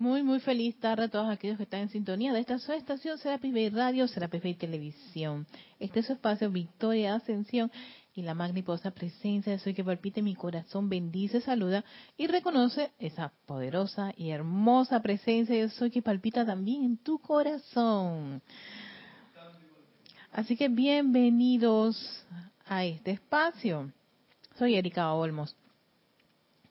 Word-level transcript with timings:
Muy, 0.00 0.22
muy 0.22 0.38
feliz 0.38 0.78
tarde 0.78 1.06
a 1.06 1.08
todos 1.08 1.28
aquellos 1.28 1.56
que 1.56 1.64
están 1.64 1.80
en 1.80 1.88
sintonía 1.88 2.32
de 2.32 2.38
esta 2.38 2.60
su 2.60 2.72
estación 2.72 3.18
Serapis 3.18 3.52
Bay 3.52 3.68
Radio, 3.68 4.06
Serapis 4.06 4.40
Bay 4.40 4.54
Televisión. 4.54 5.44
Este 5.80 5.98
es 5.98 6.06
su 6.06 6.12
espacio 6.12 6.52
Victoria 6.52 7.16
Ascensión 7.16 7.72
y 8.14 8.22
la 8.22 8.34
magniposa 8.34 8.92
presencia 8.92 9.50
de 9.50 9.58
Soy 9.58 9.74
que 9.74 9.82
palpite 9.82 10.22
mi 10.22 10.36
corazón 10.36 10.88
bendice, 10.88 11.40
saluda 11.40 11.84
y 12.16 12.28
reconoce 12.28 12.92
esa 13.00 13.32
poderosa 13.44 14.12
y 14.16 14.30
hermosa 14.30 15.02
presencia 15.02 15.56
de 15.56 15.68
Soy 15.68 15.90
que 15.90 16.00
palpita 16.00 16.46
también 16.46 16.84
en 16.84 16.98
tu 16.98 17.18
corazón. 17.18 18.40
Así 20.30 20.56
que 20.56 20.68
bienvenidos 20.68 22.24
a 22.66 22.84
este 22.84 23.10
espacio. 23.10 23.92
Soy 24.56 24.76
Erika 24.76 25.12
Olmos. 25.12 25.56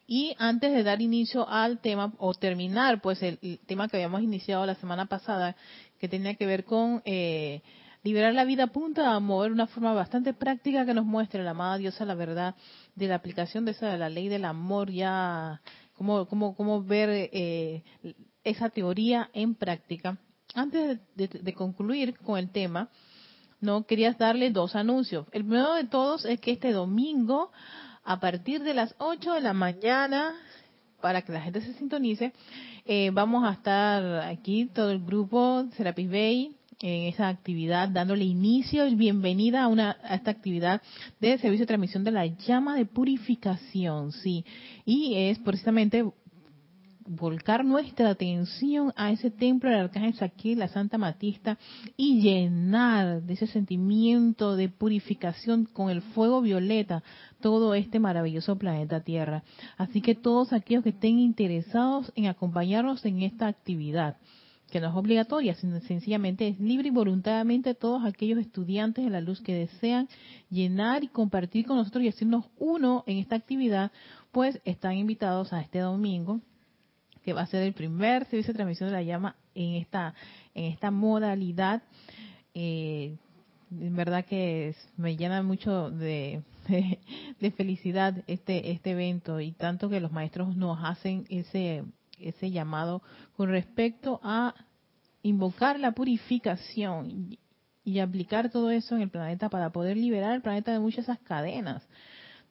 Y 0.07 0.35
antes 0.39 0.73
de 0.73 0.83
dar 0.83 1.01
inicio 1.01 1.47
al 1.49 1.79
tema 1.79 2.13
o 2.17 2.33
terminar, 2.33 3.01
pues 3.01 3.21
el, 3.21 3.59
tema 3.67 3.89
que 3.89 3.97
habíamos 3.97 4.21
iniciado 4.21 4.65
la 4.65 4.75
semana 4.75 5.05
pasada, 5.05 5.55
que 5.99 6.07
tenía 6.07 6.35
que 6.35 6.45
ver 6.45 6.63
con 6.63 7.01
eh, 7.03 7.61
liberar 8.03 8.33
la 8.33 8.45
vida 8.45 8.63
a 8.63 8.67
punta 8.67 9.01
de 9.01 9.09
amor, 9.09 9.51
una 9.51 9.67
forma 9.67 9.93
bastante 9.93 10.33
práctica 10.33 10.85
que 10.85 10.93
nos 10.93 11.05
muestre 11.05 11.43
la 11.43 11.51
amada 11.51 11.77
diosa 11.77 12.05
la 12.05 12.15
verdad 12.15 12.55
de 12.95 13.07
la 13.07 13.15
aplicación 13.15 13.65
de 13.65 13.71
esa 13.71 13.91
de 13.91 13.97
la 13.97 14.09
ley 14.09 14.29
del 14.29 14.45
amor, 14.45 14.89
ya 14.89 15.61
cómo, 15.93 16.25
cómo, 16.27 16.55
cómo 16.55 16.81
ver 16.81 17.09
eh, 17.11 17.83
esa 18.45 18.69
teoría 18.69 19.29
en 19.33 19.55
práctica. 19.55 20.17
Antes 20.53 20.99
de, 21.15 21.53
concluir 21.53 22.17
con 22.19 22.39
el 22.39 22.49
tema, 22.49 22.89
no 23.59 23.85
querías 23.85 24.17
darle 24.17 24.51
dos 24.51 24.75
anuncios. 24.75 25.27
El 25.31 25.43
primero 25.43 25.73
de 25.73 25.83
todos 25.83 26.25
es 26.25 26.39
que 26.39 26.51
este 26.51 26.71
domingo 26.71 27.51
a 28.07 28.21
partir 28.21 28.63
de 28.63 28.73
las 28.73 28.95
8 28.99 29.33
de 29.33 29.41
la 29.41 29.51
mañana, 29.51 30.33
para 31.01 31.23
que 31.23 31.33
la 31.33 31.41
gente 31.41 31.59
se 31.59 31.73
sintonice, 31.73 32.31
eh, 32.85 33.11
vamos 33.11 33.43
a 33.43 33.51
estar 33.51 34.21
aquí 34.21 34.65
todo 34.73 34.91
el 34.91 35.03
grupo 35.03 35.65
Serapis 35.75 36.09
Bay 36.09 36.55
en 36.79 37.03
esa 37.13 37.27
actividad, 37.27 37.89
dándole 37.89 38.23
inicio 38.23 38.87
y 38.87 38.95
bienvenida 38.95 39.63
a, 39.63 39.67
una, 39.67 39.97
a 40.03 40.15
esta 40.15 40.31
actividad 40.31 40.81
de 41.19 41.37
servicio 41.37 41.63
de 41.63 41.67
transmisión 41.67 42.05
de 42.05 42.11
la 42.11 42.25
llama 42.27 42.77
de 42.77 42.85
purificación, 42.85 44.13
sí. 44.13 44.45
Y 44.85 45.15
es 45.15 45.39
precisamente 45.39 46.05
volcar 47.07 47.63
nuestra 47.63 48.09
atención 48.09 48.93
a 48.95 49.11
ese 49.11 49.31
templo 49.31 49.69
del 49.69 49.79
Arcángel 49.79 50.13
Saquiel, 50.15 50.59
la 50.59 50.67
Santa 50.67 50.97
Matista, 50.97 51.57
y 51.95 52.21
llenar 52.21 53.23
de 53.23 53.33
ese 53.33 53.47
sentimiento 53.47 54.55
de 54.55 54.69
purificación 54.69 55.65
con 55.65 55.89
el 55.89 56.01
fuego 56.01 56.41
violeta 56.41 57.03
todo 57.39 57.73
este 57.73 57.99
maravilloso 57.99 58.57
planeta 58.57 59.01
Tierra. 59.01 59.43
Así 59.77 60.01
que 60.01 60.15
todos 60.15 60.53
aquellos 60.53 60.83
que 60.83 60.89
estén 60.89 61.19
interesados 61.19 62.11
en 62.15 62.27
acompañarnos 62.27 63.05
en 63.05 63.21
esta 63.21 63.47
actividad, 63.47 64.17
que 64.69 64.81
no 64.81 64.89
es 64.89 64.95
obligatoria, 64.95 65.55
sino 65.55 65.79
sencillamente 65.79 66.47
es 66.49 66.59
libre 66.59 66.89
y 66.89 66.91
voluntariamente 66.91 67.73
todos 67.73 68.03
aquellos 68.03 68.39
estudiantes 68.39 69.05
de 69.05 69.11
la 69.11 69.21
luz 69.21 69.39
que 69.39 69.55
desean 69.55 70.09
llenar 70.49 71.05
y 71.05 71.07
compartir 71.07 71.65
con 71.65 71.77
nosotros 71.77 72.03
y 72.03 72.09
hacernos 72.09 72.45
uno 72.57 73.05
en 73.07 73.17
esta 73.17 73.37
actividad, 73.37 73.91
pues 74.33 74.59
están 74.65 74.97
invitados 74.97 75.53
a 75.53 75.61
este 75.61 75.79
domingo 75.79 76.41
que 77.27 77.33
va 77.33 77.41
a 77.41 77.47
ser 77.47 77.63
el 77.63 77.73
primer 77.73 78.23
servicio 78.27 78.53
de 78.53 78.57
transmisión 78.59 78.87
de 78.87 78.95
la 78.95 79.03
llama 79.03 79.35
en 79.53 79.73
esta, 79.73 80.13
en 80.55 80.71
esta 80.71 80.91
modalidad. 80.91 81.83
Eh, 82.53 83.17
en 83.69 83.95
verdad 83.97 84.23
que 84.23 84.73
me 84.95 85.17
llena 85.17 85.43
mucho 85.43 85.91
de, 85.91 86.41
de, 86.69 87.51
felicidad 87.51 88.23
este, 88.27 88.71
este 88.71 88.91
evento 88.91 89.41
y 89.41 89.51
tanto 89.51 89.89
que 89.89 89.99
los 89.99 90.13
maestros 90.13 90.55
nos 90.55 90.79
hacen 90.81 91.25
ese, 91.27 91.83
ese 92.17 92.49
llamado 92.49 93.01
con 93.35 93.49
respecto 93.49 94.21
a 94.23 94.55
invocar 95.21 95.81
la 95.81 95.91
purificación 95.91 97.35
y, 97.83 97.99
aplicar 97.99 98.49
todo 98.51 98.71
eso 98.71 98.95
en 98.95 99.01
el 99.01 99.09
planeta 99.09 99.49
para 99.49 99.71
poder 99.71 99.97
liberar 99.97 100.33
el 100.33 100.41
planeta 100.41 100.71
de 100.71 100.79
muchas 100.79 101.07
de 101.07 101.11
esas 101.11 101.27
cadenas, 101.27 101.85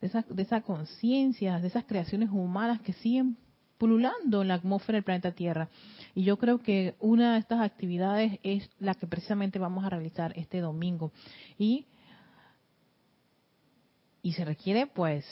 de 0.02 0.08
esa, 0.08 0.22
de 0.28 0.42
esa 0.42 0.60
conciencia, 0.60 1.60
de 1.60 1.68
esas 1.68 1.84
creaciones 1.84 2.28
humanas 2.30 2.82
que 2.82 2.92
siguen 2.92 3.38
pululando 3.78 4.42
en 4.42 4.48
la 4.48 4.54
atmósfera 4.54 4.96
del 4.96 5.04
planeta 5.04 5.32
Tierra. 5.32 5.68
Y 6.14 6.24
yo 6.24 6.38
creo 6.38 6.58
que 6.58 6.94
una 7.00 7.34
de 7.34 7.40
estas 7.40 7.60
actividades 7.60 8.38
es 8.42 8.68
la 8.78 8.94
que 8.94 9.06
precisamente 9.06 9.58
vamos 9.58 9.84
a 9.84 9.90
realizar 9.90 10.32
este 10.36 10.60
domingo. 10.60 11.12
Y, 11.58 11.86
y 14.22 14.32
se 14.32 14.44
requiere 14.44 14.86
pues 14.86 15.24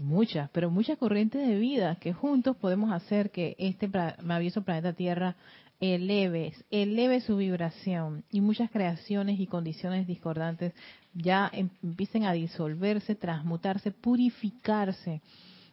muchas, 0.00 0.50
pero 0.50 0.70
muchas 0.70 0.98
corrientes 0.98 1.46
de 1.46 1.58
vida 1.58 1.96
que 1.96 2.12
juntos 2.12 2.56
podemos 2.56 2.92
hacer 2.92 3.30
que 3.30 3.54
este 3.58 3.88
maravilloso 3.88 4.62
planeta 4.62 4.92
Tierra 4.92 5.36
eleve, 5.80 6.54
eleve 6.70 7.20
su 7.20 7.36
vibración 7.36 8.24
y 8.30 8.40
muchas 8.40 8.70
creaciones 8.70 9.40
y 9.40 9.46
condiciones 9.46 10.06
discordantes 10.06 10.72
ya 11.12 11.50
em, 11.52 11.68
empiecen 11.82 12.24
a 12.24 12.32
disolverse, 12.32 13.16
transmutarse, 13.16 13.90
purificarse 13.90 15.20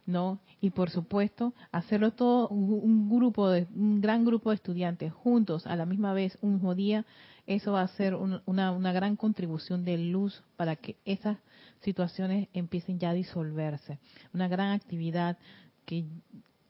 ¿no? 0.09 0.39
Y 0.59 0.71
por 0.71 0.89
supuesto, 0.89 1.53
hacerlo 1.71 2.11
todo 2.11 2.49
un, 2.49 3.09
grupo 3.09 3.49
de 3.49 3.67
un 3.75 4.01
gran 4.01 4.25
grupo 4.25 4.49
de 4.49 4.55
estudiantes 4.55 5.13
juntos 5.13 5.65
a 5.67 5.75
la 5.75 5.85
misma 5.85 6.13
vez 6.13 6.37
un 6.41 6.55
mismo 6.55 6.75
día, 6.75 7.05
eso 7.45 7.73
va 7.73 7.81
a 7.81 7.87
ser 7.87 8.15
una, 8.15 8.71
una 8.71 8.91
gran 8.91 9.15
contribución 9.15 9.85
de 9.85 9.97
luz 9.97 10.43
para 10.57 10.75
que 10.75 10.97
esas 11.05 11.37
situaciones 11.81 12.49
empiecen 12.53 12.99
ya 12.99 13.11
a 13.11 13.13
disolverse. 13.13 13.99
Una 14.33 14.47
gran 14.47 14.71
actividad 14.71 15.37
que 15.85 16.05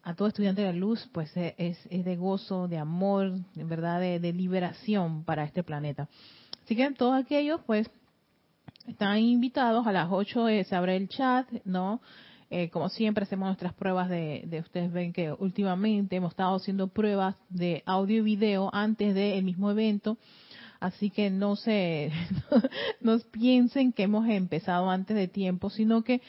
a 0.04 0.14
todo 0.16 0.28
estudiante 0.28 0.62
de 0.62 0.74
la 0.74 0.78
luz 0.78 1.10
pues 1.12 1.36
e, 1.36 1.56
es, 1.58 1.78
es 1.90 2.06
de 2.06 2.16
gozo, 2.18 2.68
de 2.68 2.78
amor, 2.78 3.40
en 3.56 3.70
verdad 3.70 4.00
de, 4.00 4.20
de 4.20 4.34
liberación 4.34 5.24
para 5.24 5.46
este 5.46 5.64
planeta. 5.64 6.08
Así 6.64 6.76
que 6.76 6.92
todos 6.92 7.16
aquellos 7.16 7.62
pues 7.66 7.90
están 8.86 9.20
invitados 9.20 9.88
a 9.88 9.92
las 9.92 10.10
8 10.12 10.46
se 10.66 10.76
abre 10.76 10.96
el 10.98 11.08
chat, 11.10 11.48
¿no? 11.64 12.02
Eh, 12.52 12.70
como 12.70 12.90
siempre 12.90 13.24
hacemos 13.24 13.48
nuestras 13.48 13.74
pruebas 13.74 14.10
de, 14.10 14.44
de, 14.48 14.60
ustedes 14.60 14.92
ven 14.92 15.14
que 15.14 15.32
últimamente 15.32 16.16
hemos 16.16 16.32
estado 16.32 16.56
haciendo 16.56 16.88
pruebas 16.88 17.36
de 17.50 17.84
audio 17.86 18.18
y 18.18 18.22
video 18.22 18.72
antes 18.74 19.14
del 19.14 19.44
mismo 19.44 19.70
evento, 19.70 20.18
así 20.80 21.12
que 21.12 21.30
no 21.30 21.56
se 21.56 22.12
nos 23.02 23.24
piensen 23.26 23.94
que 23.94 24.04
hemos 24.04 24.28
empezado 24.28 24.90
antes 24.90 25.16
de 25.16 25.28
tiempo, 25.28 25.70
sino 25.70 26.04
que 26.04 26.22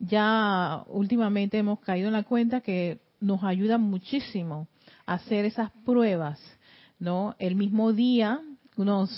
ya 0.00 0.84
últimamente 0.88 1.58
hemos 1.58 1.78
caído 1.80 2.08
en 2.08 2.14
la 2.14 2.24
cuenta 2.24 2.60
que 2.60 2.98
nos 3.20 3.44
ayuda 3.44 3.78
muchísimo 3.78 4.66
hacer 5.06 5.44
esas 5.44 5.70
pruebas, 5.84 6.40
¿no? 6.98 7.34
El 7.38 7.54
mismo 7.54 7.92
día, 7.92 8.40
unos 8.76 9.10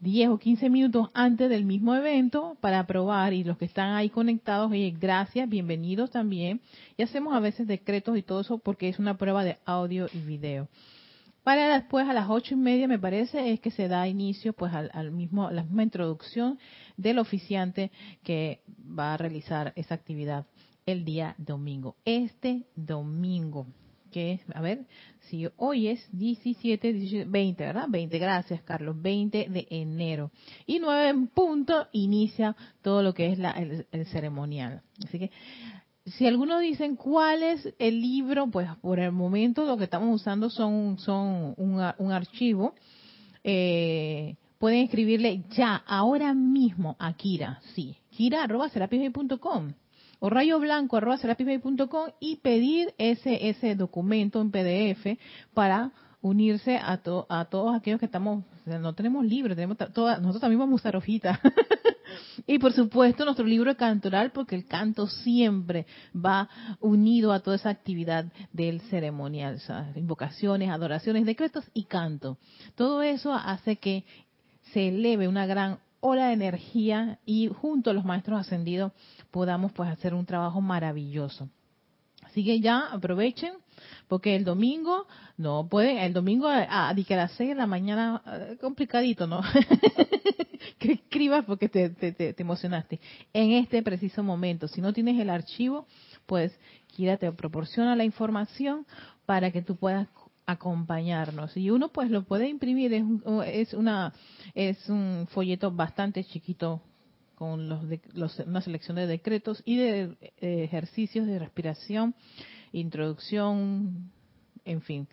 10 0.00 0.30
o 0.30 0.38
15 0.38 0.70
minutos 0.70 1.10
antes 1.12 1.50
del 1.50 1.64
mismo 1.64 1.94
evento 1.94 2.56
para 2.60 2.86
probar 2.86 3.34
y 3.34 3.44
los 3.44 3.58
que 3.58 3.66
están 3.66 3.92
ahí 3.92 4.08
conectados, 4.08 4.70
oye, 4.70 4.94
gracias, 4.98 5.48
bienvenidos 5.48 6.10
también. 6.10 6.62
Y 6.96 7.02
hacemos 7.02 7.34
a 7.34 7.40
veces 7.40 7.66
decretos 7.66 8.16
y 8.16 8.22
todo 8.22 8.40
eso 8.40 8.58
porque 8.58 8.88
es 8.88 8.98
una 8.98 9.18
prueba 9.18 9.44
de 9.44 9.58
audio 9.66 10.06
y 10.12 10.20
video. 10.20 10.68
Para 11.42 11.68
después 11.74 12.08
a 12.08 12.14
las 12.14 12.30
ocho 12.30 12.54
y 12.54 12.56
media 12.56 12.88
me 12.88 12.98
parece 12.98 13.52
es 13.52 13.60
que 13.60 13.70
se 13.70 13.88
da 13.88 14.08
inicio 14.08 14.52
pues 14.54 14.72
al, 14.74 15.10
mismo 15.10 15.50
la 15.50 15.64
misma 15.64 15.82
introducción 15.82 16.58
del 16.96 17.18
oficiante 17.18 17.90
que 18.22 18.60
va 18.98 19.14
a 19.14 19.16
realizar 19.16 19.72
esa 19.76 19.94
actividad 19.94 20.46
el 20.86 21.04
día 21.04 21.34
domingo. 21.38 21.96
Este 22.04 22.64
domingo 22.74 23.66
que 24.10 24.32
es, 24.32 24.40
a 24.54 24.60
ver, 24.60 24.86
si 25.28 25.48
hoy 25.56 25.88
es 25.88 26.06
17, 26.12 26.92
18, 26.92 27.30
20, 27.30 27.64
¿verdad? 27.64 27.86
20, 27.88 28.18
gracias 28.18 28.62
Carlos, 28.62 29.00
20 29.00 29.48
de 29.48 29.66
enero. 29.70 30.30
Y 30.66 30.78
9 30.78 31.08
en 31.08 31.26
punto 31.28 31.86
inicia 31.92 32.56
todo 32.82 33.02
lo 33.02 33.14
que 33.14 33.32
es 33.32 33.38
la, 33.38 33.50
el, 33.52 34.06
ceremonial. 34.06 34.82
Así 35.06 35.18
que, 35.18 35.30
si 36.04 36.26
algunos 36.26 36.60
dicen 36.60 36.96
cuál 36.96 37.42
es 37.42 37.72
el 37.78 38.00
libro, 38.00 38.48
pues 38.50 38.68
por 38.80 38.98
el 38.98 39.12
momento 39.12 39.64
lo 39.64 39.76
que 39.76 39.84
estamos 39.84 40.14
usando 40.14 40.50
son, 40.50 40.98
son 40.98 41.54
un, 41.56 42.12
archivo. 42.12 42.74
Eh, 43.44 44.36
pueden 44.58 44.80
escribirle 44.80 45.44
ya, 45.50 45.76
ahora 45.86 46.34
mismo 46.34 46.96
a 46.98 47.14
Kira, 47.14 47.60
sí, 47.74 47.96
kira 48.10 48.42
arroba 48.44 48.68
o 50.20 50.30
rayoblanco.com 50.30 52.10
y 52.20 52.36
pedir 52.36 52.94
ese, 52.98 53.48
ese 53.48 53.74
documento 53.74 54.40
en 54.40 54.50
PDF 54.50 55.18
para 55.54 55.90
unirse 56.22 56.76
a, 56.76 57.00
a 57.28 57.44
todos 57.46 57.74
aquellos 57.74 57.98
que 57.98 58.06
estamos, 58.06 58.44
no 58.66 58.94
tenemos 58.94 59.24
libros, 59.24 59.56
tenemos 59.56 59.78
nosotros 59.78 60.40
también 60.40 60.60
vamos 60.60 60.80
a 60.80 60.82
usar 60.82 60.96
hojita. 60.96 61.40
y 62.46 62.58
por 62.58 62.72
supuesto 62.72 63.24
nuestro 63.24 63.46
libro 63.46 63.74
cantoral, 63.76 64.30
porque 64.30 64.54
el 64.54 64.66
canto 64.66 65.06
siempre 65.06 65.86
va 66.14 66.48
unido 66.80 67.32
a 67.32 67.40
toda 67.40 67.56
esa 67.56 67.70
actividad 67.70 68.26
del 68.52 68.82
ceremonial, 68.82 69.60
invocaciones, 69.96 70.70
adoraciones, 70.70 71.24
decretos 71.24 71.64
y 71.72 71.84
canto. 71.84 72.36
Todo 72.74 73.02
eso 73.02 73.32
hace 73.32 73.76
que 73.76 74.04
se 74.72 74.88
eleve 74.88 75.26
una 75.26 75.46
gran 75.46 75.78
ola 76.00 76.28
de 76.28 76.34
energía 76.34 77.18
y 77.26 77.48
junto 77.48 77.90
a 77.90 77.92
los 77.92 78.04
maestros 78.04 78.40
ascendidos 78.40 78.92
podamos 79.30 79.72
pues 79.72 79.90
hacer 79.90 80.14
un 80.14 80.26
trabajo 80.26 80.60
maravilloso. 80.60 81.48
Así 82.22 82.44
que 82.44 82.60
ya 82.60 82.86
aprovechen, 82.92 83.54
porque 84.06 84.36
el 84.36 84.44
domingo, 84.44 85.06
no 85.36 85.66
pueden, 85.68 85.98
el 85.98 86.12
domingo 86.12 86.46
a, 86.46 86.62
a, 86.62 86.88
a 86.90 86.94
las 86.94 87.32
6 87.32 87.50
de 87.50 87.54
la 87.54 87.66
mañana, 87.66 88.22
eh, 88.26 88.56
complicadito, 88.60 89.26
¿no? 89.26 89.40
que 90.78 90.92
escribas 90.92 91.44
porque 91.44 91.68
te, 91.68 91.90
te, 91.90 92.12
te, 92.12 92.34
emocionaste. 92.42 93.00
En 93.32 93.52
este 93.52 93.82
preciso 93.82 94.22
momento, 94.22 94.68
si 94.68 94.80
no 94.80 94.92
tienes 94.92 95.18
el 95.18 95.30
archivo, 95.30 95.86
pues 96.26 96.52
Kira 96.88 97.16
te 97.16 97.30
proporciona 97.32 97.96
la 97.96 98.04
información 98.04 98.86
para 99.26 99.50
que 99.50 99.62
tú 99.62 99.76
puedas 99.76 100.08
acompañarnos 100.46 101.56
y 101.56 101.70
uno 101.70 101.88
pues 101.90 102.10
lo 102.10 102.24
puede 102.24 102.48
imprimir 102.48 102.92
es, 102.92 103.04
es 103.46 103.74
una 103.74 104.12
es 104.54 104.88
un 104.88 105.28
folleto 105.30 105.70
bastante 105.70 106.24
chiquito 106.24 106.82
con 107.40 107.70
los, 107.70 107.88
de, 107.88 108.02
los, 108.12 108.38
una 108.40 108.60
selección 108.60 108.98
de 108.98 109.06
decretos 109.06 109.62
y 109.64 109.78
de 109.78 110.16
eh, 110.20 110.64
ejercicios 110.64 111.26
de 111.26 111.38
respiración 111.38 112.14
introducción 112.70 114.12
en 114.66 114.82
fin 114.82 115.08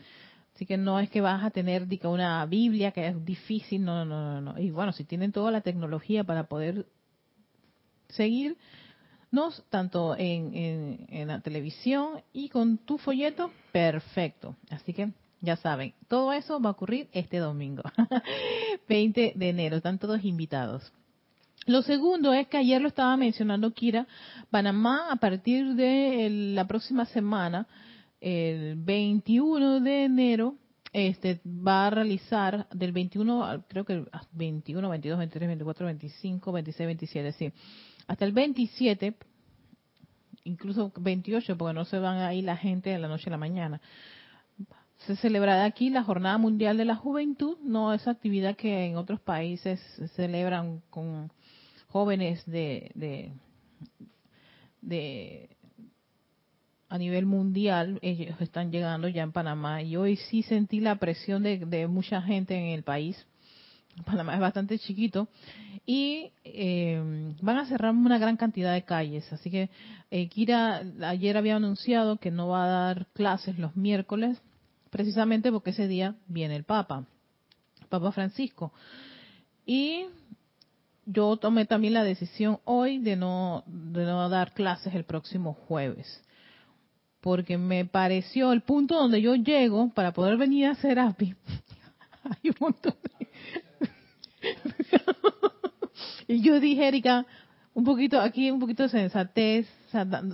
así 0.54 0.66
que 0.66 0.76
no 0.76 1.00
es 1.00 1.10
que 1.10 1.22
vas 1.22 1.42
a 1.42 1.52
tener 1.52 1.88
una 2.04 2.46
Biblia 2.46 2.92
que 2.92 3.08
es 3.08 3.24
difícil 3.24 3.86
no 3.86 4.04
no 4.04 4.42
no 4.42 4.42
no 4.42 4.60
y 4.60 4.72
bueno 4.72 4.92
si 4.92 5.06
tienen 5.06 5.32
toda 5.32 5.52
la 5.52 5.62
tecnología 5.62 6.26
para 6.26 6.50
poder 6.50 6.86
seguir 8.10 8.58
tanto 9.70 10.16
en, 10.18 11.06
en, 11.10 11.28
la 11.28 11.42
televisión 11.42 12.22
y 12.34 12.50
con 12.50 12.78
tu 12.78 12.98
folleto, 12.98 13.52
perfecto. 13.72 14.56
Así 14.70 14.94
que 14.94 15.12
ya 15.42 15.58
saben, 15.58 15.94
todo 16.08 16.34
eso 16.34 16.60
va 16.60 16.70
a 16.70 16.74
ocurrir 16.74 17.08
este 17.12 17.38
domingo, 17.38 17.84
20 18.90 19.34
de 19.36 19.50
enero, 19.50 19.78
están 19.78 20.00
todos 20.00 20.24
invitados. 20.24 20.92
Lo 21.68 21.82
segundo 21.84 22.34
es 22.34 22.48
que 22.48 22.58
ayer 22.58 22.82
lo 22.82 22.88
estaba 22.88 23.16
mencionando 23.18 23.74
Kira, 23.74 24.08
Panamá 24.50 25.12
a 25.12 25.18
partir 25.18 25.76
de 25.76 26.30
la 26.56 26.68
próxima 26.68 27.06
semana, 27.06 27.68
el 28.20 28.76
21 28.78 29.82
de 29.82 30.06
enero, 30.06 30.56
este 30.94 31.42
va 31.46 31.88
a 31.88 31.90
realizar 31.92 32.68
del 32.72 32.92
21, 32.92 33.66
creo 33.68 33.86
que 33.86 34.06
21, 34.32 34.90
22, 34.90 35.20
23, 35.20 35.48
24, 35.48 35.86
25, 35.86 36.52
26, 36.52 36.88
27, 36.88 37.32
sí 37.34 37.54
hasta 38.08 38.26
el 38.26 38.32
27, 38.32 39.16
incluso 40.46 40.92
28, 40.96 41.58
porque 41.58 41.74
no 41.74 41.86
se 41.86 42.00
van 42.00 42.20
ahí 42.20 42.42
la 42.42 42.58
gente 42.58 42.90
de 42.90 43.00
la 43.00 43.08
noche 43.08 43.30
a 43.30 43.32
la 43.32 43.38
mañana. 43.38 43.82
Se 45.06 45.16
celebrará 45.18 45.66
aquí 45.66 45.90
la 45.90 46.04
Jornada 46.04 46.38
Mundial 46.38 46.78
de 46.78 46.86
la 46.86 46.96
Juventud, 46.96 47.58
no 47.62 47.94
esa 47.94 48.12
actividad 48.12 48.56
que 48.56 48.86
en 48.86 48.96
otros 48.96 49.20
países 49.20 49.80
se 49.98 50.08
celebran 50.10 50.82
con 50.90 51.32
jóvenes 51.88 52.46
de, 52.46 52.92
de, 52.96 53.32
de 54.82 55.50
a 56.90 56.98
nivel 56.98 57.26
mundial, 57.26 58.00
ellos 58.02 58.40
están 58.42 58.72
llegando 58.72 59.08
ya 59.08 59.24
en 59.24 59.32
Panamá 59.32 59.82
y 59.82 59.96
hoy 59.96 60.16
sí 60.16 60.44
sentí 60.44 60.80
la 60.80 60.96
presión 60.96 61.44
de, 61.44 61.60
de 61.60 61.88
mucha 61.88 62.22
gente 62.22 62.56
en 62.56 62.70
el 62.70 62.84
país 62.84 63.26
Panamá 64.06 64.36
es 64.36 64.40
bastante 64.40 64.78
chiquito, 64.80 65.28
y 65.86 66.32
eh, 66.44 67.34
van 67.42 67.58
a 67.58 67.66
cerrar 67.66 67.94
una 67.94 68.18
gran 68.18 68.38
cantidad 68.38 68.74
de 68.74 68.84
calles. 68.84 69.32
Así 69.32 69.50
que 69.50 69.70
eh, 70.12 70.28
Kira 70.28 70.84
ayer 71.04 71.38
había 71.38 71.56
anunciado 71.56 72.18
que 72.18 72.32
no 72.32 72.50
va 72.50 72.66
a 72.66 72.68
dar 72.68 73.08
clases 73.14 73.58
los 73.58 73.76
miércoles, 73.76 74.42
precisamente 74.90 75.52
porque 75.52 75.72
ese 75.72 75.88
día 75.88 76.16
viene 76.28 76.56
el 76.56 76.64
Papa, 76.64 77.06
Papa 77.90 78.12
Francisco. 78.12 78.72
Y 79.66 80.06
yo 81.08 81.38
tomé 81.38 81.66
también 81.66 81.94
la 81.94 82.04
decisión 82.04 82.60
hoy 82.66 83.00
de 83.00 83.16
no, 83.16 83.64
de 83.66 84.06
no 84.06 84.28
dar 84.30 84.54
clases 84.54 84.94
el 84.94 85.06
próximo 85.06 85.54
jueves. 85.54 86.24
Porque 87.22 87.58
me 87.58 87.86
pareció 87.86 88.52
el 88.52 88.62
punto 88.62 88.96
donde 88.96 89.22
yo 89.22 89.36
llego 89.36 89.90
para 89.90 90.12
poder 90.12 90.38
venir 90.38 90.68
a 90.68 90.72
hacer 90.72 91.00
API. 91.00 91.34
Hay 92.24 92.50
un 92.50 92.56
montón 92.60 92.94
de 93.20 93.28
y 96.28 96.42
yo 96.42 96.60
dije, 96.60 96.88
Erika, 96.88 97.26
un 97.74 97.84
poquito, 97.84 98.20
aquí 98.20 98.52
un 98.52 98.60
poquito 98.60 98.84
de 98.84 98.90
sensatez, 98.90 99.68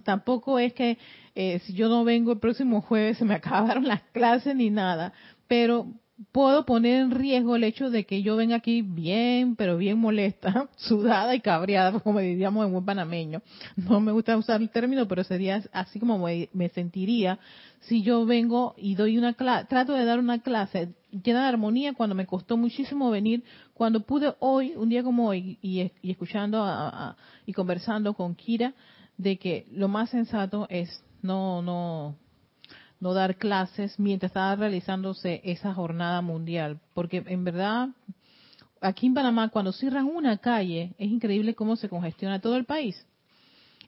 tampoco 0.04 0.60
es 0.60 0.74
que 0.74 0.98
eh, 1.36 1.60
si 1.66 1.74
yo 1.74 1.88
no 1.88 2.04
vengo 2.04 2.32
el 2.32 2.40
próximo 2.40 2.82
jueves 2.82 3.18
se 3.18 3.26
me 3.26 3.36
acabaron 3.36 3.88
las 3.88 4.02
clases 4.12 4.56
ni 4.56 4.70
nada, 4.70 5.14
pero 5.48 5.88
puedo 6.32 6.66
poner 6.66 7.02
en 7.02 7.12
riesgo 7.12 7.56
el 7.56 7.64
hecho 7.64 7.90
de 7.90 8.06
que 8.06 8.22
yo 8.22 8.36
venga 8.36 8.58
aquí 8.58 8.82
bien, 8.82 9.56
pero 9.56 9.78
bien 9.78 10.00
molesta, 10.00 10.70
sudada 10.78 11.36
y 11.36 11.42
cabreada, 11.42 12.00
como 12.00 12.20
diríamos 12.20 12.66
en 12.66 12.72
buen 12.72 12.86
panameño. 12.86 13.42
No 13.76 14.00
me 14.00 14.12
gusta 14.12 14.38
usar 14.38 14.62
el 14.62 14.70
término, 14.70 15.08
pero 15.08 15.24
sería 15.24 15.64
así 15.72 16.00
como 16.00 16.18
me, 16.18 16.70
sentiría 16.70 17.40
si 17.82 18.02
yo 18.02 18.26
vengo 18.26 18.76
y 18.78 18.96
doy 18.96 19.18
una 19.18 19.34
clase, 19.34 19.66
trato 19.68 19.94
de 19.94 20.06
dar 20.06 20.20
una 20.20 20.40
clase 20.40 20.94
llena 21.12 21.44
de 21.44 21.50
armonía 21.50 21.94
cuando 21.94 22.16
me 22.16 22.26
costó 22.26 22.58
muchísimo 22.58 23.12
venir, 23.12 23.44
cuando 23.74 24.02
pude 24.02 24.34
hoy, 24.40 24.74
un 24.76 24.90
día 24.90 25.04
como 25.04 25.28
hoy, 25.28 25.58
y, 25.62 25.92
escuchando 26.02 26.66
y 27.46 27.54
conversando 27.54 28.14
con 28.14 28.36
Kira, 28.36 28.74
de 29.18 29.38
que 29.38 29.68
lo 29.72 29.88
más 29.88 30.10
sensato 30.10 30.66
es 30.70 31.04
no, 31.22 31.62
no, 31.62 32.16
no 33.04 33.14
dar 33.14 33.36
clases 33.36 34.00
mientras 34.00 34.30
estaba 34.30 34.56
realizándose 34.56 35.42
esa 35.44 35.74
jornada 35.74 36.22
mundial, 36.22 36.80
porque 36.94 37.22
en 37.28 37.44
verdad 37.44 37.90
aquí 38.80 39.08
en 39.08 39.14
Panamá 39.14 39.50
cuando 39.50 39.74
cierran 39.74 40.06
una 40.06 40.38
calle 40.38 40.94
es 40.98 41.10
increíble 41.10 41.54
cómo 41.54 41.76
se 41.76 41.90
congestiona 41.90 42.40
todo 42.40 42.56
el 42.56 42.64
país. 42.64 43.06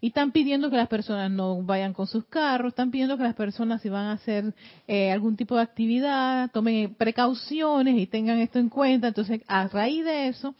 Y 0.02 0.08
están 0.08 0.34
pidiendo 0.34 0.70
que 0.70 0.76
las 0.76 0.90
personas 0.90 1.32
no 1.32 1.64
vayan 1.64 1.94
con 1.94 2.08
sus 2.08 2.26
carros, 2.26 2.74
están 2.74 2.92
pidiendo 2.92 3.18
que 3.18 3.24
las 3.24 3.36
personas 3.36 3.82
si 3.82 3.88
van 3.88 4.08
a 4.08 4.12
hacer 4.12 4.54
eh, 4.86 5.10
algún 5.12 5.38
tipo 5.38 5.56
de 5.56 5.62
actividad 5.62 6.52
tomen 6.52 6.94
precauciones 6.94 7.98
y 7.98 8.06
tengan 8.08 8.40
esto 8.40 8.60
en 8.60 8.68
cuenta. 8.68 9.08
Entonces, 9.08 9.42
a 9.48 9.70
raíz 9.70 10.04
de 10.04 10.28
eso, 10.28 10.54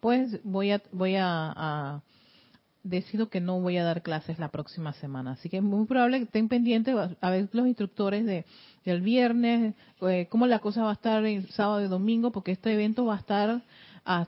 pues 0.00 0.42
voy 0.42 0.72
a 0.72 0.82
voy 0.90 1.14
a 1.16 2.02
decido 2.82 3.28
que 3.28 3.40
no 3.40 3.60
voy 3.60 3.76
a 3.76 3.84
dar 3.84 4.02
clases 4.02 4.38
la 4.38 4.48
próxima 4.48 4.92
semana. 4.94 5.32
Así 5.32 5.48
que 5.48 5.58
es 5.58 5.62
muy 5.62 5.86
probable 5.86 6.18
que 6.18 6.24
estén 6.24 6.48
pendientes 6.48 6.94
a 7.20 7.30
ver 7.30 7.48
los 7.52 7.66
instructores 7.66 8.24
de, 8.24 8.44
del 8.84 9.02
viernes, 9.02 9.74
eh, 10.02 10.26
cómo 10.30 10.46
la 10.46 10.60
cosa 10.60 10.82
va 10.82 10.90
a 10.90 10.94
estar 10.94 11.24
el 11.24 11.48
sábado 11.50 11.84
y 11.84 11.88
domingo, 11.88 12.32
porque 12.32 12.52
este 12.52 12.72
evento 12.72 13.04
va 13.04 13.16
a 13.16 13.18
estar 13.18 13.62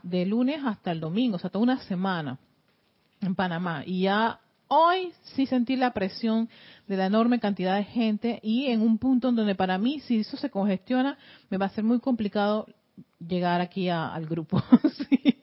de 0.03 0.27
lunes 0.27 0.61
hasta 0.65 0.93
el 0.93 1.01
domingo, 1.01 1.37
o 1.37 1.39
sea, 1.39 1.51
toda 1.51 1.63
una 1.63 1.79
semana 1.85 2.39
en 3.21 3.35
Panamá. 3.35 3.83
Y 3.87 4.03
ya 4.03 4.39
hoy 4.69 5.13
sí 5.35 5.47
sentí 5.47 5.77
la 5.77 5.93
presión 5.93 6.49
de 6.87 6.97
la 6.97 7.07
enorme 7.07 7.41
cantidad 7.41 7.77
de 7.77 7.85
gente 7.85 8.39
y 8.43 8.67
en 8.67 8.83
un 8.83 8.99
punto 8.99 9.33
donde 9.33 9.55
para 9.55 9.79
mí, 9.79 10.01
si 10.01 10.21
eso 10.21 10.37
se 10.37 10.51
congestiona, 10.51 11.19
me 11.51 11.57
va 11.57 11.67
a 11.67 11.71
ser 11.71 11.85
muy 11.85 12.01
complicado 12.01 12.67
llegar 13.19 13.61
aquí 13.61 13.89
al 13.89 14.27
grupo. 14.27 14.63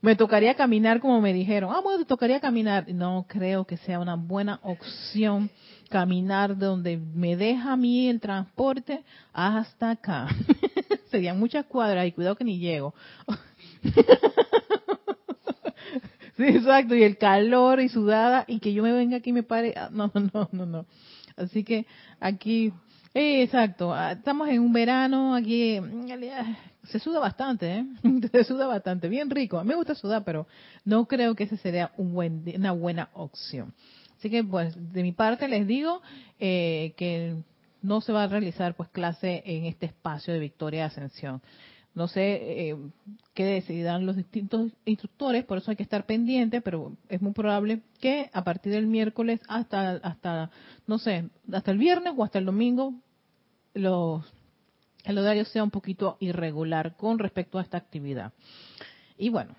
Me 0.00 0.14
tocaría 0.14 0.54
caminar 0.54 1.00
como 1.00 1.20
me 1.20 1.32
dijeron. 1.32 1.72
Ah, 1.74 1.80
bueno, 1.80 1.98
te 1.98 2.04
tocaría 2.04 2.38
caminar. 2.40 2.86
No 2.92 3.26
creo 3.28 3.64
que 3.64 3.76
sea 3.78 3.98
una 3.98 4.14
buena 4.14 4.60
opción 4.62 5.50
caminar 5.90 6.56
donde 6.56 6.98
me 6.98 7.36
deja 7.36 7.72
a 7.72 7.76
mí 7.76 8.08
el 8.08 8.20
transporte 8.20 9.02
hasta 9.32 9.90
acá. 9.90 10.28
Serían 11.10 11.38
muchas 11.38 11.66
cuadras 11.66 12.06
y 12.06 12.12
cuidado 12.12 12.36
que 12.36 12.44
ni 12.44 12.58
llego. 12.58 12.94
sí, 16.36 16.44
exacto. 16.44 16.94
Y 16.94 17.02
el 17.02 17.18
calor 17.18 17.80
y 17.80 17.88
sudada 17.88 18.44
y 18.46 18.60
que 18.60 18.72
yo 18.72 18.84
me 18.84 18.92
venga 18.92 19.16
aquí 19.16 19.30
y 19.30 19.32
me 19.32 19.42
pare. 19.42 19.74
Ah, 19.76 19.88
no, 19.90 20.12
no, 20.14 20.48
no, 20.52 20.66
no. 20.66 20.86
Así 21.36 21.64
que 21.64 21.86
aquí 22.20 22.72
exacto. 23.14 23.92
Ah, 23.92 24.12
estamos 24.12 24.48
en 24.48 24.60
un 24.60 24.72
verano 24.72 25.34
aquí. 25.34 25.80
Se 26.90 26.98
suda 26.98 27.18
bastante, 27.20 27.78
¿eh? 27.78 27.86
Se 28.32 28.44
suda 28.44 28.66
bastante. 28.66 29.08
Bien 29.08 29.30
rico. 29.30 29.62
Me 29.64 29.74
gusta 29.74 29.94
sudar, 29.94 30.24
pero 30.24 30.46
no 30.84 31.06
creo 31.06 31.34
que 31.34 31.44
ese 31.44 31.56
sería 31.56 31.92
un 31.96 32.12
buen, 32.12 32.44
una 32.56 32.72
buena 32.72 33.10
opción. 33.14 33.74
Así 34.18 34.30
que, 34.30 34.42
pues, 34.42 34.74
de 34.92 35.02
mi 35.02 35.12
parte 35.12 35.48
les 35.48 35.66
digo 35.66 36.02
eh, 36.40 36.94
que 36.96 37.36
no 37.82 38.00
se 38.00 38.12
va 38.12 38.24
a 38.24 38.28
realizar, 38.28 38.74
pues, 38.74 38.88
clase 38.88 39.42
en 39.46 39.66
este 39.66 39.86
espacio 39.86 40.32
de 40.32 40.40
Victoria 40.40 40.86
Ascensión. 40.86 41.40
No 41.94 42.06
sé 42.06 42.70
eh, 42.70 42.76
qué 43.34 43.44
decidirán 43.44 44.06
los 44.06 44.16
distintos 44.16 44.70
instructores, 44.84 45.44
por 45.44 45.58
eso 45.58 45.70
hay 45.70 45.76
que 45.76 45.82
estar 45.82 46.06
pendiente, 46.06 46.60
pero 46.60 46.92
es 47.08 47.20
muy 47.20 47.32
probable 47.32 47.80
que 48.00 48.30
a 48.32 48.44
partir 48.44 48.72
del 48.72 48.86
miércoles 48.86 49.40
hasta, 49.48 49.92
hasta 49.96 50.50
no 50.86 50.98
sé, 50.98 51.28
hasta 51.52 51.72
el 51.72 51.78
viernes 51.78 52.14
o 52.16 52.22
hasta 52.22 52.38
el 52.38 52.44
domingo 52.44 52.94
los, 53.74 54.24
el 55.08 55.18
horario 55.18 55.44
sea 55.46 55.64
un 55.64 55.70
poquito 55.70 56.16
irregular 56.20 56.96
con 56.96 57.18
respecto 57.18 57.58
a 57.58 57.62
esta 57.62 57.78
actividad. 57.78 58.32
Y 59.16 59.30
bueno, 59.30 59.56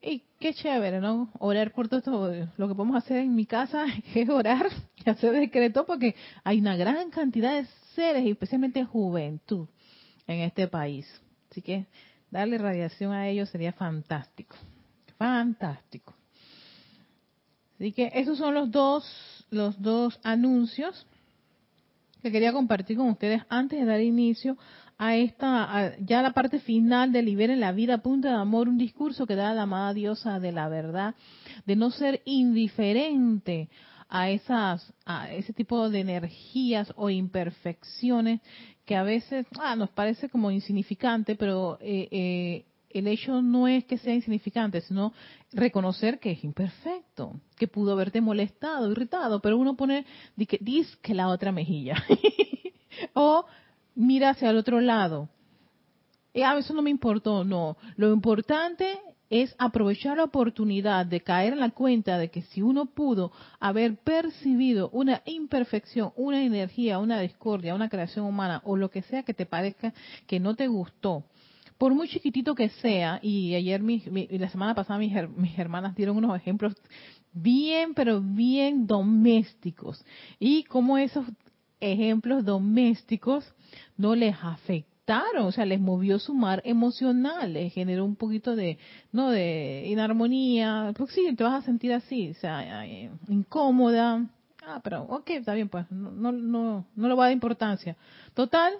y 0.00 0.22
qué 0.38 0.54
chévere, 0.54 1.00
¿no? 1.00 1.30
Orar 1.38 1.72
por 1.72 1.88
todo 1.88 1.98
esto. 2.30 2.48
Lo 2.56 2.68
que 2.68 2.74
podemos 2.74 2.96
hacer 2.96 3.18
en 3.18 3.34
mi 3.34 3.44
casa 3.44 3.86
es 4.14 4.28
orar 4.28 4.68
y 5.04 5.10
hacer 5.10 5.32
decreto 5.32 5.84
porque 5.84 6.14
hay 6.44 6.60
una 6.60 6.76
gran 6.76 7.10
cantidad 7.10 7.54
de 7.54 7.66
seres, 7.94 8.26
especialmente 8.26 8.84
juventud, 8.84 9.66
en 10.26 10.40
este 10.40 10.68
país. 10.68 11.06
Así 11.50 11.62
que 11.62 11.86
darle 12.30 12.58
radiación 12.58 13.12
a 13.12 13.28
ellos 13.28 13.48
sería 13.48 13.72
fantástico. 13.72 14.56
Fantástico. 15.18 16.14
Así 17.76 17.92
que 17.92 18.10
esos 18.14 18.38
son 18.38 18.54
los 18.54 18.70
dos 18.70 19.44
los 19.50 19.80
dos 19.80 20.18
anuncios 20.22 21.06
que 22.24 22.32
quería 22.32 22.54
compartir 22.54 22.96
con 22.96 23.10
ustedes 23.10 23.42
antes 23.50 23.78
de 23.78 23.84
dar 23.84 24.00
inicio 24.00 24.56
a 24.96 25.14
esta, 25.14 25.94
ya 25.98 26.22
la 26.22 26.32
parte 26.32 26.58
final 26.58 27.12
de 27.12 27.20
Liberen 27.20 27.60
la 27.60 27.72
vida, 27.72 27.98
punto 27.98 28.28
de 28.28 28.34
amor, 28.34 28.66
un 28.66 28.78
discurso 28.78 29.26
que 29.26 29.36
da 29.36 29.52
la 29.52 29.64
amada 29.64 29.92
diosa 29.92 30.40
de 30.40 30.50
la 30.50 30.70
verdad, 30.70 31.14
de 31.66 31.76
no 31.76 31.90
ser 31.90 32.22
indiferente 32.24 33.68
a 34.08 34.30
esas, 34.30 34.90
a 35.04 35.30
ese 35.32 35.52
tipo 35.52 35.90
de 35.90 36.00
energías 36.00 36.94
o 36.96 37.10
imperfecciones 37.10 38.40
que 38.86 38.96
a 38.96 39.02
veces 39.02 39.46
ah, 39.60 39.76
nos 39.76 39.90
parece 39.90 40.30
como 40.30 40.50
insignificante, 40.50 41.36
pero 41.36 41.76
eh, 41.82 42.08
eh, 42.10 42.64
el 42.94 43.08
hecho 43.08 43.42
no 43.42 43.66
es 43.68 43.84
que 43.84 43.98
sea 43.98 44.14
insignificante, 44.14 44.80
sino 44.80 45.12
reconocer 45.52 46.20
que 46.20 46.30
es 46.32 46.44
imperfecto, 46.44 47.40
que 47.56 47.68
pudo 47.68 47.92
haberte 47.92 48.20
molestado, 48.20 48.90
irritado, 48.90 49.40
pero 49.40 49.58
uno 49.58 49.76
pone 49.76 50.06
que 50.36 50.58
que 51.02 51.14
la 51.14 51.28
otra 51.28 51.52
mejilla 51.52 52.02
o 53.14 53.44
mira 53.94 54.30
hacia 54.30 54.50
el 54.50 54.56
otro 54.56 54.80
lado. 54.80 55.28
Y 56.32 56.42
a 56.42 56.54
veces 56.54 56.74
no 56.74 56.82
me 56.82 56.90
importó, 56.90 57.44
no. 57.44 57.76
Lo 57.96 58.12
importante 58.12 58.98
es 59.30 59.54
aprovechar 59.58 60.16
la 60.16 60.24
oportunidad 60.24 61.06
de 61.06 61.20
caer 61.20 61.54
en 61.54 61.60
la 61.60 61.70
cuenta 61.70 62.18
de 62.18 62.30
que 62.30 62.42
si 62.42 62.62
uno 62.62 62.86
pudo 62.86 63.32
haber 63.58 63.96
percibido 63.96 64.90
una 64.90 65.22
imperfección, 65.24 66.12
una 66.16 66.42
energía, 66.42 66.98
una 66.98 67.20
discordia, 67.20 67.74
una 67.74 67.88
creación 67.88 68.26
humana 68.26 68.60
o 68.64 68.76
lo 68.76 68.90
que 68.90 69.02
sea 69.02 69.22
que 69.22 69.34
te 69.34 69.46
parezca 69.46 69.92
que 70.26 70.40
no 70.40 70.54
te 70.54 70.68
gustó, 70.68 71.24
por 71.78 71.94
muy 71.94 72.08
chiquitito 72.08 72.54
que 72.54 72.68
sea, 72.68 73.18
y 73.22 73.54
ayer, 73.54 73.82
y 73.82 74.38
la 74.38 74.48
semana 74.48 74.74
pasada 74.74 74.98
mis, 74.98 75.12
mis 75.36 75.58
hermanas 75.58 75.94
dieron 75.94 76.16
unos 76.16 76.36
ejemplos 76.36 76.74
bien, 77.32 77.94
pero 77.94 78.20
bien 78.20 78.86
domésticos, 78.86 80.04
y 80.38 80.64
cómo 80.64 80.98
esos 80.98 81.26
ejemplos 81.80 82.44
domésticos 82.44 83.44
no 83.96 84.14
les 84.14 84.36
afectaron, 84.40 85.46
o 85.46 85.52
sea, 85.52 85.66
les 85.66 85.80
movió 85.80 86.18
su 86.18 86.32
mar 86.32 86.62
emocional, 86.64 87.52
les 87.52 87.74
generó 87.74 88.04
un 88.04 88.16
poquito 88.16 88.56
de, 88.56 88.78
no, 89.12 89.30
de 89.30 89.84
inarmonía, 89.88 90.92
pues 90.96 91.10
sí, 91.12 91.34
te 91.36 91.44
vas 91.44 91.62
a 91.62 91.66
sentir 91.66 91.92
así, 91.92 92.30
o 92.30 92.34
sea, 92.34 92.86
incómoda, 93.28 94.26
ah, 94.66 94.80
pero 94.82 95.02
ok, 95.02 95.30
está 95.30 95.54
bien, 95.54 95.68
pues, 95.68 95.90
no, 95.90 96.10
no, 96.12 96.32
no, 96.32 96.86
no 96.94 97.08
le 97.08 97.14
va 97.14 97.24
a 97.24 97.26
dar 97.26 97.32
importancia. 97.32 97.96
Total, 98.32 98.72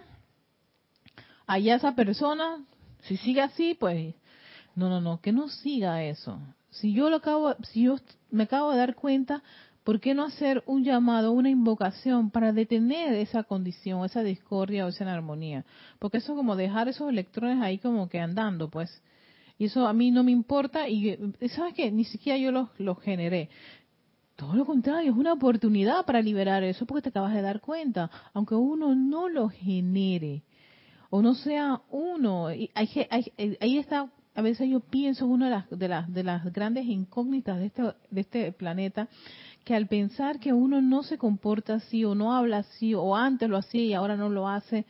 allá 1.46 1.74
esa 1.74 1.94
persona 1.94 2.64
si 3.04 3.16
sigue 3.18 3.40
así, 3.40 3.74
pues, 3.74 4.14
no, 4.74 4.88
no, 4.88 5.00
no, 5.00 5.20
que 5.20 5.32
no 5.32 5.48
siga 5.48 6.02
eso. 6.04 6.38
Si 6.70 6.92
yo 6.92 7.10
lo 7.10 7.16
acabo, 7.16 7.54
si 7.72 7.84
yo 7.84 7.96
me 8.30 8.44
acabo 8.44 8.72
de 8.72 8.78
dar 8.78 8.94
cuenta, 8.94 9.42
¿por 9.84 10.00
qué 10.00 10.14
no 10.14 10.24
hacer 10.24 10.62
un 10.66 10.82
llamado, 10.82 11.32
una 11.32 11.50
invocación 11.50 12.30
para 12.30 12.52
detener 12.52 13.14
esa 13.14 13.44
condición, 13.44 14.04
esa 14.04 14.22
discordia 14.22 14.86
o 14.86 14.88
esa 14.88 15.12
armonía? 15.12 15.64
Porque 15.98 16.18
eso 16.18 16.32
es 16.32 16.36
como 16.36 16.56
dejar 16.56 16.88
esos 16.88 17.08
electrones 17.08 17.62
ahí 17.62 17.78
como 17.78 18.08
que 18.08 18.18
andando, 18.20 18.68
pues. 18.70 19.02
Y 19.58 19.66
eso 19.66 19.86
a 19.86 19.92
mí 19.92 20.10
no 20.10 20.24
me 20.24 20.32
importa 20.32 20.88
y, 20.88 21.16
¿sabes 21.54 21.74
qué? 21.74 21.92
Ni 21.92 22.04
siquiera 22.04 22.38
yo 22.38 22.50
los, 22.50 22.68
los 22.78 22.98
generé. 23.00 23.50
Todo 24.34 24.54
lo 24.54 24.64
contrario, 24.64 25.12
es 25.12 25.16
una 25.16 25.32
oportunidad 25.32 26.04
para 26.04 26.20
liberar 26.20 26.64
eso 26.64 26.86
porque 26.86 27.02
te 27.02 27.08
acabas 27.10 27.34
de 27.34 27.42
dar 27.42 27.60
cuenta, 27.60 28.10
aunque 28.32 28.56
uno 28.56 28.96
no 28.96 29.28
lo 29.28 29.48
genere 29.48 30.42
o 31.14 31.22
no 31.22 31.36
sea 31.36 31.80
uno. 31.92 32.52
Y 32.52 32.72
eh, 32.74 33.56
ahí 33.60 33.78
está, 33.78 34.10
a 34.34 34.42
veces 34.42 34.68
yo 34.68 34.80
pienso, 34.80 35.28
una 35.28 35.44
de 35.44 35.50
las, 35.52 35.70
de 35.70 35.86
las, 35.86 36.12
de 36.12 36.24
las 36.24 36.52
grandes 36.52 36.86
incógnitas 36.86 37.60
de 37.60 37.66
este, 37.66 37.82
de 38.10 38.20
este 38.20 38.50
planeta, 38.50 39.06
que 39.62 39.76
al 39.76 39.86
pensar 39.86 40.40
que 40.40 40.52
uno 40.52 40.82
no 40.82 41.04
se 41.04 41.16
comporta 41.16 41.74
así 41.74 42.04
o 42.04 42.16
no 42.16 42.34
habla 42.34 42.58
así 42.58 42.94
o 42.94 43.14
antes 43.14 43.48
lo 43.48 43.56
hacía 43.56 43.84
y 43.84 43.94
ahora 43.94 44.16
no 44.16 44.28
lo 44.28 44.48
hace 44.48 44.86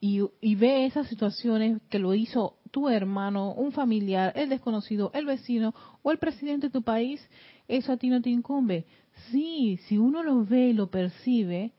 y, 0.00 0.20
y 0.40 0.54
ve 0.54 0.86
esas 0.86 1.08
situaciones 1.08 1.82
que 1.90 1.98
lo 1.98 2.14
hizo 2.14 2.54
tu 2.70 2.88
hermano, 2.88 3.52
un 3.52 3.72
familiar, 3.72 4.32
el 4.36 4.50
desconocido, 4.50 5.10
el 5.12 5.26
vecino 5.26 5.74
o 6.04 6.12
el 6.12 6.18
presidente 6.18 6.68
de 6.68 6.72
tu 6.72 6.82
país, 6.82 7.20
eso 7.66 7.90
a 7.90 7.96
ti 7.96 8.10
no 8.10 8.22
te 8.22 8.30
incumbe. 8.30 8.86
Sí, 9.32 9.80
si 9.88 9.98
uno 9.98 10.22
lo 10.22 10.44
ve 10.44 10.68
y 10.68 10.72
lo 10.72 10.88
percibe, 10.88 11.72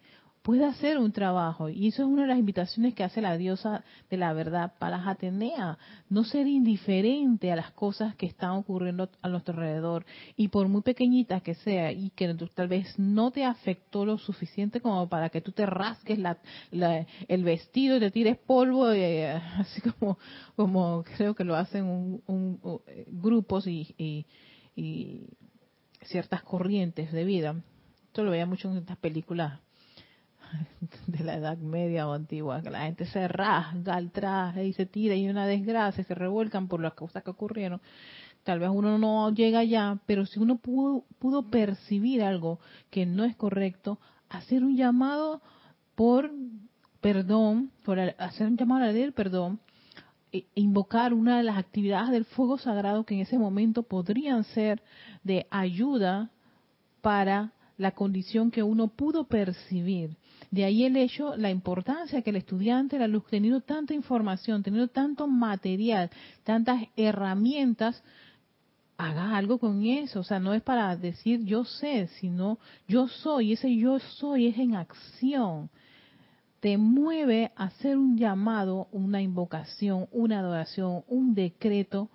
puede 0.46 0.64
hacer 0.64 1.00
un 1.00 1.12
trabajo. 1.12 1.70
Y 1.70 1.88
eso 1.88 2.04
es 2.04 2.08
una 2.08 2.22
de 2.22 2.28
las 2.28 2.38
invitaciones 2.38 2.94
que 2.94 3.04
hace 3.04 3.20
la 3.20 3.36
diosa 3.36 3.84
de 4.12 4.18
la 4.18 4.32
verdad 4.32 4.74
para 4.78 4.98
las 4.98 5.08
Atenea. 5.08 5.80
No 6.08 6.24
ser 6.24 6.46
indiferente 6.46 7.52
a 7.52 7.56
las 7.56 7.72
cosas 7.72 8.16
que 8.16 8.28
están 8.28 8.52
ocurriendo 8.52 9.10
a 9.24 9.28
nuestro 9.28 9.56
alrededor. 9.56 10.06
Y 10.38 10.50
por 10.50 10.68
muy 10.68 10.84
pequeñitas 10.84 11.42
que 11.42 11.56
sea, 11.56 11.92
y 11.92 12.12
que 12.12 12.32
tal 12.54 12.68
vez 12.68 12.94
no 13.00 13.32
te 13.32 13.44
afectó 13.44 14.06
lo 14.06 14.20
suficiente 14.20 14.82
como 14.82 15.10
para 15.10 15.30
que 15.30 15.42
tú 15.42 15.52
te 15.52 15.66
rasques 15.66 16.20
el 17.28 17.44
vestido 17.44 17.98
y 17.98 18.00
te 18.00 18.12
tires 18.12 18.38
polvo, 18.38 18.92
eh, 18.92 19.32
así 19.58 19.82
como, 19.82 20.20
como 20.56 21.04
creo 21.18 21.34
que 21.34 21.44
lo 21.44 21.56
hacen 21.56 21.86
un, 21.88 22.60
eh, 22.86 23.08
grupos 23.08 23.66
y, 23.66 23.96
y 24.76 25.24
ciertas 26.04 26.44
corrientes 26.44 27.12
de 27.12 27.24
vida. 27.24 27.56
Esto 28.06 28.24
lo 28.24 28.30
veía 28.30 28.46
mucho 28.46 28.70
en 28.70 28.78
estas 28.78 28.98
películas 28.98 29.65
de 31.08 31.24
la 31.24 31.36
edad 31.36 31.58
media 31.58 32.08
o 32.08 32.14
antigua, 32.14 32.62
que 32.62 32.70
la 32.70 32.84
gente 32.84 33.06
se 33.06 33.28
rasga 33.28 33.96
al 33.96 34.12
traje 34.12 34.66
y 34.66 34.74
se 34.74 34.86
tira 34.86 35.16
y 35.16 35.30
una 35.30 35.48
desgracia, 35.48 36.04
se 36.04 36.16
revuelcan 36.16 36.68
por 36.68 36.82
las 36.82 36.94
cosas 36.94 37.24
que 37.24 37.32
ocurrieron. 37.32 37.82
Tal 38.44 38.60
vez 38.60 38.70
uno 38.72 38.98
no 38.98 39.34
llega 39.34 39.60
allá, 39.60 39.98
pero 40.06 40.26
si 40.26 40.40
uno 40.40 40.58
pudo, 40.58 41.04
pudo 41.20 41.50
percibir 41.50 42.22
algo 42.24 42.60
que 42.92 43.06
no 43.06 43.24
es 43.24 43.36
correcto, 43.36 44.00
hacer 44.30 44.64
un 44.64 44.76
llamado 44.76 45.42
por 45.96 46.32
perdón, 47.02 47.72
por 47.84 48.00
hacer 48.00 48.48
un 48.48 48.58
llamado 48.58 48.84
a 48.84 48.92
la 48.92 49.12
perdón, 49.12 49.60
e 50.32 50.46
invocar 50.56 51.14
una 51.14 51.38
de 51.38 51.44
las 51.44 51.58
actividades 51.58 52.10
del 52.10 52.26
fuego 52.26 52.58
sagrado 52.58 53.06
que 53.06 53.14
en 53.14 53.22
ese 53.22 53.38
momento 53.38 53.84
podrían 53.84 54.44
ser 54.44 54.82
de 55.24 55.46
ayuda 55.52 56.32
para 57.02 57.52
la 57.78 57.92
condición 57.92 58.52
que 58.52 58.64
uno 58.64 58.88
pudo 58.88 59.26
percibir. 59.26 60.18
De 60.52 60.64
ahí 60.64 60.84
el 60.86 60.96
hecho, 60.98 61.36
la 61.36 61.50
importancia 61.50 62.22
que 62.22 62.30
el 62.30 62.36
estudiante, 62.38 63.00
la 63.00 63.08
luz, 63.08 63.26
teniendo 63.30 63.62
tanta 63.62 63.94
información, 63.94 64.64
teniendo 64.64 64.88
tanto 64.88 65.28
material, 65.28 66.10
tantas 66.44 66.84
herramientas, 66.96 68.02
haga 68.98 69.36
algo 69.36 69.58
con 69.58 69.86
eso. 69.86 70.22
O 70.22 70.24
sea, 70.24 70.40
no 70.40 70.54
es 70.54 70.62
para 70.62 70.96
decir 70.96 71.44
yo 71.44 71.66
sé, 71.66 72.08
sino 72.20 72.60
yo 72.88 73.08
soy. 73.08 73.54
Ese 73.54 73.76
yo 73.76 74.00
soy 74.00 74.48
es 74.48 74.58
en 74.58 74.76
acción. 74.76 75.70
Te 76.60 76.78
mueve 76.78 77.52
a 77.56 77.66
hacer 77.66 77.98
un 77.98 78.18
llamado, 78.18 78.88
una 78.92 79.22
invocación, 79.22 80.08
una 80.12 80.40
adoración, 80.40 81.04
un 81.08 81.36
decreto 81.36 82.10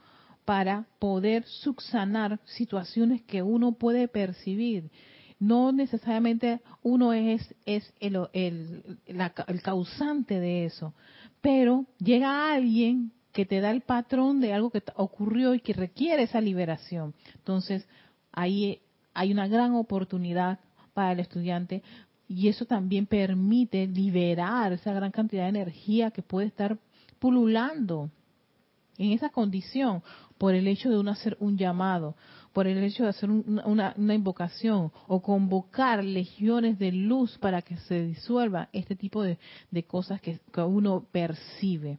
para 0.45 0.87
poder 0.99 1.45
subsanar 1.45 2.41
situaciones 2.45 3.23
que 3.23 3.43
uno 3.43 3.73
puede 3.73 4.09
percibir 4.09 4.91
no 5.41 5.73
necesariamente 5.73 6.61
uno 6.83 7.13
es, 7.13 7.55
es 7.65 7.93
el, 7.99 8.29
el, 8.35 9.63
causante 9.63 10.39
de 10.39 10.67
eso, 10.67 10.95
pero 11.41 11.87
llega 11.99 12.53
alguien 12.53 13.13
que 13.33 13.47
te 13.47 13.61
da 13.61 13.71
el 13.71 13.81
patrón 13.81 14.41
de 14.41 14.53
algo 14.53 14.71
que 14.71 14.83
ocurrió 14.97 15.55
y 15.55 15.61
que 15.61 15.73
requiere 15.73 16.25
esa 16.25 16.41
liberación. 16.41 17.15
Entonces, 17.37 17.89
ahí 18.33 18.81
hay 19.15 19.33
una 19.33 19.49
gran 19.49 19.75
oportunidad 19.75 20.61
para 20.93 21.13
el 21.13 21.21
estudiante 21.21 21.83
y 22.29 22.49
eso 22.49 22.67
también 22.67 23.07
permite 23.07 23.87
liberar 23.87 24.73
esa 24.73 24.93
gran 24.93 25.11
cantidad 25.11 25.45
de 25.45 25.61
energía 25.61 26.11
que 26.11 26.23
puede 26.23 26.49
estar 26.49 26.79
pululando 27.19 28.11
en 28.99 29.13
esa 29.13 29.31
condición 29.31 30.03
por 30.37 30.55
el 30.55 30.69
hecho 30.69 30.91
de 30.91 30.99
uno 30.99 31.11
hacer 31.11 31.37
un 31.41 31.57
llamado, 31.57 32.17
por 32.53 32.67
el 32.67 32.83
hecho 32.83 33.05
de 33.05 33.11
hacer 33.11 33.31
una, 33.31 33.95
invocación 33.97 34.93
o 35.07 35.23
convocar 35.23 36.03
legiones 36.03 36.79
de 36.79 36.93
luz 36.93 37.39
para 37.39 37.63
que 37.63 37.77
se 37.77 38.03
disuelva 38.03 38.69
este 38.73 38.97
tipo 38.97 39.23
de, 39.23 39.39
cosas 39.87 40.21
que, 40.21 40.41
uno 40.57 41.07
percibe, 41.13 41.99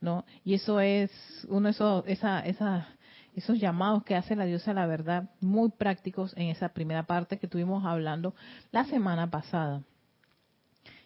¿no? 0.00 0.24
Y 0.44 0.54
eso 0.54 0.80
es 0.80 1.10
uno 1.48 1.68
de 1.68 1.70
esos, 1.70 2.04
esa, 2.06 2.40
esa, 2.40 2.88
esos 3.34 3.58
llamados 3.58 4.02
que 4.04 4.16
hace 4.16 4.34
la 4.34 4.46
diosa 4.46 4.72
la 4.72 4.86
verdad, 4.86 5.30
muy 5.40 5.70
prácticos 5.70 6.32
en 6.36 6.48
esa 6.48 6.70
primera 6.70 7.02
parte 7.04 7.38
que 7.38 7.46
estuvimos 7.46 7.84
hablando 7.84 8.34
la 8.70 8.84
semana 8.84 9.30
pasada. 9.30 9.82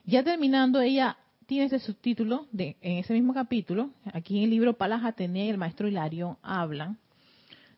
Ya 0.05 0.23
terminando, 0.23 0.81
ella 0.81 1.17
tiene 1.47 1.67
ese 1.67 1.81
subtítulo 1.81 2.47
de, 2.53 2.77
en 2.81 2.99
ese 2.99 3.13
mismo 3.13 3.35
capítulo, 3.35 3.91
aquí 4.13 4.39
en 4.39 4.45
el 4.45 4.51
libro 4.51 4.77
Palas 4.77 5.05
Atenea 5.05 5.47
y 5.47 5.51
el 5.51 5.59
maestro 5.59 5.89
Hilario 5.89 6.39
hablan 6.43 6.99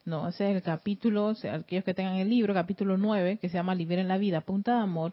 no, 0.08 0.28
ese 0.28 0.50
es 0.50 0.56
el 0.56 0.62
capítulo, 0.62 1.28
aquellos 1.28 1.84
que 1.84 1.94
tengan 1.94 2.16
el 2.16 2.28
libro, 2.28 2.54
capítulo 2.54 2.96
9, 2.96 3.38
que 3.38 3.48
se 3.48 3.54
llama 3.54 3.74
Liberen 3.74 4.08
la 4.08 4.18
vida, 4.18 4.40
punta 4.40 4.76
de 4.76 4.82
amor. 4.82 5.12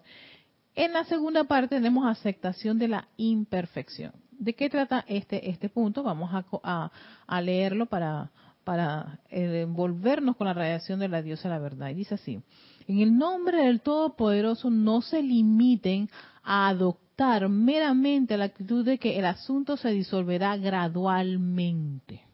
En 0.74 0.94
la 0.94 1.06
segunda 1.06 1.44
parte 1.44 1.76
tenemos 1.76 2.06
aceptación 2.06 2.80
de 2.80 2.88
la 2.88 3.08
imperfección. 3.18 4.14
¿De 4.32 4.54
qué 4.54 4.70
trata 4.70 5.06
este, 5.08 5.50
este 5.50 5.70
punto? 5.70 6.04
Vamos 6.04 6.32
a, 6.34 6.92
a, 7.28 7.42
leerlo 7.42 7.86
para, 7.86 8.32
para 8.64 9.20
envolvernos 9.30 10.36
con 10.36 10.48
la 10.48 10.54
radiación 10.54 11.00
de 11.00 11.08
la 11.08 11.22
diosa 11.22 11.48
la 11.48 11.60
verdad. 11.60 11.90
Y 11.90 11.94
dice 11.94 12.16
así, 12.16 12.42
En 12.88 13.00
el 13.00 13.18
nombre 13.18 13.66
del 13.66 13.82
Todopoderoso 13.82 14.70
no 14.70 15.02
se 15.02 15.22
limiten 15.22 16.10
a 16.44 16.68
adoptar 16.68 17.48
meramente 17.48 18.38
la 18.38 18.46
actitud 18.46 18.84
de 18.84 18.98
que 18.98 19.18
el 19.18 19.26
asunto 19.26 19.78
se 19.78 19.92
disolverá 19.92 20.58
gradualmente. 20.58 22.25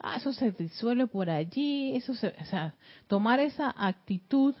Ah, 0.00 0.16
eso 0.16 0.32
se 0.32 0.52
disuelve 0.52 1.06
por 1.06 1.28
allí, 1.28 1.96
eso 1.96 2.14
se, 2.14 2.28
o 2.40 2.44
sea, 2.44 2.74
tomar 3.08 3.40
esa 3.40 3.74
actitud 3.76 4.54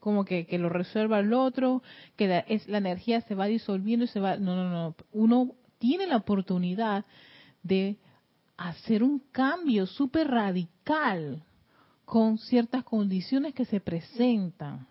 como 0.00 0.24
que, 0.24 0.46
que 0.46 0.58
lo 0.58 0.68
resuelva 0.68 1.20
el 1.20 1.32
otro, 1.32 1.82
que 2.16 2.28
la, 2.28 2.38
es, 2.40 2.66
la 2.68 2.78
energía 2.78 3.20
se 3.22 3.34
va 3.34 3.46
disolviendo 3.46 4.04
y 4.04 4.08
se 4.08 4.20
va, 4.20 4.36
no, 4.36 4.56
no, 4.56 4.70
no, 4.70 4.96
uno 5.12 5.52
tiene 5.78 6.06
la 6.06 6.16
oportunidad 6.16 7.04
de 7.62 7.98
hacer 8.56 9.02
un 9.02 9.20
cambio 9.32 9.86
súper 9.86 10.28
radical 10.28 11.42
con 12.04 12.38
ciertas 12.38 12.84
condiciones 12.84 13.54
que 13.54 13.64
se 13.64 13.80
presentan. 13.80 14.86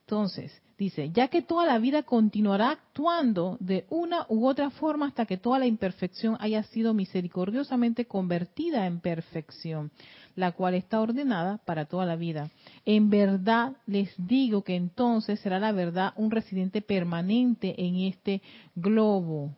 Entonces, 0.00 0.52
dice, 0.78 1.10
ya 1.10 1.28
que 1.28 1.42
toda 1.42 1.66
la 1.66 1.78
vida 1.78 2.02
continuará 2.02 2.70
actuando 2.70 3.56
de 3.60 3.86
una 3.88 4.26
u 4.28 4.46
otra 4.46 4.70
forma 4.70 5.06
hasta 5.06 5.26
que 5.26 5.36
toda 5.36 5.58
la 5.58 5.66
imperfección 5.66 6.36
haya 6.40 6.62
sido 6.64 6.92
misericordiosamente 6.94 8.06
convertida 8.06 8.86
en 8.86 9.00
perfección, 9.00 9.90
la 10.34 10.52
cual 10.52 10.74
está 10.74 11.00
ordenada 11.00 11.58
para 11.58 11.86
toda 11.86 12.04
la 12.04 12.16
vida. 12.16 12.50
En 12.84 13.08
verdad 13.08 13.72
les 13.86 14.12
digo 14.18 14.62
que 14.62 14.76
entonces 14.76 15.40
será 15.40 15.58
la 15.58 15.72
verdad 15.72 16.12
un 16.16 16.30
residente 16.30 16.82
permanente 16.82 17.74
en 17.78 17.96
este 18.00 18.42
globo, 18.74 19.54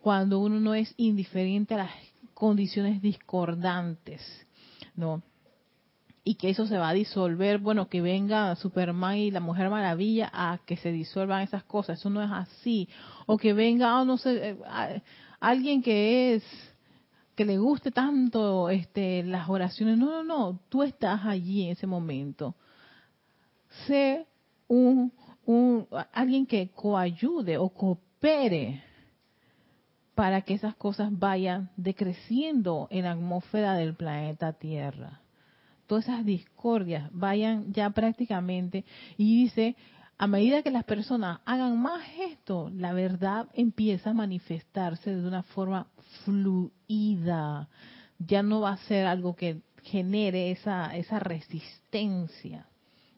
cuando 0.00 0.38
uno 0.40 0.60
no 0.60 0.74
es 0.74 0.92
indiferente 0.98 1.74
a 1.74 1.78
las 1.78 1.90
condiciones 2.34 3.00
discordantes, 3.00 4.20
¿no? 4.94 5.22
Y 6.26 6.36
que 6.36 6.48
eso 6.48 6.66
se 6.66 6.78
va 6.78 6.88
a 6.88 6.94
disolver, 6.94 7.58
bueno, 7.58 7.88
que 7.88 8.00
venga 8.00 8.56
Superman 8.56 9.18
y 9.18 9.30
la 9.30 9.40
Mujer 9.40 9.68
Maravilla 9.68 10.30
a 10.32 10.58
que 10.64 10.78
se 10.78 10.90
disuelvan 10.90 11.42
esas 11.42 11.64
cosas, 11.64 11.98
eso 11.98 12.08
no 12.08 12.22
es 12.22 12.30
así. 12.32 12.88
O 13.26 13.36
que 13.36 13.52
venga, 13.52 14.00
oh, 14.00 14.06
no 14.06 14.16
sé, 14.16 14.50
eh, 14.50 15.02
alguien 15.38 15.82
que 15.82 16.34
es 16.34 16.44
que 17.34 17.44
le 17.44 17.58
guste 17.58 17.90
tanto 17.90 18.70
este 18.70 19.22
las 19.24 19.48
oraciones, 19.48 19.98
no, 19.98 20.06
no, 20.06 20.24
no, 20.24 20.60
tú 20.68 20.82
estás 20.82 21.24
allí 21.24 21.64
en 21.64 21.72
ese 21.72 21.86
momento. 21.86 22.54
Sé 23.86 24.26
un, 24.68 25.12
un 25.44 25.86
alguien 26.12 26.46
que 26.46 26.70
coayude 26.70 27.58
o 27.58 27.68
coopere 27.68 28.82
para 30.14 30.42
que 30.42 30.54
esas 30.54 30.76
cosas 30.76 31.08
vayan 31.10 31.70
decreciendo 31.76 32.86
en 32.90 33.04
la 33.04 33.12
atmósfera 33.12 33.74
del 33.74 33.94
planeta 33.94 34.52
Tierra. 34.52 35.20
Todas 35.86 36.04
esas 36.04 36.24
discordias 36.24 37.10
vayan 37.12 37.72
ya 37.72 37.90
prácticamente, 37.90 38.84
y 39.16 39.44
dice, 39.44 39.76
a 40.16 40.26
medida 40.26 40.62
que 40.62 40.70
las 40.70 40.84
personas 40.84 41.40
hagan 41.44 41.80
más 41.80 42.02
esto, 42.18 42.70
la 42.74 42.92
verdad 42.92 43.48
empieza 43.54 44.10
a 44.10 44.14
manifestarse 44.14 45.14
de 45.14 45.26
una 45.26 45.42
forma 45.42 45.88
fluida. 46.24 47.68
Ya 48.18 48.42
no 48.42 48.60
va 48.60 48.72
a 48.72 48.76
ser 48.78 49.06
algo 49.06 49.34
que 49.34 49.60
genere 49.82 50.50
esa, 50.52 50.96
esa 50.96 51.18
resistencia. 51.18 52.66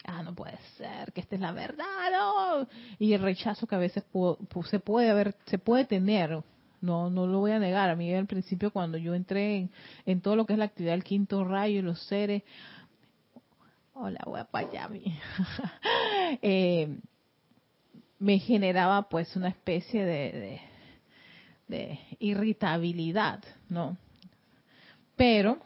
Ah, 0.05 0.23
no 0.23 0.35
puede 0.35 0.57
ser, 0.77 1.13
que 1.13 1.21
esta 1.21 1.35
es 1.35 1.41
la 1.41 1.53
verdad, 1.53 1.85
no. 2.13 2.67
Y 2.99 3.13
el 3.13 3.23
rechazo 3.23 3.67
que 3.67 3.75
a 3.75 3.79
veces 3.79 4.05
se 4.71 4.81
puede 4.81 5.11
haber, 5.11 5.35
se 5.47 5.59
puede 5.59 5.85
tener 5.85 6.43
no, 6.81 7.11
no 7.11 7.27
lo 7.27 7.41
voy 7.41 7.53
a 7.53 7.59
negar. 7.59 7.91
A 7.91 7.97
mí 7.97 8.13
al 8.15 8.27
principio 8.27 8.71
cuando 8.71 8.99
yo 8.99 9.15
entré 9.15 9.69
en, 10.05 10.21
todo 10.21 10.37
lo 10.37 10.47
que 10.47 10.53
es 10.55 10.59
la 10.59 10.67
actividad 10.67 10.93
del 10.93 11.05
quinto 11.05 11.45
rayo 11.45 11.79
y 11.79 11.83
los 11.83 12.01
seres, 12.07 12.43
hola 13.95 14.47
Yami, 14.73 15.03
eh, 16.43 16.99
me 18.19 18.39
generaba 18.39 19.09
pues 19.09 19.35
una 19.37 19.49
especie 19.49 20.05
de, 20.05 20.61
de, 21.69 21.99
irritabilidad, 22.19 23.43
¿no? 23.69 23.97
Pero 25.17 25.59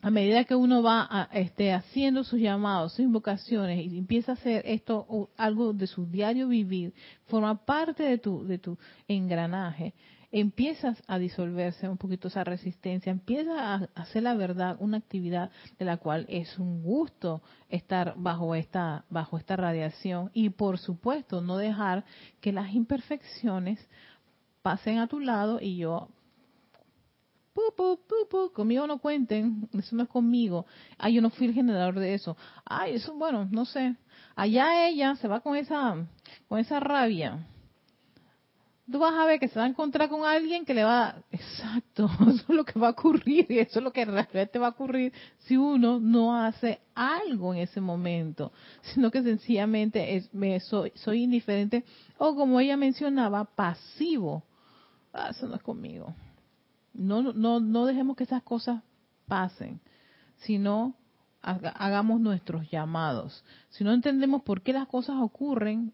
a 0.00 0.10
medida 0.10 0.44
que 0.44 0.54
uno 0.54 0.82
va 0.82 1.28
este, 1.32 1.72
haciendo 1.72 2.22
sus 2.22 2.40
llamados, 2.40 2.92
sus 2.92 3.00
invocaciones 3.00 3.84
y 3.84 3.98
empieza 3.98 4.32
a 4.32 4.34
hacer 4.36 4.62
esto 4.64 5.30
algo 5.36 5.72
de 5.72 5.86
su 5.86 6.06
diario 6.06 6.48
vivir, 6.48 6.94
forma 7.26 7.64
parte 7.64 8.04
de 8.04 8.18
tu, 8.18 8.46
de 8.46 8.58
tu 8.58 8.78
engranaje, 9.08 9.94
empiezas 10.30 11.02
a 11.06 11.18
disolverse 11.18 11.88
un 11.88 11.96
poquito 11.96 12.28
esa 12.28 12.44
resistencia, 12.44 13.10
empieza 13.10 13.74
a 13.74 13.88
hacer 13.94 14.22
la 14.22 14.34
verdad 14.34 14.76
una 14.78 14.98
actividad 14.98 15.50
de 15.78 15.84
la 15.84 15.96
cual 15.96 16.26
es 16.28 16.58
un 16.58 16.82
gusto 16.82 17.42
estar 17.68 18.14
bajo 18.16 18.54
esta 18.54 19.04
bajo 19.08 19.38
esta 19.38 19.56
radiación 19.56 20.30
y 20.34 20.50
por 20.50 20.78
supuesto 20.78 21.40
no 21.40 21.56
dejar 21.56 22.04
que 22.40 22.52
las 22.52 22.74
imperfecciones 22.74 23.78
pasen 24.62 24.98
a 24.98 25.06
tu 25.06 25.20
lado 25.20 25.60
y 25.60 25.76
yo 25.76 26.08
conmigo 28.52 28.86
no 28.86 28.98
cuenten, 28.98 29.68
eso 29.72 29.96
no 29.96 30.04
es 30.04 30.08
conmigo. 30.08 30.64
Ay, 30.96 31.14
yo 31.14 31.22
no 31.22 31.30
fui 31.30 31.48
el 31.48 31.54
generador 31.54 31.98
de 31.98 32.14
eso. 32.14 32.36
Ay, 32.64 32.94
eso, 32.94 33.14
bueno, 33.14 33.48
no 33.50 33.64
sé. 33.64 33.96
Allá 34.36 34.86
ella 34.86 35.16
se 35.16 35.26
va 35.26 35.40
con 35.40 35.56
esa, 35.56 36.06
con 36.48 36.60
esa 36.60 36.78
rabia 36.78 37.44
tú 38.90 38.98
vas 38.98 39.14
a 39.14 39.26
ver 39.26 39.38
que 39.38 39.48
se 39.48 39.58
va 39.58 39.66
a 39.66 39.68
encontrar 39.68 40.08
con 40.08 40.24
alguien 40.24 40.64
que 40.64 40.74
le 40.74 40.84
va 40.84 41.08
a... 41.08 41.22
Exacto, 41.30 42.08
eso 42.28 42.44
es 42.48 42.48
lo 42.48 42.64
que 42.64 42.78
va 42.78 42.88
a 42.88 42.90
ocurrir 42.92 43.46
y 43.48 43.58
eso 43.58 43.78
es 43.78 43.84
lo 43.84 43.92
que 43.92 44.04
realmente 44.04 44.58
va 44.58 44.68
a 44.68 44.70
ocurrir 44.70 45.12
si 45.40 45.56
uno 45.56 46.00
no 46.00 46.36
hace 46.36 46.80
algo 46.94 47.54
en 47.54 47.60
ese 47.60 47.80
momento, 47.80 48.52
sino 48.82 49.10
que 49.10 49.22
sencillamente 49.22 50.16
es, 50.16 50.32
me, 50.32 50.58
soy, 50.60 50.92
soy 50.94 51.22
indiferente 51.22 51.84
o 52.16 52.34
como 52.34 52.60
ella 52.60 52.76
mencionaba, 52.76 53.44
pasivo. 53.44 54.42
Ah, 55.12 55.28
eso 55.30 55.46
no 55.46 55.56
es 55.56 55.62
conmigo. 55.62 56.14
No, 56.94 57.22
no, 57.22 57.60
no 57.60 57.86
dejemos 57.86 58.16
que 58.16 58.24
esas 58.24 58.42
cosas 58.42 58.82
pasen, 59.26 59.80
sino 60.38 60.94
hagamos 61.40 62.20
nuestros 62.20 62.68
llamados. 62.70 63.44
Si 63.70 63.84
no 63.84 63.92
entendemos 63.92 64.42
por 64.42 64.62
qué 64.62 64.72
las 64.72 64.88
cosas 64.88 65.16
ocurren, 65.20 65.92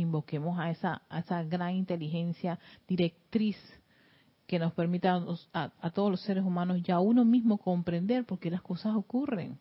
invoquemos 0.00 0.58
a 0.58 0.70
esa, 0.70 1.02
a 1.08 1.20
esa 1.20 1.42
gran 1.44 1.74
inteligencia 1.74 2.58
directriz 2.86 3.56
que 4.46 4.58
nos 4.58 4.72
permita 4.72 5.22
a, 5.52 5.90
todos 5.90 6.10
los 6.10 6.20
seres 6.20 6.44
humanos 6.44 6.82
ya 6.82 7.00
uno 7.00 7.24
mismo 7.24 7.58
comprender 7.58 8.24
por 8.24 8.38
qué 8.38 8.50
las 8.50 8.62
cosas 8.62 8.94
ocurren. 8.94 9.58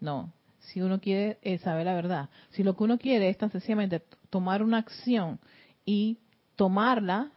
No, 0.00 0.32
si 0.60 0.80
uno 0.80 1.00
quiere 1.00 1.38
eh, 1.42 1.58
saber 1.58 1.86
la 1.86 1.94
verdad, 1.94 2.30
si 2.50 2.62
lo 2.62 2.76
que 2.76 2.84
uno 2.84 2.98
quiere 2.98 3.28
es 3.28 3.36
tan 3.36 3.50
sencillamente 3.50 4.02
tomar 4.30 4.62
una 4.62 4.78
acción 4.78 5.38
y 5.84 6.18
tomarla 6.56 7.32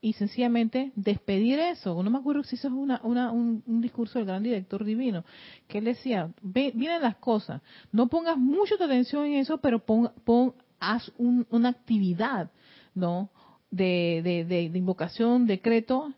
y 0.00 0.12
sencillamente 0.12 0.92
despedir 0.94 1.58
eso. 1.58 2.00
No 2.02 2.10
me 2.10 2.18
acuerdo 2.18 2.44
si 2.44 2.56
eso 2.56 2.68
es 2.68 2.74
una, 2.74 3.32
un, 3.32 3.80
discurso 3.80 4.18
del 4.18 4.26
gran 4.26 4.42
director 4.42 4.84
divino, 4.84 5.24
que 5.66 5.78
él 5.78 5.84
decía, 5.84 6.30
vienen 6.42 7.02
las 7.02 7.16
cosas, 7.16 7.62
no 7.90 8.08
pongas 8.08 8.38
mucha 8.38 8.76
atención 8.76 9.26
en 9.26 9.34
eso, 9.34 9.58
pero 9.58 9.80
pon, 9.80 10.12
pon 10.24 10.54
haz 10.80 11.10
una 11.18 11.68
actividad, 11.68 12.50
¿no? 12.94 13.30
De, 13.70 14.22
de, 14.48 14.78
invocación, 14.78 15.46
decreto, 15.46 16.12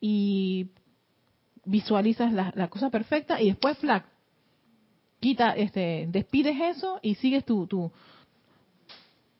y 0.00 0.68
visualizas 1.64 2.32
la, 2.32 2.68
cosa 2.68 2.90
perfecta 2.90 3.40
y 3.40 3.46
después 3.46 3.78
flac, 3.78 4.06
quita, 5.20 5.50
este, 5.52 6.06
despides 6.10 6.76
eso 6.76 6.98
y 7.02 7.14
sigues 7.16 7.44
tu, 7.44 7.66
tu, 7.66 7.90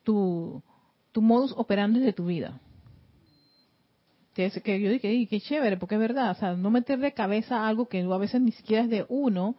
tu, 0.02 0.62
tu 1.12 1.22
modus 1.22 1.52
operandi 1.56 2.00
de 2.00 2.12
tu 2.12 2.26
vida. 2.26 2.60
Que 4.34 4.50
yo 4.50 4.90
dije, 4.90 5.28
qué 5.28 5.40
chévere, 5.40 5.76
porque 5.76 5.94
es 5.94 6.00
verdad, 6.00 6.32
o 6.32 6.34
sea, 6.34 6.54
no 6.54 6.70
meter 6.70 6.98
de 6.98 7.12
cabeza 7.12 7.68
algo 7.68 7.86
que 7.86 8.00
a 8.00 8.18
veces 8.18 8.40
ni 8.40 8.50
siquiera 8.50 8.82
es 8.82 8.90
de 8.90 9.06
uno, 9.08 9.54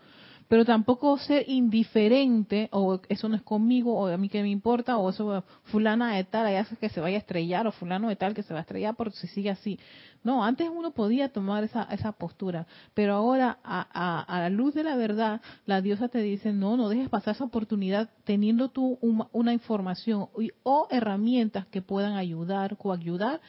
pero 0.47 0.63
tampoco 0.63 1.17
ser 1.17 1.49
indiferente, 1.49 2.69
o 2.71 2.99
eso 3.09 3.27
no 3.29 3.35
es 3.35 3.41
conmigo, 3.41 3.97
o 3.97 4.07
a 4.07 4.17
mí 4.17 4.29
que 4.29 4.41
me 4.41 4.49
importa, 4.49 4.97
o 4.97 5.09
eso 5.09 5.43
fulana 5.63 6.15
de 6.15 6.23
tal, 6.23 6.65
que 6.79 6.89
se 6.89 7.01
vaya 7.01 7.17
a 7.17 7.19
estrellar, 7.19 7.65
o 7.67 7.71
fulano 7.71 8.09
de 8.09 8.15
tal 8.15 8.33
que 8.33 8.43
se 8.43 8.53
va 8.53 8.59
a 8.59 8.61
estrellar 8.61 8.95
porque 8.95 9.17
si 9.17 9.27
sigue 9.27 9.49
así. 9.49 9.79
No, 10.23 10.43
antes 10.43 10.69
uno 10.73 10.91
podía 10.91 11.29
tomar 11.29 11.63
esa, 11.63 11.83
esa 11.91 12.11
postura, 12.11 12.65
pero 12.93 13.13
ahora 13.13 13.59
a, 13.63 14.25
a, 14.27 14.39
la 14.39 14.49
luz 14.49 14.73
de 14.73 14.83
la 14.83 14.95
verdad, 14.95 15.41
la 15.65 15.81
diosa 15.81 16.07
te 16.07 16.19
dice, 16.19 16.51
no, 16.51 16.77
no 16.77 16.89
dejes 16.89 17.09
pasar 17.09 17.35
esa 17.35 17.43
oportunidad 17.43 18.09
teniendo 18.23 18.69
tú 18.69 18.97
una, 19.01 19.53
información 19.53 20.27
o 20.63 20.87
herramientas 20.89 21.67
que 21.67 21.83
puedan 21.83 22.13
ayudar, 22.13 22.75
coayudar 22.77 23.39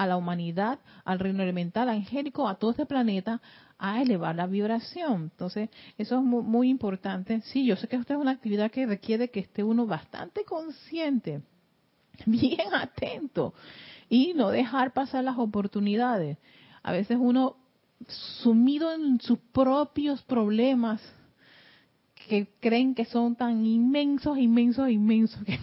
a 0.00 0.06
la 0.06 0.16
humanidad, 0.16 0.78
al 1.04 1.18
reino 1.18 1.42
elemental, 1.42 1.90
angélico, 1.90 2.48
a 2.48 2.54
todo 2.54 2.70
este 2.70 2.86
planeta, 2.86 3.42
a 3.78 4.00
elevar 4.00 4.34
la 4.34 4.46
vibración. 4.46 5.24
Entonces, 5.24 5.68
eso 5.98 6.16
es 6.16 6.22
muy, 6.22 6.70
importante. 6.70 7.42
Sí, 7.42 7.66
yo 7.66 7.76
sé 7.76 7.86
que 7.86 7.96
esta 7.96 8.14
es 8.14 8.18
una 8.18 8.30
actividad 8.30 8.70
que 8.70 8.86
requiere 8.86 9.28
que 9.28 9.40
esté 9.40 9.62
uno 9.62 9.84
bastante 9.84 10.42
consciente, 10.44 11.42
bien 12.24 12.74
atento 12.74 13.52
y 14.08 14.32
no 14.32 14.48
dejar 14.48 14.94
pasar 14.94 15.22
las 15.22 15.36
oportunidades. 15.36 16.38
A 16.82 16.92
veces 16.92 17.18
uno 17.20 17.56
sumido 18.08 18.94
en 18.94 19.20
sus 19.20 19.38
propios 19.52 20.22
problemas, 20.22 21.02
que 22.26 22.48
creen 22.58 22.94
que 22.94 23.04
son 23.04 23.36
tan 23.36 23.66
inmensos, 23.66 24.38
inmensos, 24.38 24.88
inmensos, 24.88 25.44
que, 25.44 25.58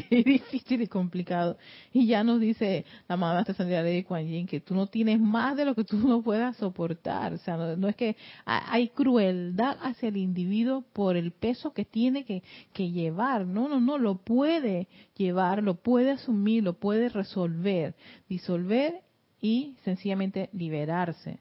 es 0.10 0.24
difícil 0.24 0.82
y 0.82 0.86
complicado. 0.86 1.56
Y 1.92 2.06
ya 2.06 2.24
nos 2.24 2.40
dice 2.40 2.84
la 3.08 3.16
mamá 3.16 3.42
de 3.42 3.54
Sandra 3.54 3.82
de 3.82 4.04
Kuan 4.04 4.26
Yin 4.26 4.46
que 4.46 4.60
tú 4.60 4.74
no 4.74 4.86
tienes 4.86 5.20
más 5.20 5.56
de 5.56 5.64
lo 5.64 5.74
que 5.74 5.84
tú 5.84 5.96
no 5.96 6.22
puedas 6.22 6.56
soportar. 6.56 7.34
O 7.34 7.38
sea, 7.38 7.56
no, 7.56 7.88
es 7.88 7.96
que 7.96 8.16
hay 8.44 8.88
crueldad 8.88 9.76
hacia 9.82 10.08
el 10.08 10.16
individuo 10.16 10.84
por 10.92 11.16
el 11.16 11.32
peso 11.32 11.72
que 11.72 11.84
tiene 11.84 12.24
que, 12.24 12.42
que 12.72 12.90
llevar. 12.90 13.46
No, 13.46 13.68
no, 13.68 13.80
no, 13.80 13.98
lo 13.98 14.16
puede 14.16 14.88
llevar, 15.16 15.62
lo 15.62 15.74
puede 15.74 16.12
asumir, 16.12 16.64
lo 16.64 16.74
puede 16.74 17.08
resolver, 17.08 17.94
disolver 18.28 19.02
y 19.40 19.76
sencillamente 19.84 20.48
liberarse 20.52 21.40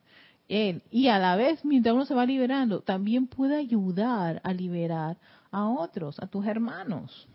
él. 0.51 0.83
Y 0.91 1.07
a 1.07 1.17
la 1.17 1.35
vez, 1.35 1.63
mientras 1.63 1.95
uno 1.95 2.05
se 2.05 2.13
va 2.13 2.25
liberando, 2.25 2.81
también 2.81 3.27
puede 3.27 3.55
ayudar 3.55 4.41
a 4.43 4.53
liberar 4.53 5.17
a 5.51 5.67
otros, 5.69 6.19
a 6.19 6.27
tus 6.27 6.45
hermanos. 6.45 7.27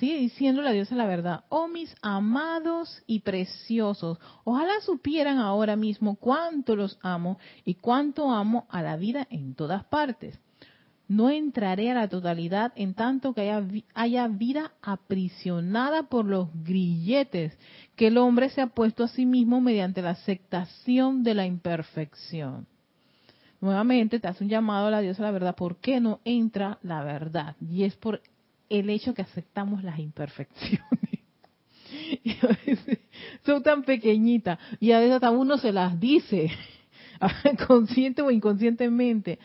Sigue 0.00 0.16
diciendo 0.16 0.62
la 0.62 0.72
diosa 0.72 0.96
la 0.96 1.06
verdad. 1.06 1.44
Oh 1.50 1.68
mis 1.68 1.94
amados 2.02 3.02
y 3.06 3.20
preciosos, 3.20 4.18
ojalá 4.44 4.72
supieran 4.80 5.38
ahora 5.38 5.76
mismo 5.76 6.16
cuánto 6.16 6.74
los 6.74 6.98
amo 7.02 7.38
y 7.64 7.74
cuánto 7.74 8.30
amo 8.30 8.66
a 8.70 8.82
la 8.82 8.96
vida 8.96 9.28
en 9.30 9.54
todas 9.54 9.84
partes 9.84 10.40
no 11.10 11.28
entraré 11.28 11.90
a 11.90 11.94
la 11.94 12.08
totalidad 12.08 12.72
en 12.76 12.94
tanto 12.94 13.34
que 13.34 13.50
haya, 13.94 14.28
vida 14.28 14.70
aprisionada 14.80 16.04
por 16.04 16.24
los 16.24 16.46
grilletes 16.62 17.58
que 17.96 18.06
el 18.06 18.16
hombre 18.16 18.48
se 18.48 18.60
ha 18.60 18.68
puesto 18.68 19.02
a 19.02 19.08
sí 19.08 19.26
mismo 19.26 19.60
mediante 19.60 20.02
la 20.02 20.10
aceptación 20.10 21.24
de 21.24 21.34
la 21.34 21.46
imperfección. 21.46 22.68
Nuevamente 23.60 24.20
te 24.20 24.28
hace 24.28 24.44
un 24.44 24.50
llamado 24.50 24.86
a 24.86 24.92
la 24.92 25.00
diosa 25.00 25.24
la 25.24 25.32
verdad. 25.32 25.56
¿Por 25.56 25.78
qué 25.78 25.98
no 25.98 26.20
entra 26.24 26.78
la 26.84 27.02
verdad? 27.02 27.56
Y 27.60 27.82
es 27.82 27.96
por 27.96 28.22
el 28.70 28.88
hecho 28.88 29.12
que 29.12 29.22
aceptamos 29.22 29.84
las 29.84 29.98
imperfecciones. 29.98 30.80
Son 33.44 33.62
tan 33.62 33.82
pequeñitas 33.82 34.58
y 34.78 34.92
a 34.92 35.00
veces 35.00 35.16
hasta 35.16 35.30
uno 35.30 35.58
se 35.58 35.72
las 35.72 35.98
dice, 35.98 36.50
consciente 37.66 38.22
o 38.22 38.30
inconscientemente 38.30 39.38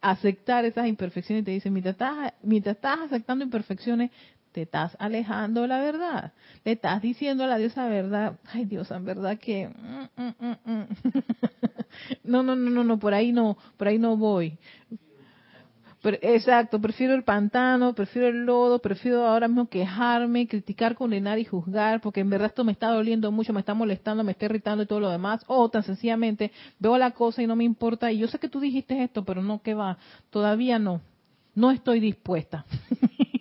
aceptar 0.00 0.64
esas 0.64 0.88
imperfecciones. 0.88 1.44
Te 1.44 1.52
dice, 1.52 1.70
mientras 1.70 1.94
estás, 1.94 2.34
mientras 2.42 2.76
estás 2.76 2.98
aceptando 3.00 3.44
imperfecciones, 3.44 4.10
te 4.50 4.62
estás 4.62 4.96
alejando 4.98 5.62
de 5.62 5.68
la 5.68 5.78
verdad. 5.78 6.32
Le 6.64 6.72
estás 6.72 7.00
diciendo 7.00 7.44
a 7.44 7.46
la 7.46 7.56
diosa 7.56 7.86
verdad, 7.86 8.40
ay 8.52 8.64
Dios, 8.64 8.90
en 8.90 9.04
verdad 9.04 9.38
que... 9.38 9.68
Mm, 9.68 10.22
mm, 10.22 10.56
mm, 10.64 10.84
no, 12.24 12.42
no, 12.42 12.56
no, 12.56 12.70
no, 12.70 12.82
no, 12.82 12.98
por 12.98 13.14
ahí 13.14 13.30
no, 13.30 13.56
por 13.76 13.86
ahí 13.86 13.98
no 13.98 14.16
voy 14.16 14.58
exacto, 16.02 16.80
prefiero 16.80 17.14
el 17.14 17.24
pantano, 17.24 17.94
prefiero 17.94 18.28
el 18.28 18.46
lodo, 18.46 18.78
prefiero 18.78 19.26
ahora 19.26 19.48
mismo 19.48 19.68
quejarme, 19.68 20.48
criticar, 20.48 20.94
condenar 20.94 21.38
y 21.38 21.44
juzgar, 21.44 22.00
porque 22.00 22.20
en 22.20 22.30
verdad 22.30 22.48
esto 22.48 22.64
me 22.64 22.72
está 22.72 22.88
doliendo 22.88 23.30
mucho, 23.30 23.52
me 23.52 23.60
está 23.60 23.74
molestando, 23.74 24.24
me 24.24 24.32
está 24.32 24.46
irritando 24.46 24.82
y 24.82 24.86
todo 24.86 25.00
lo 25.00 25.10
demás. 25.10 25.44
O 25.46 25.68
tan 25.68 25.82
sencillamente 25.82 26.52
veo 26.78 26.96
la 26.96 27.10
cosa 27.10 27.42
y 27.42 27.46
no 27.46 27.56
me 27.56 27.64
importa. 27.64 28.10
Y 28.10 28.18
yo 28.18 28.28
sé 28.28 28.38
que 28.38 28.48
tú 28.48 28.60
dijiste 28.60 29.02
esto, 29.02 29.24
pero 29.24 29.42
no, 29.42 29.60
que 29.62 29.74
va, 29.74 29.98
todavía 30.30 30.78
no, 30.78 31.02
no 31.54 31.70
estoy 31.70 32.00
dispuesta. 32.00 32.64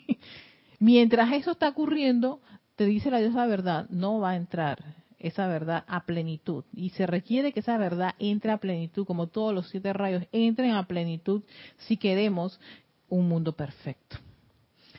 Mientras 0.79 1.31
eso 1.33 1.51
está 1.51 1.69
ocurriendo, 1.69 2.41
te 2.75 2.85
dice 2.85 3.09
la 3.09 3.19
diosa 3.19 3.45
verdad, 3.45 3.89
no 3.89 4.19
va 4.19 4.31
a 4.31 4.35
entrar 4.35 4.98
esa 5.19 5.47
verdad 5.47 5.83
a 5.87 6.05
plenitud. 6.05 6.63
Y 6.73 6.89
se 6.91 7.05
requiere 7.05 7.51
que 7.51 7.59
esa 7.59 7.77
verdad 7.77 8.15
entre 8.19 8.51
a 8.51 8.57
plenitud, 8.57 9.05
como 9.05 9.27
todos 9.27 9.53
los 9.53 9.69
siete 9.69 9.93
rayos 9.93 10.23
entren 10.31 10.71
a 10.71 10.87
plenitud 10.87 11.43
si 11.77 11.97
queremos 11.97 12.59
un 13.09 13.27
mundo 13.27 13.53
perfecto. 13.53 14.17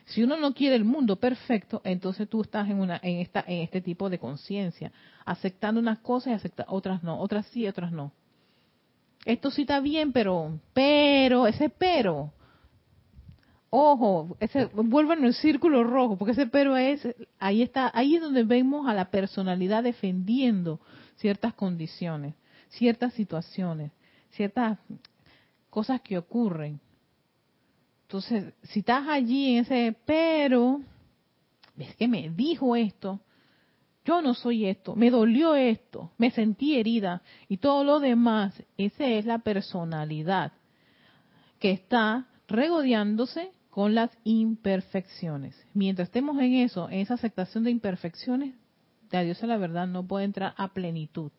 Si 0.07 0.23
uno 0.25 0.37
no 0.37 0.55
quiere 0.55 0.75
el 0.75 0.85
mundo 0.85 1.17
perfecto, 1.17 1.81
entonces 1.85 2.29
tú 2.29 2.43
estás 2.43 2.69
en 2.69 2.81
una 2.81 2.99
en 3.03 3.19
esta 3.19 3.45
en 3.47 3.61
este 3.61 3.81
tipo 3.81 4.11
de 4.11 4.19
conciencia, 4.19 4.93
aceptando 5.25 5.81
unas 5.81 6.01
cosas 6.01 6.33
y 6.33 6.35
acepta, 6.35 6.65
otras 6.69 7.05
no, 7.05 7.21
otras 7.21 7.47
sí, 7.47 7.67
otras 7.69 7.93
no. 7.93 8.13
Esto 9.25 9.51
sí 9.51 9.63
está 9.63 9.79
bien, 9.81 10.13
pero 10.13 10.59
pero 10.73 11.47
ese 11.47 11.69
pero 11.69 12.33
ojo, 13.71 14.37
ese, 14.41 14.67
vuelvo 14.67 15.13
en 15.13 15.25
el 15.25 15.35
círculo 15.35 15.85
rojo, 15.85 16.19
porque 16.19 16.33
ese 16.33 16.47
pero 16.47 16.77
es, 16.77 17.07
ahí 17.39 17.63
está, 17.63 17.91
ahí 17.95 18.17
es 18.17 18.21
donde 18.21 18.43
vemos 18.43 18.89
a 18.89 18.95
la 18.95 19.11
personalidad 19.11 19.85
defendiendo 19.85 20.81
ciertas 21.17 21.55
condiciones, 21.55 22.35
ciertas 22.69 23.15
situaciones, 23.15 23.93
ciertas 24.31 24.79
cosas 25.71 26.01
que 26.01 26.19
ocurren. 26.19 26.81
Entonces, 28.03 28.53
si 28.65 28.81
estás 28.81 29.07
allí 29.09 29.55
en 29.55 29.63
ese 29.63 29.97
pero, 30.05 30.81
es 31.79 31.95
que 31.95 32.09
me 32.09 32.29
dijo 32.31 32.75
esto, 32.75 33.21
yo 34.05 34.21
no 34.21 34.35
soy 34.35 34.67
esto, 34.67 34.97
me 34.97 35.11
dolió 35.11 35.55
esto, 35.55 36.11
me 36.19 36.33
sentí 36.33 36.77
herida 36.77 37.23
y 37.49 37.59
todo 37.59 37.85
lo 37.85 38.01
demás, 38.01 38.61
esa 38.77 39.07
es 39.07 39.27
la 39.27 39.39
personalidad 39.39 40.53
que 41.61 41.71
está 41.71 42.27
regodeándose 42.49 43.53
con 43.71 43.95
las 43.95 44.11
imperfecciones. 44.25 45.57
Mientras 45.75 46.09
estemos 46.09 46.39
en 46.39 46.55
eso, 46.55 46.89
en 46.91 47.01
esa 47.01 47.15
aceptación 47.15 47.65
de 47.65 47.71
imperfecciones, 47.71 48.55
de 49.11 49.25
Dios 49.25 49.43
a 49.43 49.47
la 49.47 49.57
verdad 49.57 49.87
no 49.87 50.07
puede 50.07 50.25
entrar 50.25 50.55
a 50.57 50.69
plenitud. 50.69 51.31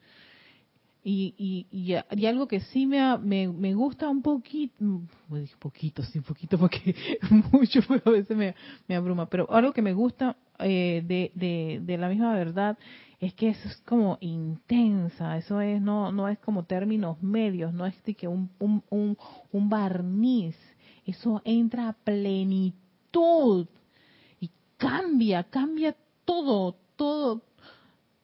Y, 1.04 1.34
y, 1.72 1.96
y, 2.15 2.26
algo 2.28 2.48
que 2.48 2.60
sí 2.60 2.86
me, 2.86 3.17
me, 3.17 3.74
gusta 3.74 4.08
un 4.08 4.22
poquito, 4.22 4.76
un 4.84 5.10
poquito, 5.58 6.04
sí, 6.04 6.20
poquito, 6.20 6.60
porque 6.60 6.96
mucho 7.52 7.80
a 8.06 8.10
veces 8.12 8.38
me, 8.38 8.54
me 8.88 8.96
abruma, 8.96 9.26
pero 9.26 9.52
algo 9.52 9.74
que 9.74 9.82
me 9.82 9.94
gusta 9.94 10.36
eh, 10.60 11.02
de, 11.04 11.32
de, 11.34 11.80
de, 11.82 11.98
la 11.98 12.08
misma 12.08 12.36
verdad 12.36 12.78
es 13.20 13.34
que 13.34 13.50
es 13.50 13.82
como 13.84 14.20
intensa, 14.22 15.38
eso 15.38 15.60
es 15.60 15.82
no 15.82 16.12
no 16.12 16.28
es 16.28 16.38
como 16.38 16.65
términos 16.65 17.22
medios, 17.24 17.74
no 17.74 17.88
es 17.88 17.96
que 18.15 18.28
un, 18.28 18.52
un, 18.60 18.84
un, 18.91 19.17
un 19.52 19.70
barniz, 19.70 20.56
eso 21.05 21.41
entra 21.43 21.89
a 21.89 21.93
plenitud 21.93 23.67
y 24.39 24.49
cambia, 24.77 25.43
cambia 25.43 25.95
todo, 26.25 26.75
todo, 26.95 27.41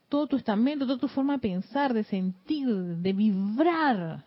todo 0.09 0.27
tu 0.27 0.35
estamento, 0.35 0.85
toda 0.85 0.99
tu 0.99 1.07
forma 1.07 1.33
de 1.33 1.39
pensar, 1.39 1.93
de 1.93 2.03
sentir, 2.03 2.67
de 2.67 3.13
vibrar. 3.13 4.25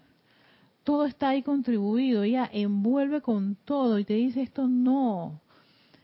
Todo 0.84 1.04
está 1.04 1.30
ahí 1.30 1.42
contribuido, 1.42 2.24
ya 2.24 2.48
envuelve 2.52 3.20
con 3.20 3.56
todo 3.64 3.98
y 3.98 4.04
te 4.04 4.14
dice 4.14 4.42
esto 4.42 4.66
no. 4.66 5.40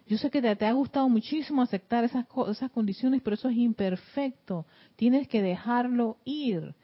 Yo 0.06 0.18
sé 0.18 0.30
que 0.30 0.40
te, 0.40 0.54
te 0.54 0.66
ha 0.66 0.72
gustado 0.72 1.09
muchísimo 1.09 1.62
aceptar 1.62 2.04
esas, 2.04 2.26
esas 2.48 2.70
condiciones, 2.70 3.22
pero 3.22 3.35
eso 3.35 3.48
es 3.48 3.56
imperfecto. 3.56 4.64
Tienes 4.94 5.26
que 5.26 5.42
dejarlo 5.42 6.18
ir 6.24 6.74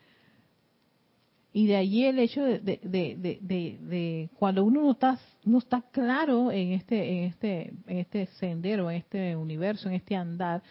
y 1.53 1.67
de 1.67 1.77
allí 1.77 2.05
el 2.07 2.19
hecho 2.19 2.43
de, 2.43 2.61
de, 2.61 2.81
de, 2.83 3.39
de, 3.43 4.31
cuando 4.39 4.65
uno 4.65 4.81
no 4.81 4.93
está, 4.93 5.19
no 5.45 5.59
está 5.59 5.83
claro 5.93 6.51
en 6.51 6.73
este, 6.73 7.19
en 7.19 7.25
este, 7.25 7.75
en 7.87 7.99
este 7.99 8.27
sendero, 8.39 8.91
en 8.91 8.97
este 8.97 9.37
universo, 9.37 9.89
en 9.89 9.95
este 9.95 10.17
andar, 10.17 10.63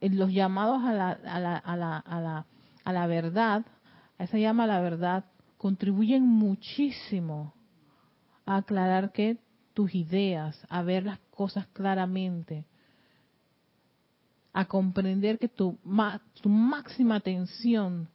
en 0.00 0.18
los 0.18 0.32
llamados 0.32 0.82
a 0.84 0.92
la, 0.92 1.10
a 1.10 1.40
la, 1.40 1.56
a 1.56 1.76
la, 1.76 1.96
a 1.98 2.20
la, 2.20 2.46
a 2.84 2.92
la 2.92 3.06
verdad, 3.08 3.66
a 4.18 4.24
esa 4.24 4.38
llama 4.38 4.64
a 4.64 4.68
la 4.68 4.80
verdad, 4.80 5.24
contribuyen 5.58 6.26
muchísimo 6.26 7.52
a 8.46 8.58
aclarar 8.58 9.10
que 9.10 9.38
tus 9.74 9.94
ideas, 9.96 10.64
a 10.68 10.82
ver 10.82 11.04
las 11.04 11.18
cosas 11.30 11.66
claramente, 11.68 12.64
a 14.52 14.64
comprender 14.66 15.40
que 15.40 15.48
tu, 15.48 15.76
tu 16.40 16.48
máxima 16.48 17.16
atención 17.16 18.08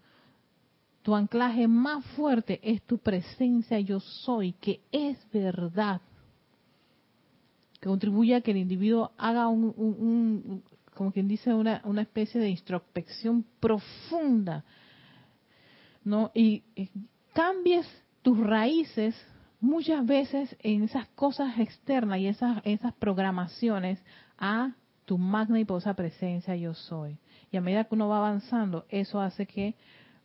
tu 1.07 1.15
anclaje 1.15 1.69
más 1.69 2.03
fuerte 2.17 2.59
es 2.61 2.81
tu 2.81 2.97
presencia 2.97 3.79
yo 3.79 4.01
soy, 4.01 4.51
que 4.51 4.81
es 4.91 5.17
verdad. 5.31 6.01
Que 7.79 7.87
contribuye 7.87 8.35
a 8.35 8.41
que 8.41 8.51
el 8.51 8.57
individuo 8.57 9.13
haga 9.17 9.47
un, 9.47 10.61
como 10.93 11.13
quien 11.13 11.29
dice, 11.29 11.53
una, 11.53 11.79
una 11.85 12.01
especie 12.01 12.41
de 12.41 12.49
introspección 12.49 13.45
profunda. 13.61 14.65
¿no? 16.03 16.29
Y, 16.33 16.63
cambies 17.31 17.87
tus 18.21 18.37
raíces 18.37 19.15
muchas 19.61 20.05
veces 20.05 20.57
en 20.59 20.83
esas 20.83 21.07
cosas 21.15 21.57
externas 21.57 22.19
y 22.19 22.27
esas, 22.27 22.59
esas 22.65 22.93
programaciones 22.95 23.97
a 24.37 24.73
tu 25.05 25.17
magna 25.17 25.57
y 25.57 25.63
poderosa 25.63 25.93
presencia 25.93 26.57
yo 26.57 26.73
soy. 26.73 27.17
Y 27.49 27.55
a 27.55 27.61
medida 27.61 27.85
que 27.85 27.95
uno 27.95 28.09
va 28.09 28.17
avanzando, 28.17 28.85
eso 28.89 29.21
hace 29.21 29.45
que 29.45 29.75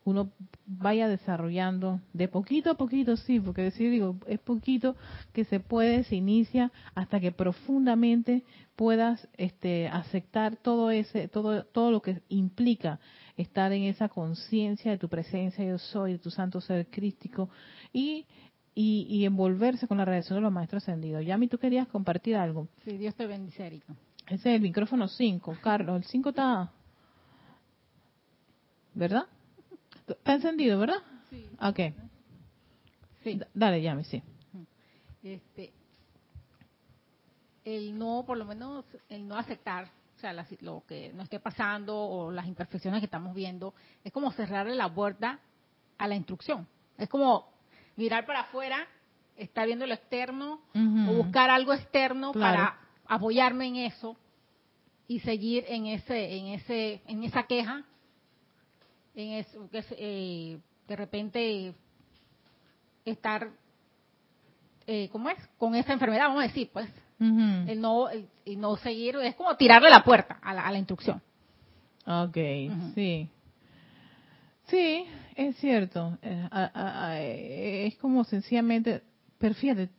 uno 0.05 0.31
vaya 0.67 1.09
desarrollando 1.09 2.01
de 2.13 2.29
poquito 2.29 2.71
a 2.71 2.75
poquito, 2.75 3.17
sí, 3.17 3.41
porque 3.41 3.63
decir, 3.63 3.91
digo, 3.91 4.17
es 4.27 4.41
poquito 4.41 4.97
que 5.33 5.45
se 5.45 5.61
puede, 5.61 6.05
se 6.05 6.17
inicia 6.17 6.73
hasta 6.95 7.21
que 7.21 7.33
profundamente 7.33 8.43
puedas 8.77 9.29
este, 9.37 9.89
aceptar 9.89 10.57
todo 10.57 10.91
ese, 10.91 11.29
todo, 11.29 11.65
todo 11.65 11.91
lo 11.91 12.03
que 12.03 12.21
implica 12.29 12.99
estar 13.37 13.73
en 13.73 13.85
esa 13.85 14.09
conciencia 14.09 14.91
de 14.91 14.99
tu 14.99 15.09
presencia 15.09 15.65
yo 15.65 15.79
soy, 15.79 16.13
de 16.13 16.19
tu 16.19 16.31
santo 16.31 16.61
ser 16.61 16.87
crístico 16.87 17.49
y 17.93 18.27
y, 18.75 19.07
y 19.09 19.27
envolverse 19.27 19.87
con 19.87 19.99
la 19.99 20.05
radiación 20.05 20.39
de 20.39 20.43
los 20.43 20.53
maestros 20.53 20.83
ascendidos. 20.83 21.25
Yami, 21.25 21.49
tú 21.49 21.59
querías 21.59 21.87
compartir 21.89 22.37
algo. 22.37 22.69
Sí, 22.85 22.97
Dios 22.97 23.15
te 23.15 23.27
bendice, 23.27 23.67
Erika. 23.67 23.95
Ese 24.27 24.51
es 24.51 24.57
el 24.57 24.63
micrófono 24.63 25.09
5, 25.09 25.59
Carlos. 25.61 25.97
El 25.97 26.05
5 26.05 26.29
está. 26.31 26.73
¿Verdad? 28.95 29.25
Está 30.13 30.35
encendido, 30.35 30.79
¿verdad? 30.79 30.99
Sí. 31.31 31.49
Ok. 31.61 31.79
Sí. 33.25 33.41
Dale, 33.55 33.81
Yami, 33.83 34.05
sí. 34.05 34.23
Este, 35.23 35.73
el 37.65 37.97
no, 37.97 38.25
por 38.27 38.37
lo 38.37 38.45
menos, 38.45 38.85
el 39.09 39.27
no 39.27 39.37
aceptar, 39.37 39.89
o 40.17 40.21
sea, 40.21 40.33
la- 40.33 40.47
lo 40.61 40.83
que 40.87 41.13
nos 41.13 41.25
esté 41.25 41.39
pasando 41.39 41.97
o 41.97 42.31
las 42.33 42.47
imperfecciones 42.47 43.01
que 43.01 43.05
estamos 43.07 43.35
viendo, 43.35 43.75
es 44.03 44.13
como 44.13 44.33
cerrarle 44.33 44.75
la 44.75 44.93
puerta 44.93 45.39
a 45.99 46.09
la 46.09 46.17
instrucción. 46.17 46.67
Es 46.99 47.09
como 47.09 47.49
mirar 47.97 48.27
para 48.27 48.41
afuera, 48.41 48.87
estar 49.37 49.67
viendo 49.67 49.87
lo 49.87 49.95
externo 49.95 50.61
o 51.09 51.13
buscar 51.15 51.51
algo 51.51 51.73
externo 51.73 52.33
Claro. 52.33 52.57
para 52.57 52.79
apoyarme 53.07 53.67
en 53.69 53.77
eso 53.77 54.17
y 55.07 55.21
seguir 55.21 55.65
en 55.69 55.87
ese, 55.87 56.37
en 56.37 56.47
ese, 56.49 57.01
en 57.07 57.23
esa 57.23 57.45
queja, 57.45 57.85
en 59.15 59.33
eso, 59.33 59.69
que 59.71 59.79
es, 59.79 59.87
eh, 59.93 60.59
de 60.89 60.97
repente 60.97 61.75
estar, 63.05 63.51
eh, 64.87 65.09
¿cómo 65.13 65.29
es? 65.29 65.39
Con 65.59 65.75
esa 65.75 65.93
enfermedad, 65.93 66.29
vamos 66.29 66.45
a 66.45 66.47
decir, 66.49 66.71
pues, 66.73 66.89
Ujú. 67.21 67.71
el 67.71 67.81
no, 67.81 68.09
el, 68.09 68.29
el 68.45 68.61
no 68.61 68.77
seguir, 68.77 69.17
es 69.17 69.35
como 69.35 69.57
tirarle 69.57 69.91
la 69.91 70.03
puerta 70.03 70.39
a 70.43 70.55
la, 70.55 70.67
a 70.67 70.73
la 70.73 70.79
instrucción. 70.79 71.21
Ok, 72.07 72.37
sí. 72.95 73.29
Sí, 74.67 75.05
es 75.37 75.57
cierto. 75.57 76.19
Eh, 76.23 76.49
eh, 76.53 77.87
es 77.89 77.97
como 77.97 78.25
sencillamente, 78.25 79.03
pero 79.39 79.55
fíjate, 79.55 79.91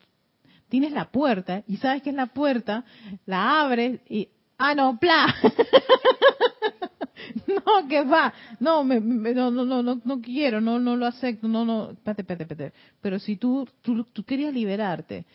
tienes 0.67 0.91
la 0.91 1.05
puerta 1.11 1.63
y 1.67 1.77
sabes 1.77 2.01
que 2.01 2.09
es 2.09 2.15
la 2.15 2.27
puerta, 2.27 2.83
la 3.25 3.61
abres 3.61 4.01
y, 4.09 4.29
ah, 4.57 4.73
no, 4.73 4.97
pla. 4.99 5.33
no, 7.47 7.87
que 7.87 8.03
va. 8.03 8.33
No, 8.59 8.83
me, 8.83 8.99
me- 8.99 9.33
no, 9.33 9.51
no, 9.51 9.65
no, 9.65 9.81
no, 10.03 10.21
quiero, 10.21 10.61
no, 10.61 10.79
no 10.79 10.95
lo 10.95 11.05
acepto, 11.05 11.47
no, 11.47 11.65
no, 11.65 11.91
espérate, 11.91 12.21
espérate, 12.23 12.43
espérate. 12.53 12.77
Pero 13.01 13.19
si 13.19 13.35
tú, 13.37 13.67
tú, 13.81 14.03
tú 14.05 14.23
querías 14.23 14.53
liberarte, 14.53 15.25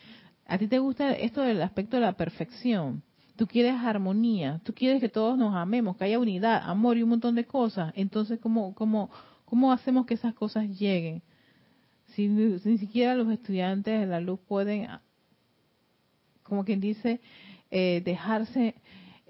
a 0.45 0.57
ti 0.57 0.67
te 0.67 0.79
gusta 0.79 1.11
esto 1.13 1.41
del 1.41 1.61
aspecto 1.61 1.97
de 1.97 2.01
la 2.01 2.13
perfección, 2.13 3.03
tú 3.35 3.47
quieres 3.47 3.75
armonía, 3.75 4.59
tú 4.63 4.73
quieres 4.73 4.99
que 4.99 5.09
todos 5.09 5.37
nos 5.37 5.55
amemos, 5.55 5.95
que 5.95 6.05
haya 6.05 6.19
unidad, 6.19 6.61
amor 6.65 6.97
y 6.97 7.03
un 7.03 7.09
montón 7.09 7.35
de 7.35 7.45
cosas, 7.45 7.93
entonces, 7.95 8.39
¿cómo, 8.39 8.73
cómo, 8.75 9.09
cómo 9.45 9.71
hacemos 9.71 10.05
que 10.05 10.15
esas 10.15 10.33
cosas 10.33 10.67
lleguen? 10.77 11.21
Si, 12.07 12.27
ni 12.27 12.59
si 12.59 12.69
ni 12.69 12.77
siquiera 12.79 13.15
los 13.15 13.31
estudiantes 13.31 13.99
de 13.99 14.05
la 14.07 14.19
luz 14.19 14.39
pueden, 14.47 14.87
como 16.43 16.65
quien 16.65 16.81
dice, 16.81 17.21
eh, 17.71 18.01
dejarse 18.03 18.73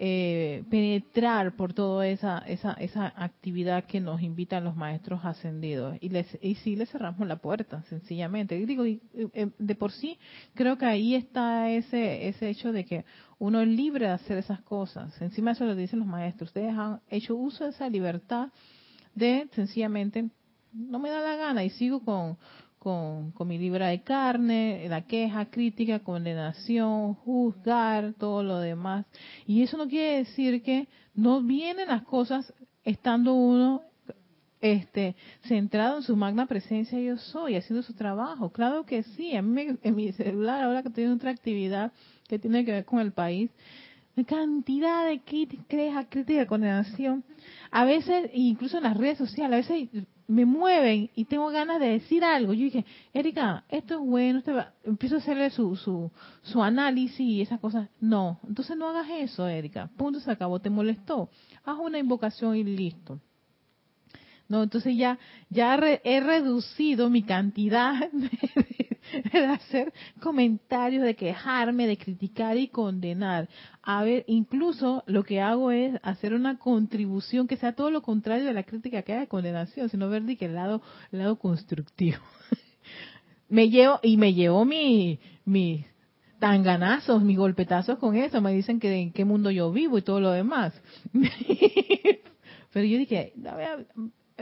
eh, 0.01 0.63
penetrar 0.69 1.57
por 1.57 1.73
toda 1.73 2.07
esa, 2.07 2.37
esa, 2.47 2.71
esa 2.75 3.13
actividad 3.17 3.83
que 3.83 3.99
nos 3.99 4.21
invitan 4.21 4.63
los 4.63 4.77
maestros 4.77 5.25
ascendidos. 5.25 5.97
Y, 5.99 6.07
les, 6.07 6.25
y 6.41 6.55
sí 6.55 6.77
les 6.77 6.89
cerramos 6.89 7.27
la 7.27 7.35
puerta, 7.35 7.83
sencillamente. 7.89 8.57
Y 8.57 8.65
digo, 8.65 8.85
y, 8.85 9.01
eh, 9.33 9.49
de 9.59 9.75
por 9.75 9.91
sí, 9.91 10.17
creo 10.53 10.77
que 10.77 10.85
ahí 10.85 11.15
está 11.15 11.69
ese, 11.69 12.29
ese 12.29 12.49
hecho 12.49 12.71
de 12.71 12.85
que 12.85 13.03
uno 13.39 13.59
es 13.59 13.67
libre 13.67 14.05
de 14.05 14.13
hacer 14.13 14.37
esas 14.37 14.61
cosas. 14.61 15.21
Encima 15.21 15.51
eso 15.51 15.65
lo 15.65 15.75
dicen 15.75 15.99
los 15.99 16.07
maestros. 16.07 16.51
Ustedes 16.51 16.73
han 16.77 17.01
hecho 17.09 17.35
uso 17.35 17.65
de 17.65 17.71
esa 17.71 17.89
libertad 17.89 18.53
de 19.15 19.49
sencillamente, 19.51 20.29
no 20.71 20.99
me 20.99 21.09
da 21.09 21.19
la 21.19 21.35
gana 21.35 21.65
y 21.65 21.71
sigo 21.71 22.05
con, 22.05 22.37
con, 22.79 23.31
con 23.31 23.47
mi 23.47 23.57
libra 23.57 23.87
de 23.87 24.01
carne, 24.01 24.85
la 24.89 25.01
queja, 25.05 25.45
crítica, 25.51 25.99
condenación, 25.99 27.13
juzgar, 27.13 28.13
todo 28.17 28.41
lo 28.41 28.59
demás. 28.59 29.05
Y 29.45 29.61
eso 29.61 29.77
no 29.77 29.87
quiere 29.87 30.19
decir 30.19 30.63
que 30.63 30.87
no 31.13 31.41
vienen 31.43 31.89
las 31.89 32.03
cosas 32.03 32.53
estando 32.83 33.33
uno 33.33 33.81
este 34.61 35.15
centrado 35.43 35.97
en 35.97 36.03
su 36.03 36.15
magna 36.15 36.45
presencia 36.45 36.99
yo 36.99 37.17
soy, 37.17 37.55
haciendo 37.55 37.83
su 37.83 37.93
trabajo. 37.93 38.49
Claro 38.49 38.85
que 38.85 39.03
sí, 39.03 39.35
a 39.35 39.41
mí 39.41 39.49
me- 39.49 39.77
en 39.81 39.95
mi 39.95 40.11
celular 40.13 40.63
ahora 40.63 40.83
que 40.83 40.89
tengo 40.89 41.13
otra 41.13 41.31
actividad 41.31 41.91
que 42.27 42.39
tiene 42.39 42.65
que 42.65 42.71
ver 42.71 42.85
con 42.85 42.99
el 42.99 43.11
país, 43.11 43.49
cantidad 44.27 45.07
de 45.07 45.21
crítica, 45.21 46.05
crítica, 46.09 46.45
condenación. 46.45 47.23
A 47.71 47.85
veces, 47.85 48.29
incluso 48.33 48.77
en 48.77 48.83
las 48.83 48.97
redes 48.97 49.17
sociales, 49.17 49.69
a 49.69 49.73
veces 49.73 49.89
me 50.29 50.45
mueven 50.45 51.09
y 51.15 51.25
tengo 51.25 51.49
ganas 51.49 51.79
de 51.79 51.87
decir 51.87 52.23
algo. 52.23 52.53
Yo 52.53 52.65
dije, 52.65 52.85
Erika, 53.13 53.65
esto 53.67 53.95
es 53.95 53.99
bueno, 53.99 54.39
esto 54.39 54.53
va-". 54.53 54.73
empiezo 54.83 55.15
a 55.15 55.17
hacerle 55.17 55.49
su, 55.49 55.75
su, 55.75 56.11
su 56.43 56.61
análisis 56.61 57.19
y 57.19 57.41
esas 57.41 57.59
cosas. 57.59 57.89
No, 57.99 58.39
entonces 58.47 58.77
no 58.77 58.87
hagas 58.89 59.07
eso, 59.09 59.47
Erika. 59.47 59.89
Punto, 59.97 60.19
se 60.19 60.29
acabó, 60.29 60.59
te 60.59 60.69
molestó. 60.69 61.31
Haz 61.65 61.79
una 61.79 61.97
invocación 61.97 62.55
y 62.55 62.63
listo. 62.63 63.19
No, 64.47 64.61
entonces 64.61 64.95
ya, 64.95 65.17
ya 65.49 65.75
he 66.03 66.19
reducido 66.19 67.09
mi 67.09 67.23
cantidad 67.23 68.09
de, 68.11 68.88
de 69.33 69.45
hacer 69.45 69.93
comentarios, 70.19 71.03
de 71.03 71.15
quejarme, 71.15 71.87
de 71.87 71.97
criticar 71.97 72.57
y 72.57 72.67
condenar. 72.67 73.49
A 73.81 74.03
ver, 74.03 74.23
incluso 74.27 75.03
lo 75.07 75.23
que 75.23 75.41
hago 75.41 75.71
es 75.71 75.99
hacer 76.03 76.33
una 76.33 76.57
contribución 76.57 77.47
que 77.47 77.57
sea 77.57 77.73
todo 77.73 77.91
lo 77.91 78.01
contrario 78.01 78.45
de 78.45 78.53
la 78.53 78.63
crítica 78.63 79.01
que 79.01 79.13
haya 79.13 79.21
de 79.21 79.27
condenación, 79.27 79.89
sino 79.89 80.09
ver 80.09 80.23
de 80.23 80.37
que 80.37 80.45
el 80.45 80.55
lado, 80.55 80.81
el 81.11 81.19
lado 81.19 81.37
constructivo. 81.37 82.17
me 83.49 83.69
llevo, 83.69 83.99
y 84.03 84.17
me 84.17 84.33
llevo 84.33 84.65
mi, 84.65 85.19
mi 85.45 85.85
tanganazos, 86.39 87.21
mis 87.21 87.37
golpetazos 87.37 87.99
con 87.99 88.15
eso, 88.15 88.41
me 88.41 88.53
dicen 88.53 88.79
que 88.79 88.93
en 88.93 89.11
qué 89.11 89.25
mundo 89.25 89.51
yo 89.51 89.71
vivo 89.71 89.97
y 89.97 90.01
todo 90.01 90.19
lo 90.19 90.31
demás. 90.31 90.73
Pero 92.71 92.85
yo 92.85 92.97
dije, 92.97 93.33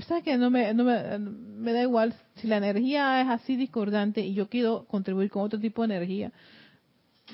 ¿sabes 0.01 0.23
que 0.23 0.38
no 0.38 0.49
me, 0.49 0.73
no 0.73 0.83
me, 0.83 1.19
me 1.19 1.73
da 1.73 1.81
igual 1.81 2.13
si 2.36 2.47
la 2.47 2.57
energía 2.57 3.21
es 3.21 3.27
así 3.27 3.55
discordante 3.55 4.21
y 4.21 4.33
yo 4.33 4.47
quiero 4.49 4.86
contribuir 4.86 5.29
con 5.29 5.43
otro 5.43 5.60
tipo 5.60 5.81
de 5.81 5.95
energía? 5.95 6.31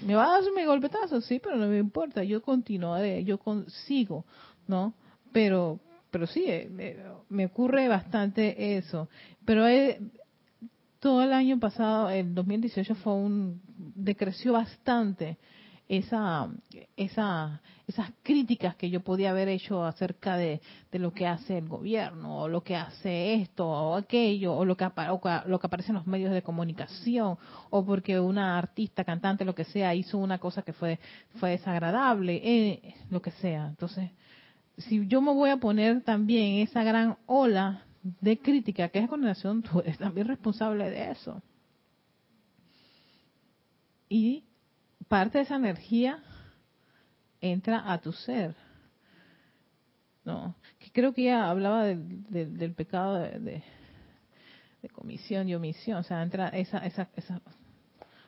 Me 0.06 0.16
va 0.16 0.26
a 0.26 0.42
dar 0.42 0.52
mi 0.56 0.66
golpetazo, 0.66 1.22
sí, 1.22 1.40
pero 1.40 1.56
no 1.56 1.68
me 1.68 1.78
importa, 1.78 2.24
yo 2.24 2.42
continuaré, 2.42 3.24
yo 3.24 3.38
consigo, 3.38 4.26
¿no? 4.68 4.94
Pero, 5.32 5.80
pero 6.10 6.26
sí, 6.26 6.46
eh, 6.48 6.98
me, 7.30 7.46
ocurre 7.46 7.88
bastante 7.88 8.76
eso. 8.78 9.08
Pero 9.46 9.66
todo 11.00 11.22
el 11.22 11.32
año 11.32 11.60
pasado, 11.60 12.10
el 12.10 12.34
2018 12.34 12.96
fue 12.96 13.14
un 13.14 13.62
decreció 13.96 14.54
bastante 14.54 15.38
esa 15.88 16.50
esa 16.96 17.62
esas 17.88 18.12
críticas 18.24 18.76
que 18.76 18.90
yo 18.90 19.02
podía 19.02 19.32
haber 19.32 19.50
hecho 19.50 19.84
acerca 19.84 20.38
de, 20.38 20.62
lo 20.94 21.14
que 21.14 21.28
hace 21.28 21.58
el 21.58 21.68
gobierno 21.68 22.44
o 22.44 22.48
lo 22.48 22.62
que 22.64 22.76
hace 22.76 23.34
esto 23.36 23.68
o 23.68 23.96
aquello 23.96 24.56
o 24.56 24.64
lo 24.64 24.78
que 24.78 24.86
o 24.86 25.22
lo 25.46 25.60
que 25.60 25.68
aparece 25.68 25.90
en 25.90 25.96
los 25.96 26.08
medios 26.08 26.32
de 26.32 26.42
comunicación 26.42 27.38
o 27.70 27.86
porque 27.86 28.20
una 28.20 28.58
artista 28.58 29.04
cantante 29.04 29.46
lo 29.46 29.56
que 29.56 29.66
sea 29.66 29.94
hizo 29.94 30.18
una 30.18 30.40
cosa 30.40 30.62
que 30.62 30.74
fue 30.74 31.00
fue 31.36 31.52
desagradable 31.52 32.42
eh, 32.44 32.96
lo 33.10 33.22
que 33.22 33.32
sea 33.32 33.68
entonces 33.68 34.10
si 34.78 35.06
yo 35.08 35.22
me 35.22 35.34
voy 35.34 35.50
a 35.50 35.58
poner 35.58 36.02
también 36.02 36.60
esa 36.68 36.84
gran 36.84 37.18
ola 37.26 37.86
de 38.04 38.38
crítica 38.38 38.90
que 38.90 39.00
es 39.00 39.10
condenación, 39.10 39.62
tú 39.64 39.80
eres 39.80 39.98
también 39.98 40.28
responsable 40.28 40.90
de 40.90 41.12
eso. 41.12 41.42
Y 44.10 44.44
parte 45.08 45.38
de 45.38 45.44
esa 45.46 45.56
energía 45.56 46.20
entra 47.42 47.92
a 47.92 48.00
tu 48.00 48.12
ser. 48.12 48.56
No, 50.26 50.56
creo 50.94 51.14
que 51.14 51.24
ella 51.24 51.50
hablaba 51.50 51.84
del, 51.84 52.58
del, 52.58 52.74
pecado 52.74 53.16
de, 53.16 53.40
de, 53.40 53.64
de 54.82 54.90
comisión 54.90 55.50
y 55.50 55.56
omisión, 55.56 55.98
o 55.98 56.04
sea, 56.04 56.24
entra 56.24 56.48
esa, 56.50 56.78
esa, 56.80 57.10
esa, 57.16 57.42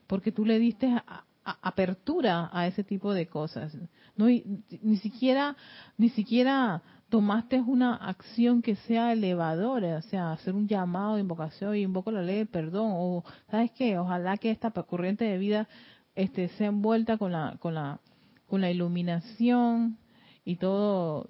porque 0.05 0.33
tú 0.33 0.45
le 0.45 0.59
diste 0.59 0.87
a- 0.87 1.23
apertura 1.61 2.49
a 2.51 2.67
ese 2.67 2.83
tipo 2.83 3.13
de 3.13 3.27
cosas. 3.27 3.77
No, 4.17 4.29
y 4.29 4.43
ni 4.81 4.97
siquiera, 4.97 5.55
ni 5.97 6.09
siquiera 6.09 6.81
tomaste 7.09 7.61
una 7.61 7.95
acción 7.95 8.61
que 8.61 8.75
sea 8.75 9.13
elevadora, 9.13 9.97
o 9.97 10.01
sea, 10.01 10.31
hacer 10.31 10.53
un 10.53 10.67
llamado 10.67 11.15
de 11.15 11.21
invocación 11.21 11.75
invoco 11.75 12.11
la 12.11 12.23
ley 12.23 12.37
del 12.39 12.47
perdón, 12.47 12.91
o 12.93 13.23
sabes 13.49 13.71
qué, 13.71 13.97
ojalá 13.97 14.37
que 14.37 14.51
esta 14.51 14.71
corriente 14.71 15.23
de 15.23 15.37
vida 15.37 15.67
este 16.15 16.47
sea 16.49 16.67
envuelta 16.67 17.17
con 17.17 17.31
la, 17.31 17.57
con 17.59 17.73
la, 17.75 17.99
con 18.47 18.61
la 18.61 18.71
iluminación 18.71 19.97
y 20.43 20.55
todo, 20.57 21.27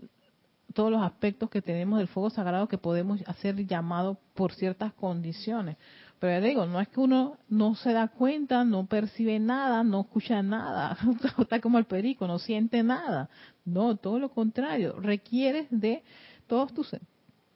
todos 0.73 0.91
los 0.91 1.01
aspectos 1.01 1.49
que 1.49 1.61
tenemos 1.61 1.99
del 1.99 2.07
fuego 2.07 2.29
sagrado 2.29 2.67
que 2.67 2.77
podemos 2.77 3.21
hacer 3.27 3.65
llamado 3.65 4.17
por 4.33 4.53
ciertas 4.53 4.93
condiciones. 4.93 5.77
Pero 6.19 6.39
ya 6.39 6.47
digo, 6.47 6.65
no 6.65 6.79
es 6.79 6.87
que 6.87 6.99
uno 6.99 7.37
no 7.49 7.75
se 7.75 7.91
da 7.93 8.07
cuenta, 8.07 8.63
no 8.63 8.85
percibe 8.85 9.37
nada, 9.39 9.83
no 9.83 10.01
escucha 10.01 10.41
nada, 10.41 10.97
está 11.39 11.59
como 11.59 11.77
el 11.77 11.85
perico, 11.85 12.25
no 12.27 12.39
siente 12.39 12.83
nada. 12.83 13.29
No, 13.65 13.95
todo 13.97 14.19
lo 14.19 14.29
contrario, 14.29 14.99
requieres 14.99 15.67
de 15.71 16.03
todos 16.47 16.73
tus 16.73 16.93
sen- 16.93 17.01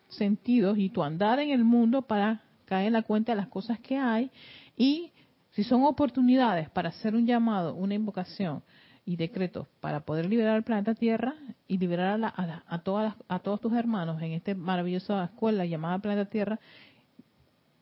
sentidos 0.10 0.78
y 0.78 0.90
tu 0.90 1.04
andar 1.04 1.40
en 1.40 1.52
el 1.52 1.64
mundo 1.64 2.02
para 2.02 2.42
caer 2.66 2.88
en 2.88 2.94
la 2.94 3.02
cuenta 3.04 3.32
de 3.32 3.38
las 3.38 3.48
cosas 3.48 3.80
que 3.80 3.98
hay 3.98 4.32
Y 4.76 5.12
si 5.60 5.66
son 5.66 5.84
oportunidades 5.84 6.70
para 6.70 6.88
hacer 6.88 7.16
un 7.16 7.28
llamado, 7.28 7.76
una 7.76 7.94
invocación 7.94 8.64
y 9.04 9.18
decretos 9.18 9.68
para 9.82 10.00
poder 10.00 10.26
liberar 10.26 10.56
al 10.56 10.64
planeta 10.64 10.96
Tierra 10.96 11.36
y 11.68 11.78
liberar 11.78 12.18
a, 12.24 12.64
a, 12.66 12.80
todas 12.80 13.14
a 13.28 13.40
todos 13.40 13.60
tus 13.60 13.74
hermanos 13.74 14.22
en 14.22 14.32
esta 14.32 14.56
maravillosa 14.56 15.26
escuela 15.26 15.66
llamada 15.66 16.00
Planeta 16.00 16.30
Tierra, 16.30 16.62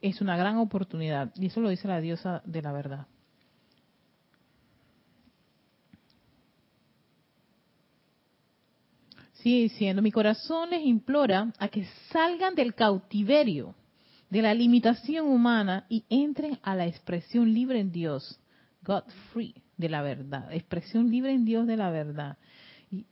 es 0.01 0.21
una 0.21 0.35
gran 0.37 0.57
oportunidad. 0.57 1.31
Y 1.35 1.45
eso 1.45 1.61
lo 1.61 1.69
dice 1.69 1.87
la 1.87 2.01
diosa 2.01 2.41
de 2.45 2.63
la 2.63 2.71
verdad. 2.71 3.05
Sigue 9.33 9.61
diciendo, 9.61 10.01
mi 10.01 10.11
corazón 10.11 10.71
les 10.71 10.83
implora 10.83 11.53
a 11.59 11.67
que 11.67 11.85
salgan 12.11 12.55
del 12.55 12.73
cautiverio, 12.73 13.75
de 14.29 14.41
la 14.41 14.53
limitación 14.53 15.27
humana 15.27 15.85
y 15.89 16.03
entren 16.09 16.59
a 16.63 16.75
la 16.75 16.85
expresión 16.85 17.53
libre 17.53 17.79
en 17.79 17.91
Dios, 17.91 18.39
God 18.83 19.03
free 19.33 19.55
de 19.77 19.89
la 19.89 20.01
verdad, 20.01 20.51
expresión 20.51 21.09
libre 21.09 21.31
en 21.31 21.45
Dios 21.45 21.67
de 21.67 21.77
la 21.77 21.89
verdad. 21.89 22.37
Y 22.91 23.05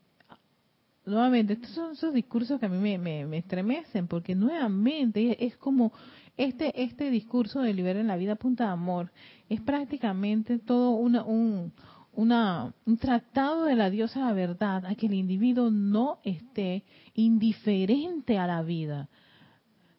nuevamente, 1.05 1.53
estos 1.53 1.71
son 1.71 1.93
esos 1.93 2.13
discursos 2.13 2.59
que 2.59 2.65
a 2.65 2.69
mí 2.69 2.97
me, 2.97 3.37
estremecen, 3.37 4.07
porque 4.07 4.35
nuevamente 4.35 5.45
es, 5.45 5.55
como 5.57 5.93
este, 6.37 6.83
este 6.83 7.11
discurso 7.11 7.61
de 7.61 7.73
liberar 7.73 8.01
en 8.01 8.07
la 8.07 8.17
vida 8.17 8.35
punta 8.35 8.65
de 8.65 8.71
amor, 8.71 9.11
es 9.47 9.61
prácticamente 9.61 10.57
todo 10.57 10.91
una, 10.91 11.23
un, 11.23 11.71
una, 12.13 12.73
un 12.85 12.97
tratado 12.97 13.65
de 13.65 13.75
la 13.75 13.89
diosa 13.89 14.21
la 14.21 14.33
verdad 14.33 14.85
a 14.85 14.95
que 14.95 15.05
el 15.05 15.13
individuo 15.13 15.69
no 15.69 16.19
esté 16.23 16.83
indiferente 17.13 18.37
a 18.37 18.47
la 18.47 18.63
vida, 18.63 19.09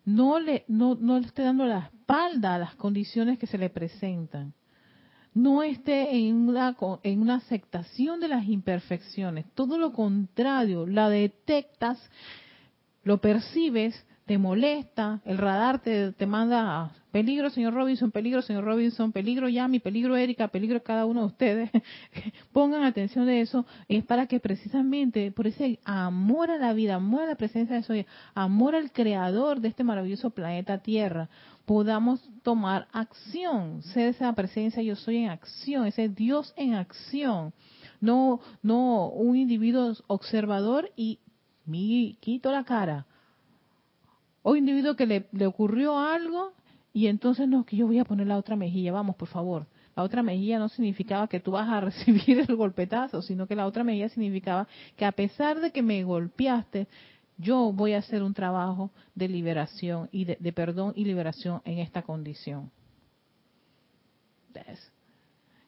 no 0.06 0.38
le, 0.38 0.64
no, 0.68 0.94
no 0.94 1.18
le 1.18 1.26
esté 1.26 1.42
dando 1.42 1.66
la 1.66 1.80
espalda 1.80 2.54
a 2.54 2.58
las 2.58 2.74
condiciones 2.76 3.38
que 3.38 3.46
se 3.46 3.58
le 3.58 3.68
presentan, 3.68 4.54
no 5.34 5.62
esté 5.62 6.16
en 6.16 6.48
una, 6.48 6.74
en 7.02 7.20
una 7.20 7.34
aceptación 7.34 8.20
de 8.20 8.28
las 8.28 8.46
imperfecciones, 8.46 9.44
todo 9.54 9.76
lo 9.76 9.92
contrario, 9.92 10.86
la 10.86 11.10
detectas, 11.10 11.98
lo 13.02 13.20
percibes, 13.20 14.06
te 14.26 14.38
molesta, 14.38 15.20
el 15.24 15.38
radar 15.38 15.80
te, 15.80 16.12
te 16.12 16.26
manda 16.26 16.90
peligro, 17.12 17.48
señor 17.48 17.74
Robinson, 17.74 18.10
peligro, 18.10 18.42
señor 18.42 18.64
Robinson, 18.64 19.12
peligro 19.12 19.48
Yami, 19.48 19.78
peligro 19.78 20.16
Erika, 20.16 20.48
peligro 20.48 20.82
cada 20.82 21.06
uno 21.06 21.20
de 21.20 21.26
ustedes. 21.26 21.70
Pongan 22.52 22.82
atención 22.82 23.24
de 23.24 23.40
eso, 23.40 23.64
es 23.88 24.04
para 24.04 24.26
que 24.26 24.40
precisamente 24.40 25.30
por 25.30 25.46
ese 25.46 25.78
amor 25.84 26.50
a 26.50 26.58
la 26.58 26.72
vida, 26.72 26.96
amor 26.96 27.22
a 27.22 27.26
la 27.26 27.36
presencia 27.36 27.76
de 27.76 27.84
Soy, 27.84 28.06
amor 28.34 28.74
al 28.74 28.90
creador 28.90 29.60
de 29.60 29.68
este 29.68 29.84
maravilloso 29.84 30.30
planeta 30.30 30.78
Tierra, 30.78 31.28
podamos 31.64 32.20
tomar 32.42 32.88
acción, 32.92 33.82
ser 33.82 34.08
esa 34.08 34.32
presencia 34.34 34.82
yo 34.82 34.96
soy 34.96 35.18
en 35.18 35.30
acción, 35.30 35.86
ese 35.86 36.08
Dios 36.08 36.52
en 36.56 36.74
acción. 36.74 37.54
No, 38.00 38.40
no 38.62 39.08
un 39.08 39.36
individuo 39.36 39.92
observador 40.08 40.90
y 40.96 41.20
mi 41.64 42.18
quito 42.20 42.50
la 42.50 42.64
cara 42.64 43.06
o 44.48 44.54
individuo 44.54 44.94
que 44.94 45.06
le, 45.06 45.46
ocurrió 45.46 45.98
algo 45.98 46.52
y 46.92 47.08
entonces 47.08 47.48
no, 47.48 47.66
que 47.66 47.76
yo 47.76 47.88
voy 47.88 47.98
a 47.98 48.04
poner 48.04 48.28
la 48.28 48.36
otra 48.36 48.54
mejilla, 48.54 48.92
vamos, 48.92 49.16
por 49.16 49.26
favor. 49.26 49.66
La 49.96 50.04
otra 50.04 50.22
mejilla 50.22 50.60
no 50.60 50.68
significaba 50.68 51.26
que 51.26 51.40
tú 51.40 51.50
vas 51.50 51.68
a 51.68 51.80
recibir 51.90 52.46
el 52.48 52.54
golpetazo, 52.54 53.22
sino 53.22 53.48
que 53.48 53.56
la 53.56 53.66
otra 53.66 53.82
mejilla 53.82 54.08
significaba 54.08 54.68
que 54.96 55.04
a 55.04 55.10
pesar 55.10 55.60
de 55.60 55.72
que 55.72 55.82
me 55.82 56.04
golpeaste, 56.04 56.86
yo 57.36 57.72
voy 57.72 57.94
a 57.94 57.98
hacer 57.98 58.22
un 58.22 58.34
trabajo 58.34 58.92
de 59.16 59.26
liberación 59.26 60.08
y 60.12 60.26
de, 60.26 60.52
perdón 60.52 60.92
y 60.94 61.04
liberación 61.04 61.60
en 61.64 61.80
esta 61.80 62.02
condición. 62.02 62.70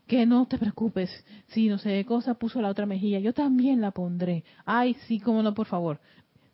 Que 0.06 0.24
no 0.24 0.46
te 0.46 0.56
preocupes, 0.56 1.10
si 1.48 1.68
no 1.68 1.78
sé 1.78 1.88
qué 1.88 2.04
cosa 2.04 2.34
puso 2.34 2.62
la 2.62 2.68
otra 2.68 2.86
mejilla, 2.86 3.18
yo 3.18 3.34
también 3.34 3.80
la 3.80 3.90
pondré. 3.90 4.44
Ay, 4.64 4.94
sí, 5.08 5.18
cómo 5.18 5.42
no, 5.42 5.52
por 5.52 5.66
favor. 5.66 5.98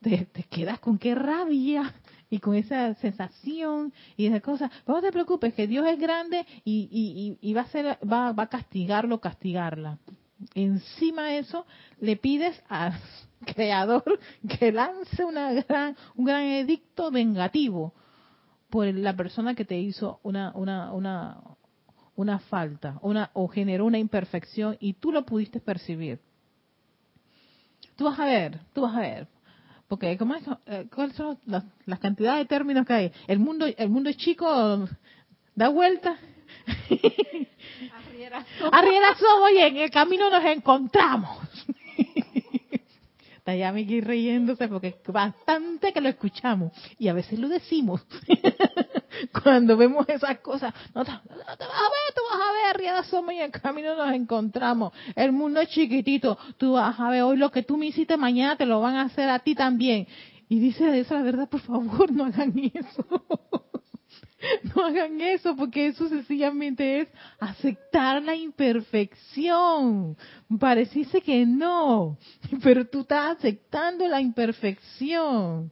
Te 0.00 0.26
quedas 0.50 0.80
con 0.80 0.98
qué 0.98 1.14
rabia 1.14 1.94
y 2.30 2.38
con 2.38 2.54
esa 2.54 2.94
sensación 2.94 3.92
y 4.16 4.26
esa 4.26 4.40
cosa. 4.40 4.70
no 4.87 5.00
te 5.00 5.12
preocupes, 5.12 5.54
que 5.54 5.66
Dios 5.66 5.87
es 5.87 5.98
grande 5.98 6.46
y, 6.64 7.38
y, 7.40 7.54
va, 7.54 7.62
a 7.62 7.68
ser, 7.68 7.98
va, 8.10 8.32
va 8.32 8.44
a 8.44 8.48
castigarlo, 8.48 9.20
castigarla. 9.20 9.98
Encima 10.54 11.24
de 11.24 11.38
eso, 11.38 11.66
le 12.00 12.16
pides 12.16 12.60
al 12.68 12.92
Creador 13.54 14.18
que 14.58 14.72
lance 14.72 15.24
una 15.24 15.52
gran, 15.52 15.96
un 16.14 16.24
gran 16.24 16.42
edicto 16.42 17.10
vengativo 17.10 17.92
por 18.70 18.87
la 18.87 19.14
persona 19.14 19.54
que 19.54 19.64
te 19.64 19.78
hizo 19.78 20.18
una, 20.22 20.50
una, 20.54 20.92
una, 20.92 21.40
una 22.16 22.38
falta 22.38 22.98
una, 23.02 23.30
o 23.34 23.48
generó 23.48 23.84
una 23.87 23.98
imperfección 23.98 24.76
y 24.80 24.94
tú 24.94 25.12
lo 25.12 25.24
pudiste 25.24 25.60
percibir. 25.60 26.20
Tú 27.96 28.04
vas 28.04 28.18
a 28.18 28.24
ver, 28.24 28.60
tú 28.72 28.82
vas 28.82 28.96
a 28.96 29.00
ver, 29.00 29.28
porque 29.94 30.18
¿cómo 30.18 30.35
es, 30.35 30.42
eh, 30.66 30.88
¿cuáles 30.92 31.14
son 31.14 31.38
las, 31.46 31.62
cantidades 32.00 32.40
de 32.40 32.46
términos 32.46 32.85
que 32.85 32.92
hay? 32.92 33.12
El 33.28 33.38
mundo, 33.38 33.64
el 33.64 33.88
mundo 33.88 34.11
es 34.11 34.16
chico, 34.16 34.88
da 35.54 35.68
vuelta. 35.68 36.18
Arriera 38.72 39.14
somos 39.16 39.52
y 39.52 39.59
en 39.59 39.76
el 39.76 39.90
camino 39.92 40.28
nos 40.30 40.44
encontramos. 40.46 41.38
Está 43.37 43.54
ya 43.54 43.70
Miki 43.70 44.00
riéndose 44.00 44.66
porque 44.66 44.88
es 44.88 44.96
bastante 45.12 45.92
que 45.92 46.00
lo 46.00 46.09
escuchamos 46.09 46.72
y 46.98 47.07
a 47.07 47.12
veces 47.12 47.38
lo 47.38 47.48
decimos. 47.48 48.04
Cuando 49.44 49.76
vemos 49.76 50.09
esas 50.09 50.40
cosas, 50.40 50.74
no 50.92 51.04
te, 51.04 51.12
ver, 51.12 51.20
tú 51.20 51.64
vas 51.64 51.78
a 51.78 51.88
ver, 51.88 52.03
Arriera 52.70 53.03
somos 53.05 53.35
y 53.35 53.38
en 53.38 53.50
camino 53.50 53.94
nos 53.94 54.12
encontramos. 54.14 54.92
El 55.14 55.33
mundo 55.33 55.61
es 55.61 55.68
chiquitito, 55.70 56.38
tú 56.59 56.72
vas 56.72 56.98
a 56.98 57.11
ver 57.11 57.22
hoy 57.22 57.37
lo 57.37 57.50
que 57.50 57.62
tú 57.62 57.77
me 57.77 57.87
hiciste 57.87 58.16
mañana 58.16 58.57
te 58.57 58.66
lo 58.66 58.81
van 58.81 58.96
a 58.96 59.03
hacer 59.03 59.29
a 59.29 59.38
ti 59.38 59.55
también. 59.55 60.07
Y 60.48 60.59
dice 60.59 60.98
eso 60.98 61.14
la 61.14 61.22
verdad, 61.22 61.48
por 61.48 61.61
favor, 61.61 62.12
no 62.12 62.24
hagan 62.24 62.53
eso. 62.72 63.24
No 64.74 64.85
hagan 64.85 65.20
eso 65.22 65.57
porque 65.57 65.87
eso 65.87 66.07
sencillamente 66.09 67.00
es 67.00 67.09
aceptar 67.40 68.22
la 68.22 68.35
imperfección. 68.35 70.16
Pareciese 70.61 71.22
que 71.22 71.46
no, 71.46 72.18
pero 72.62 72.87
tú 72.87 73.00
estás 73.00 73.38
aceptando 73.38 74.07
la 74.07 74.20
imperfección. 74.20 75.70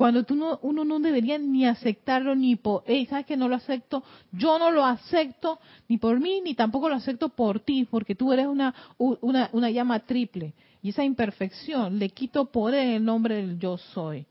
Cuando 0.00 0.24
tú 0.24 0.34
no, 0.34 0.58
uno 0.62 0.82
no 0.82 0.98
debería 0.98 1.36
ni 1.36 1.66
aceptarlo 1.66 2.34
ni 2.34 2.56
por, 2.56 2.84
hey, 2.86 3.06
¿sabes 3.10 3.26
que 3.26 3.36
no 3.36 3.50
lo 3.50 3.56
acepto? 3.56 4.02
Yo 4.32 4.58
no 4.58 4.70
lo 4.70 4.82
acepto 4.82 5.58
ni 5.88 5.98
por 5.98 6.18
mí 6.18 6.40
ni 6.40 6.54
tampoco 6.54 6.88
lo 6.88 6.94
acepto 6.94 7.28
por 7.28 7.60
ti, 7.60 7.84
porque 7.84 8.14
tú 8.14 8.32
eres 8.32 8.46
una, 8.46 8.74
una, 8.96 9.50
una 9.52 9.68
llama 9.68 9.98
triple. 9.98 10.54
Y 10.80 10.88
esa 10.88 11.04
imperfección 11.04 11.98
le 11.98 12.08
quito 12.08 12.46
poder 12.46 12.86
en 12.86 12.92
el 12.92 13.04
nombre 13.04 13.34
del 13.34 13.58
yo 13.58 13.76
soy. 13.76 14.24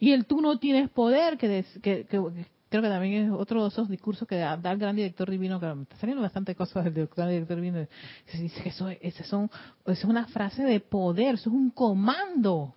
Y 0.00 0.12
el 0.12 0.24
tú 0.24 0.40
no 0.40 0.58
tienes 0.58 0.88
poder 0.88 1.36
que, 1.36 1.62
que, 1.82 2.06
creo 2.06 2.82
que 2.82 2.88
también 2.88 3.26
es 3.26 3.32
otro 3.32 3.64
de 3.64 3.68
esos 3.68 3.90
discursos 3.90 4.26
que 4.26 4.36
da, 4.36 4.54
el 4.54 4.78
gran 4.78 4.96
director 4.96 5.28
divino, 5.30 5.60
que 5.60 5.66
me 5.74 5.82
está 5.82 5.98
saliendo 5.98 6.22
bastante 6.22 6.54
cosas 6.54 6.84
del 6.84 7.06
gran 7.14 7.28
director 7.28 7.56
divino, 7.56 7.86
dice 8.32 8.62
que 8.62 8.70
eso, 8.70 9.24
son, 9.24 9.50
es 9.84 10.04
una 10.04 10.26
frase 10.28 10.64
de 10.64 10.80
poder, 10.80 11.34
eso 11.34 11.50
es 11.50 11.54
un 11.54 11.68
comando 11.68 12.76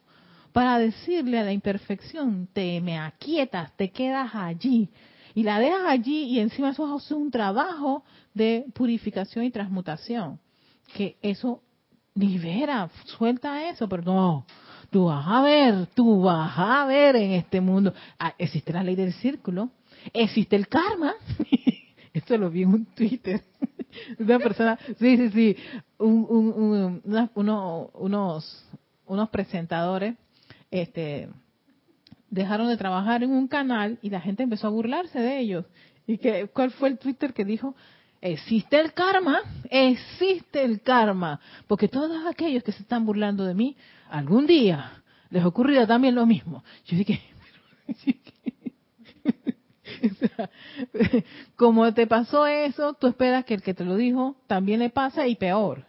para 0.56 0.80
decirle 0.80 1.38
a 1.38 1.44
la 1.44 1.52
imperfección, 1.52 2.48
te 2.54 2.80
me 2.80 2.98
aquietas, 2.98 3.76
te 3.76 3.92
quedas 3.92 4.34
allí. 4.34 4.88
Y 5.34 5.44
la 5.44 5.60
dejas 5.60 5.86
allí 5.86 6.28
y 6.28 6.40
encima 6.40 6.70
eso 6.70 6.96
es 6.96 7.12
un 7.12 7.30
trabajo 7.30 8.06
de 8.34 8.66
purificación 8.74 9.44
y 9.44 9.52
transmutación. 9.52 10.40
Que 10.94 11.18
eso 11.22 11.62
libera, 12.14 12.90
suelta 13.04 13.68
eso, 13.70 13.90
pero 13.90 14.04
no, 14.04 14.46
tú 14.92 15.08
vas 15.08 15.28
a 15.28 15.42
ver, 15.42 15.88
tú 15.88 16.22
vas 16.22 16.54
a 16.56 16.86
ver 16.86 17.18
en 17.18 17.32
este 17.32 17.60
mundo. 17.60 17.94
Ah, 18.18 18.34
existe 18.38 18.72
la 18.72 18.82
ley 18.82 18.96
del 18.96 19.12
círculo, 19.12 19.72
existe 20.14 20.56
el 20.56 20.70
karma. 20.70 21.16
Esto 22.14 22.38
lo 22.38 22.50
vi 22.50 22.62
en 22.64 22.70
un 22.70 22.86
Twitter. 22.86 23.44
Una 24.20 24.40
persona, 24.40 24.80
sí, 25.00 25.18
sí, 25.18 25.30
sí, 25.32 25.58
un, 25.98 27.02
unos, 27.94 28.66
unos 29.06 29.30
presentadores 29.30 30.16
este, 30.72 31.30
dejaron 32.30 32.68
de 32.68 32.78
trabajar 32.78 33.24
en 33.24 33.32
un 33.32 33.48
canal 33.48 34.00
y 34.02 34.10
la 34.10 34.22
gente 34.22 34.44
empezó 34.44 34.68
a 34.68 34.72
burlarse 34.72 35.20
de 35.20 35.40
ellos. 35.40 35.66
¿Y 36.08 36.18
que, 36.18 36.48
cuál 36.48 36.72
fue 36.72 36.90
el 36.90 36.98
Twitter 36.98 37.34
que 37.34 37.46
dijo? 37.46 37.76
Existe 38.22 38.80
el 38.80 38.94
karma, 38.94 39.40
existe 39.70 40.64
el 40.64 40.82
karma, 40.82 41.40
porque 41.68 41.88
todos 41.88 42.26
aquellos 42.26 42.64
que 42.64 42.72
se 42.72 42.82
están 42.82 43.06
burlando 43.06 43.46
de 43.46 43.54
mí, 43.54 43.78
algún 44.10 44.48
día 44.48 45.04
les 45.30 45.46
ocurrirá 45.46 45.86
también 45.86 46.16
lo 46.16 46.26
mismo. 46.26 46.64
Yo 46.86 46.98
dije, 46.98 47.22
como 51.56 51.94
te 51.94 52.08
pasó 52.08 52.48
eso, 52.48 52.94
tú 52.94 53.08
esperas 53.08 53.46
que 53.46 53.56
el 53.56 53.62
que 53.62 53.74
te 53.74 53.86
lo 53.86 53.96
dijo 53.96 54.36
también 54.48 54.80
le 54.80 54.90
pasa 54.90 55.28
y 55.28 55.36
peor. 55.36 55.86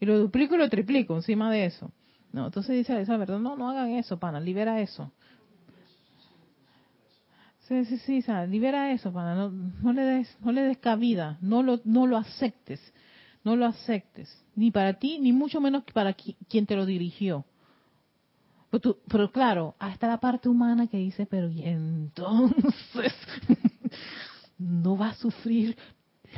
Y 0.00 0.06
lo 0.06 0.18
duplico 0.18 0.54
y 0.54 0.58
lo 0.58 0.68
triplico 0.68 1.16
encima 1.16 1.50
de 1.50 1.66
eso. 1.66 1.90
No, 2.32 2.46
entonces 2.46 2.76
dice 2.76 3.00
esa 3.00 3.16
verdad, 3.16 3.38
no, 3.38 3.56
no 3.56 3.70
hagan 3.70 3.90
eso, 3.90 4.18
pana, 4.18 4.40
libera 4.40 4.80
eso. 4.80 5.10
Sí, 7.60 7.84
sí, 7.84 7.98
sí, 7.98 8.24
libera 8.48 8.92
eso, 8.92 9.12
pana, 9.12 9.34
no, 9.34 9.50
no 9.50 9.92
le 9.92 10.02
des, 10.02 10.38
no 10.40 10.52
le 10.52 10.62
des 10.62 10.78
cabida, 10.78 11.38
no 11.40 11.62
lo, 11.62 11.80
no 11.84 12.06
lo 12.06 12.16
aceptes, 12.16 12.80
no 13.44 13.56
lo 13.56 13.66
aceptes, 13.66 14.44
ni 14.54 14.70
para 14.70 14.94
ti, 14.94 15.18
ni 15.18 15.32
mucho 15.32 15.60
menos 15.60 15.84
para 15.92 16.14
quien 16.14 16.66
te 16.66 16.76
lo 16.76 16.86
dirigió. 16.86 17.44
Pero, 18.70 18.80
tú, 18.80 18.98
pero 19.08 19.30
claro, 19.30 19.74
hasta 19.78 20.08
la 20.08 20.18
parte 20.18 20.48
humana 20.48 20.86
que 20.86 20.98
dice, 20.98 21.26
pero 21.26 21.50
y 21.50 21.62
entonces 21.62 23.14
no 24.58 24.96
va 24.96 25.10
a 25.10 25.14
sufrir 25.14 25.76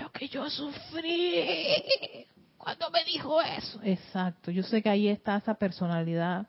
lo 0.01 0.11
que 0.13 0.29
yo 0.29 0.49
sufrí 0.49 2.27
cuando 2.61 2.91
me 2.91 3.03
dijo 3.05 3.41
eso. 3.41 3.81
Exacto, 3.83 4.51
yo 4.51 4.63
sé 4.63 4.83
que 4.83 4.91
ahí 4.91 5.09
está 5.09 5.37
esa 5.37 5.55
personalidad 5.55 6.47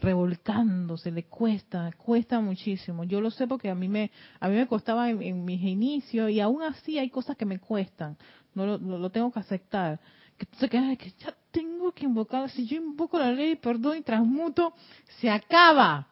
revolcándose, 0.00 1.10
le 1.12 1.24
cuesta, 1.24 1.90
cuesta 1.96 2.40
muchísimo. 2.40 3.04
Yo 3.04 3.20
lo 3.20 3.30
sé 3.30 3.46
porque 3.46 3.70
a 3.70 3.74
mí 3.74 3.88
me, 3.88 4.10
a 4.40 4.48
mí 4.48 4.56
me 4.56 4.66
costaba 4.66 5.08
en, 5.08 5.44
mis 5.44 5.62
inicios 5.62 6.30
y 6.30 6.40
aún 6.40 6.62
así 6.62 6.98
hay 6.98 7.10
cosas 7.10 7.36
que 7.36 7.46
me 7.46 7.60
cuestan. 7.60 8.18
No 8.54 8.66
lo, 8.66 8.78
lo, 8.78 9.10
tengo 9.10 9.30
que 9.30 9.38
aceptar. 9.38 10.00
Que, 10.36 10.46
que, 10.68 10.96
que 10.98 11.10
ya 11.18 11.34
tengo 11.52 11.92
que 11.92 12.04
invocar, 12.04 12.50
si 12.50 12.66
yo 12.66 12.76
invoco 12.76 13.16
la 13.16 13.30
ley, 13.30 13.54
perdón 13.54 13.98
y 13.98 14.02
transmuto, 14.02 14.74
se 15.20 15.30
acaba. 15.30 16.08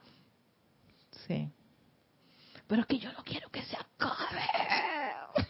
Sí. 1.26 1.51
Pero 2.68 2.82
es 2.82 2.87
que 2.87 2.99
yo 2.99 3.12
no 3.12 3.24
quiero 3.24 3.51
que 3.51 3.62
se 3.62 3.76
acabe. 3.76 5.49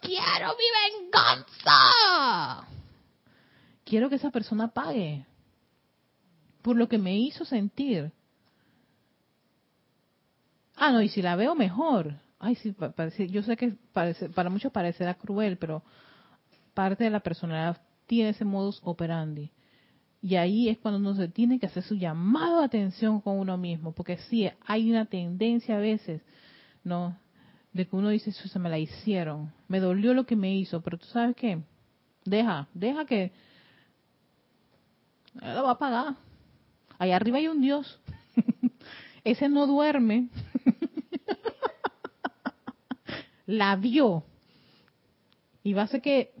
Quiero 0.00 0.54
mi 0.56 1.02
venganza. 1.02 2.66
Quiero 3.84 4.08
que 4.08 4.16
esa 4.16 4.30
persona 4.30 4.68
pague 4.68 5.26
por 6.62 6.76
lo 6.76 6.88
que 6.88 6.98
me 6.98 7.18
hizo 7.18 7.44
sentir. 7.44 8.12
Ah, 10.76 10.92
no, 10.92 11.02
y 11.02 11.08
si 11.08 11.22
la 11.22 11.36
veo 11.36 11.54
mejor. 11.54 12.14
Ay, 12.38 12.54
sí, 12.56 12.74
yo 13.28 13.42
sé 13.42 13.56
que 13.56 13.74
para 14.34 14.48
muchos 14.48 14.72
parecerá 14.72 15.14
cruel, 15.14 15.58
pero 15.58 15.82
parte 16.72 17.04
de 17.04 17.10
la 17.10 17.20
personalidad 17.20 17.82
tiene 18.06 18.30
ese 18.30 18.44
modus 18.44 18.80
operandi. 18.82 19.50
Y 20.22 20.36
ahí 20.36 20.68
es 20.68 20.78
cuando 20.78 20.98
uno 20.98 21.14
se 21.14 21.28
tiene 21.28 21.58
que 21.58 21.66
hacer 21.66 21.82
su 21.82 21.94
llamado 21.94 22.60
de 22.60 22.66
atención 22.66 23.20
con 23.20 23.38
uno 23.38 23.56
mismo, 23.56 23.92
porque 23.92 24.18
sí, 24.28 24.50
hay 24.66 24.90
una 24.90 25.06
tendencia 25.06 25.76
a 25.76 25.80
veces, 25.80 26.22
¿no? 26.84 27.16
De 27.72 27.86
que 27.86 27.96
uno 27.96 28.08
dice, 28.08 28.30
eso 28.30 28.48
se 28.48 28.58
me 28.58 28.68
la 28.68 28.78
hicieron, 28.78 29.52
me 29.68 29.80
dolió 29.80 30.12
lo 30.12 30.26
que 30.26 30.36
me 30.36 30.54
hizo, 30.54 30.80
pero 30.80 30.98
tú 30.98 31.06
sabes 31.06 31.36
qué, 31.36 31.62
deja, 32.24 32.68
deja 32.74 33.04
que, 33.04 33.32
lo 35.34 35.62
va 35.62 35.72
a 35.72 35.78
pagar, 35.78 36.16
Allá 37.00 37.16
arriba 37.16 37.38
hay 37.38 37.48
un 37.48 37.62
Dios. 37.62 37.98
Ese 39.24 39.48
no 39.48 39.66
duerme. 39.66 40.28
la 43.46 43.74
vio. 43.76 44.22
Y 45.62 45.72
va 45.72 45.84
a 45.84 45.86
ser 45.86 46.02
que 46.02 46.34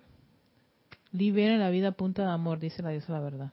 libere 1.12 1.56
la 1.56 1.70
vida 1.70 1.88
a 1.88 1.92
punta 1.92 2.26
de 2.26 2.30
amor, 2.30 2.58
dice 2.58 2.82
la 2.82 2.90
diosa 2.90 3.14
la 3.14 3.20
verdad. 3.20 3.52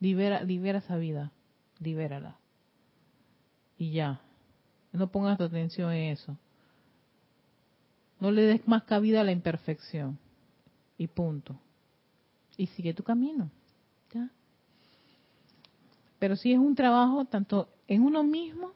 Libera, 0.00 0.42
libera 0.42 0.80
esa 0.80 0.96
vida. 0.96 1.30
Libérala. 1.78 2.38
Y 3.78 3.92
ya. 3.92 4.20
No 4.90 5.12
pongas 5.12 5.38
tu 5.38 5.44
atención 5.44 5.92
en 5.92 6.10
eso. 6.10 6.36
No 8.24 8.30
le 8.30 8.42
des 8.42 8.66
más 8.66 8.84
cabida 8.84 9.20
a 9.20 9.24
la 9.24 9.32
imperfección. 9.32 10.18
Y 10.96 11.08
punto. 11.08 11.60
Y 12.56 12.68
sigue 12.68 12.94
tu 12.94 13.02
camino. 13.02 13.50
¿Ya? 14.12 14.30
pero 16.24 16.36
sí 16.36 16.54
es 16.54 16.58
un 16.58 16.74
trabajo 16.74 17.26
tanto 17.26 17.68
en 17.86 18.00
uno 18.00 18.24
mismo, 18.24 18.72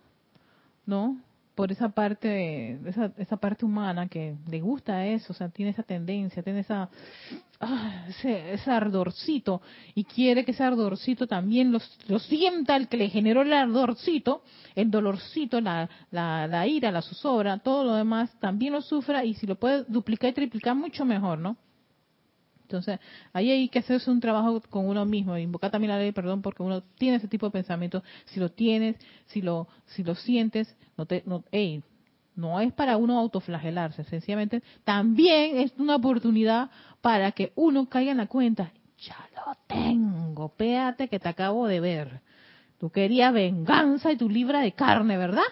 ¿no? 0.84 1.18
Por 1.58 1.72
esa 1.72 1.88
parte, 1.88 2.78
esa, 2.86 3.10
esa 3.16 3.36
parte 3.36 3.64
humana 3.64 4.06
que 4.06 4.36
le 4.48 4.60
gusta 4.60 5.04
eso, 5.06 5.32
o 5.32 5.34
sea, 5.34 5.48
tiene 5.48 5.72
esa 5.72 5.82
tendencia, 5.82 6.40
tiene 6.40 6.60
esa, 6.60 6.88
ah, 7.58 8.06
ese, 8.06 8.70
ardorcito 8.70 9.60
y 9.92 10.04
quiere 10.04 10.44
que 10.44 10.52
ese 10.52 10.62
ardorcito 10.62 11.26
también 11.26 11.72
lo, 11.72 11.80
sienta 12.20 12.76
el 12.76 12.86
que 12.86 12.96
le 12.96 13.08
generó 13.08 13.42
el 13.42 13.52
ardorcito, 13.52 14.44
el 14.76 14.88
dolorcito, 14.88 15.60
la, 15.60 15.90
la, 16.12 16.46
la 16.46 16.64
ira, 16.68 16.92
la 16.92 17.02
zozobra, 17.02 17.58
todo 17.58 17.82
lo 17.82 17.94
demás 17.94 18.30
también 18.38 18.74
lo 18.74 18.80
sufra 18.80 19.24
y 19.24 19.34
si 19.34 19.48
lo 19.48 19.56
puede 19.56 19.82
duplicar 19.88 20.30
y 20.30 20.34
triplicar 20.34 20.76
mucho 20.76 21.04
mejor, 21.04 21.40
¿no? 21.40 21.56
Entonces, 22.68 23.00
ahí 23.32 23.50
hay 23.50 23.68
que 23.70 23.78
hacerse 23.78 24.10
un 24.10 24.20
trabajo 24.20 24.60
con 24.68 24.86
uno 24.86 25.06
mismo, 25.06 25.38
invocar 25.38 25.70
también 25.70 25.90
la 25.90 25.98
ley 25.98 26.12
perdón 26.12 26.42
porque 26.42 26.62
uno 26.62 26.82
tiene 26.98 27.16
ese 27.16 27.26
tipo 27.26 27.46
de 27.46 27.52
pensamiento. 27.52 28.02
Si 28.26 28.38
lo 28.38 28.50
tienes, 28.50 28.96
si 29.26 29.40
lo, 29.40 29.68
si 29.86 30.04
lo 30.04 30.14
sientes, 30.14 30.76
no 30.98 31.06
te, 31.06 31.22
no, 31.24 31.42
no 32.36 32.60
es 32.60 32.72
para 32.74 32.98
uno 32.98 33.18
autoflagelarse, 33.18 34.04
sencillamente 34.04 34.62
también 34.84 35.56
es 35.56 35.72
una 35.78 35.96
oportunidad 35.96 36.70
para 37.00 37.32
que 37.32 37.52
uno 37.54 37.88
caiga 37.88 38.12
en 38.12 38.18
la 38.18 38.26
cuenta, 38.26 38.70
ya 38.98 39.16
lo 39.34 39.54
tengo, 39.66 40.50
péate 40.50 41.08
que 41.08 41.18
te 41.18 41.28
acabo 41.30 41.66
de 41.66 41.80
ver. 41.80 42.20
Tú 42.78 42.90
querías 42.90 43.32
venganza 43.32 44.12
y 44.12 44.16
tu 44.16 44.28
libra 44.28 44.60
de 44.60 44.72
carne, 44.72 45.16
¿verdad? 45.16 45.42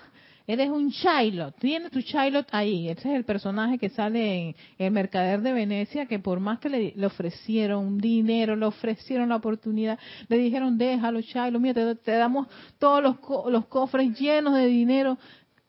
Eres 0.48 0.70
un 0.70 0.90
Shilot, 0.90 1.56
tienes 1.58 1.90
tu 1.90 1.98
Shilot 1.98 2.46
ahí. 2.52 2.88
Ese 2.88 3.10
es 3.10 3.16
el 3.16 3.24
personaje 3.24 3.78
que 3.78 3.88
sale 3.88 4.50
en 4.50 4.54
El 4.78 4.92
Mercader 4.92 5.40
de 5.42 5.52
Venecia, 5.52 6.06
que 6.06 6.20
por 6.20 6.38
más 6.38 6.60
que 6.60 6.68
le, 6.68 7.06
ofrecieron 7.06 7.98
dinero, 7.98 8.54
le 8.54 8.66
ofrecieron 8.66 9.30
la 9.30 9.36
oportunidad, 9.36 9.98
le 10.28 10.38
dijeron, 10.38 10.78
déjalo 10.78 11.20
Shilot, 11.20 11.60
mira, 11.60 11.94
te, 11.96 12.12
damos 12.12 12.46
todos 12.78 13.02
los, 13.02 13.16
los 13.50 13.66
cofres 13.66 14.16
llenos 14.18 14.54
de 14.54 14.66
dinero. 14.66 15.18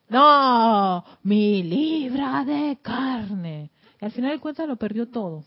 No, 0.10 1.04
mi 1.24 1.64
libra 1.64 2.46
de 2.46 2.78
carne. 2.82 3.72
Y 4.00 4.06
al 4.06 4.12
final 4.12 4.32
de 4.32 4.40
cuentas 4.40 4.68
lo 4.68 4.76
perdió 4.76 5.10
todo. 5.10 5.44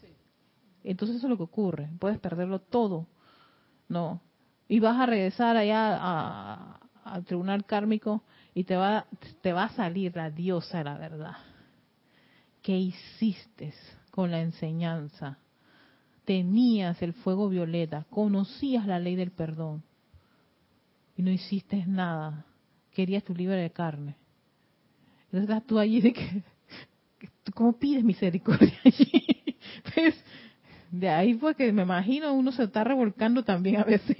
Entonces 0.82 1.18
eso 1.18 1.26
es 1.26 1.30
lo 1.30 1.36
que 1.36 1.44
ocurre. 1.44 1.88
Puedes 2.00 2.18
perderlo 2.18 2.58
todo. 2.58 3.06
No. 3.88 4.20
Y 4.68 4.80
vas 4.80 4.98
a 4.98 5.06
regresar 5.06 5.56
allá 5.56 6.78
al 7.04 7.24
tribunal 7.24 7.64
kármico 7.64 8.24
y 8.54 8.64
te 8.64 8.76
va, 8.76 9.06
te 9.42 9.52
va 9.52 9.64
a 9.64 9.74
salir 9.74 10.16
la 10.16 10.30
diosa 10.30 10.82
la 10.82 10.98
verdad. 10.98 11.36
¿Qué 12.62 12.76
hiciste 12.76 13.72
con 14.10 14.30
la 14.30 14.40
enseñanza? 14.40 15.38
Tenías 16.24 17.00
el 17.02 17.12
fuego 17.12 17.48
violeta, 17.48 18.06
conocías 18.10 18.86
la 18.86 18.98
ley 18.98 19.16
del 19.16 19.30
perdón 19.30 19.82
y 21.16 21.22
no 21.22 21.30
hiciste 21.30 21.84
nada. 21.86 22.44
Querías 22.92 23.24
tu 23.24 23.34
libre 23.34 23.56
de 23.56 23.70
carne. 23.70 24.16
Entonces 25.26 25.48
estás 25.48 25.66
tú 25.66 25.78
allí 25.78 26.00
de 26.00 26.12
que, 26.12 26.42
¿cómo 27.54 27.78
pides 27.78 28.04
misericordia 28.04 28.74
allí? 28.84 29.26
Pues, 29.94 30.14
de 30.90 31.08
ahí 31.08 31.34
fue 31.34 31.54
que 31.54 31.72
me 31.72 31.82
imagino 31.82 32.32
uno 32.32 32.50
se 32.50 32.64
está 32.64 32.82
revolcando 32.82 33.44
también 33.44 33.76
a 33.76 33.84
veces 33.84 34.16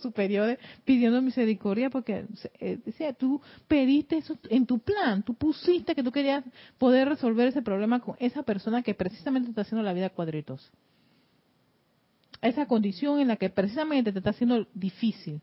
superiores 0.00 0.58
pidiendo 0.84 1.20
misericordia 1.22 1.90
porque 1.90 2.26
eh, 2.58 2.78
decía, 2.84 3.12
tú 3.12 3.40
pediste 3.68 4.18
eso 4.18 4.38
en 4.48 4.66
tu 4.66 4.78
plan, 4.78 5.22
tú 5.22 5.34
pusiste 5.34 5.94
que 5.94 6.02
tú 6.02 6.12
querías 6.12 6.44
poder 6.78 7.08
resolver 7.08 7.48
ese 7.48 7.62
problema 7.62 8.00
con 8.00 8.16
esa 8.18 8.42
persona 8.42 8.82
que 8.82 8.94
precisamente 8.94 9.48
está 9.48 9.62
haciendo 9.62 9.82
la 9.82 9.92
vida 9.92 10.10
cuadritos. 10.10 10.70
Esa 12.42 12.66
condición 12.66 13.20
en 13.20 13.28
la 13.28 13.36
que 13.36 13.50
precisamente 13.50 14.12
te 14.12 14.18
está 14.18 14.30
haciendo 14.30 14.66
difícil. 14.74 15.40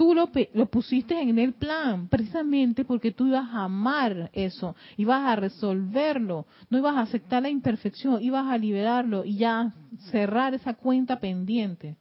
Tú 0.00 0.14
lo, 0.14 0.30
lo 0.54 0.66
pusiste 0.66 1.20
en 1.20 1.38
el 1.38 1.52
plan 1.52 2.08
precisamente 2.08 2.86
porque 2.86 3.12
tú 3.12 3.26
ibas 3.26 3.50
a 3.50 3.64
amar 3.64 4.30
eso, 4.32 4.74
ibas 4.96 5.26
a 5.26 5.36
resolverlo, 5.36 6.46
no 6.70 6.78
ibas 6.78 6.96
a 6.96 7.02
aceptar 7.02 7.42
la 7.42 7.50
imperfección, 7.50 8.22
ibas 8.22 8.46
a 8.46 8.56
liberarlo 8.56 9.26
y 9.26 9.36
ya 9.36 9.74
cerrar 10.10 10.54
esa 10.54 10.72
cuenta 10.72 11.20
pendiente. 11.20 11.96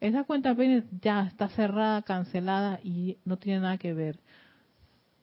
Esa 0.00 0.24
cuenta 0.24 0.54
ya 1.00 1.22
está 1.22 1.48
cerrada, 1.48 2.02
cancelada 2.02 2.80
y 2.82 3.16
no 3.24 3.38
tiene 3.38 3.60
nada 3.60 3.78
que 3.78 3.94
ver. 3.94 4.18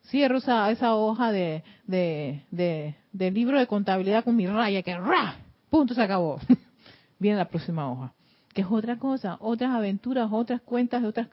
Cierro 0.08 0.38
esa, 0.38 0.70
esa 0.72 0.96
hoja 0.96 1.32
de, 1.32 1.64
de, 1.86 2.96
de, 3.12 3.32
libro 3.32 3.60
de 3.60 3.68
contabilidad 3.68 4.24
con 4.24 4.36
mi 4.36 4.48
raya, 4.48 4.82
que 4.82 4.98
¡ra! 4.98 5.38
punto 5.70 5.94
se 5.94 6.02
acabó. 6.02 6.40
Viene 7.20 7.38
la 7.38 7.48
próxima 7.48 7.90
hoja. 7.90 8.14
Que 8.54 8.62
es 8.62 8.68
otra 8.70 8.98
cosa, 8.98 9.38
otras 9.40 9.72
aventuras, 9.72 10.30
otras 10.32 10.62
cuentas, 10.62 11.04
otras, 11.04 11.28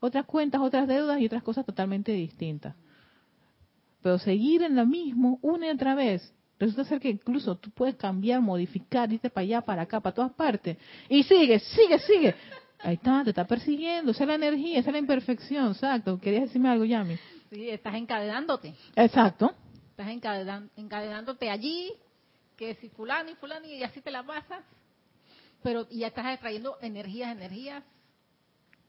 otras 0.00 0.26
cuentas, 0.26 0.60
otras 0.60 0.88
deudas 0.88 1.20
y 1.20 1.26
otras 1.26 1.42
cosas 1.42 1.64
totalmente 1.64 2.12
distintas. 2.12 2.74
Pero 4.02 4.18
seguir 4.18 4.62
en 4.62 4.74
lo 4.74 4.84
mismo 4.84 5.38
una 5.42 5.68
y 5.68 5.70
otra 5.70 5.94
vez, 5.94 6.34
resulta 6.58 6.84
ser 6.84 7.00
que 7.00 7.08
incluso 7.08 7.56
tú 7.56 7.70
puedes 7.70 7.94
cambiar, 7.94 8.40
modificar, 8.40 9.12
irte 9.12 9.30
para 9.30 9.42
allá, 9.42 9.60
para 9.60 9.82
acá, 9.82 10.00
para 10.00 10.14
todas 10.14 10.32
partes. 10.32 10.76
Y 11.08 11.22
sigue, 11.22 11.60
sigue, 11.60 11.98
sigue. 12.00 12.34
Ahí 12.82 12.94
está, 12.94 13.22
te 13.22 13.30
está 13.30 13.46
persiguiendo, 13.46 14.10
esa 14.10 14.24
es 14.24 14.28
la 14.28 14.34
energía, 14.34 14.80
esa 14.80 14.90
es 14.90 14.92
la 14.92 14.98
imperfección, 14.98 15.70
exacto. 15.70 16.18
¿Querías 16.18 16.44
decirme 16.44 16.68
algo, 16.68 16.84
Yami? 16.84 17.16
Sí, 17.50 17.70
estás 17.70 17.94
encadenándote. 17.94 18.74
Exacto. 18.96 19.54
Estás 19.90 20.08
encadenándote 20.76 21.48
allí, 21.48 21.92
que 22.56 22.74
si 22.76 22.88
fulano 22.88 23.30
y 23.30 23.34
fulano 23.36 23.66
y 23.66 23.82
así 23.84 24.00
te 24.00 24.10
la 24.10 24.24
pasas, 24.24 24.64
pero 25.62 25.88
ya 25.90 26.08
estás 26.08 26.26
extrayendo 26.32 26.76
energías, 26.80 27.30
energías 27.30 27.84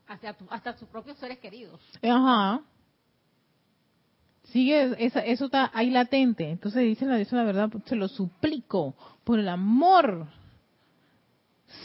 hacia 0.07 0.33
tu, 0.33 0.45
hasta 0.49 0.75
tus 0.75 0.87
propios 0.89 1.17
seres 1.19 1.37
queridos. 1.37 1.79
Ajá. 2.01 2.61
sigue, 4.45 4.95
esa, 4.97 5.19
eso 5.19 5.45
está 5.45 5.69
ahí 5.71 5.91
latente. 5.91 6.49
Entonces 6.49 6.81
dice 6.81 7.05
la 7.05 7.17
la 7.19 7.43
verdad, 7.43 7.69
se 7.85 7.95
lo 7.95 8.07
suplico, 8.07 8.95
por 9.23 9.37
el 9.37 9.49
amor, 9.49 10.27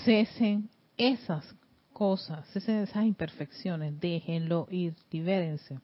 cesen 0.04 0.70
esas 0.96 1.57
cosas, 1.98 2.46
esas 2.54 3.04
imperfecciones, 3.04 3.98
déjenlo 3.98 4.68
ir, 4.70 4.94
libérense. 5.10 5.80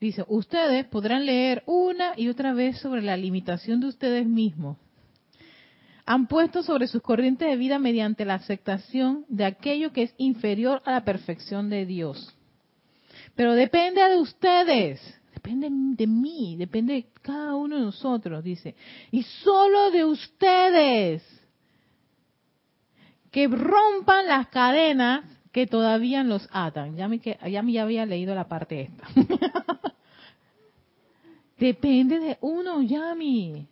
Dice, 0.00 0.24
ustedes 0.26 0.84
podrán 0.86 1.24
leer 1.24 1.62
una 1.66 2.14
y 2.16 2.28
otra 2.28 2.52
vez 2.52 2.76
sobre 2.78 3.00
la 3.00 3.16
limitación 3.16 3.78
de 3.78 3.86
ustedes 3.86 4.26
mismos. 4.26 4.76
Han 6.06 6.26
puesto 6.26 6.64
sobre 6.64 6.88
sus 6.88 7.02
corrientes 7.02 7.48
de 7.48 7.56
vida 7.56 7.78
mediante 7.78 8.24
la 8.24 8.34
aceptación 8.34 9.24
de 9.28 9.44
aquello 9.44 9.92
que 9.92 10.02
es 10.02 10.14
inferior 10.18 10.82
a 10.84 10.90
la 10.90 11.04
perfección 11.04 11.70
de 11.70 11.86
Dios. 11.86 12.36
Pero 13.36 13.54
depende 13.54 14.02
de 14.02 14.18
ustedes, 14.18 15.20
depende 15.44 15.68
de 15.70 16.06
mí, 16.06 16.56
depende 16.56 16.94
de 16.94 17.06
cada 17.20 17.54
uno 17.54 17.76
de 17.76 17.82
nosotros, 17.82 18.42
dice. 18.42 18.74
Y 19.10 19.22
solo 19.22 19.90
de 19.90 20.04
ustedes 20.04 21.22
que 23.30 23.46
rompan 23.46 24.26
las 24.26 24.48
cadenas 24.48 25.24
que 25.52 25.66
todavía 25.66 26.22
los 26.24 26.48
atan. 26.50 26.96
Ya 26.96 27.08
me, 27.08 27.18
ya 27.18 27.82
había 27.82 28.06
leído 28.06 28.34
la 28.34 28.48
parte 28.48 28.82
esta. 28.82 29.06
Depende 31.58 32.18
de 32.20 32.38
uno, 32.40 32.82
Yami. 32.82 33.68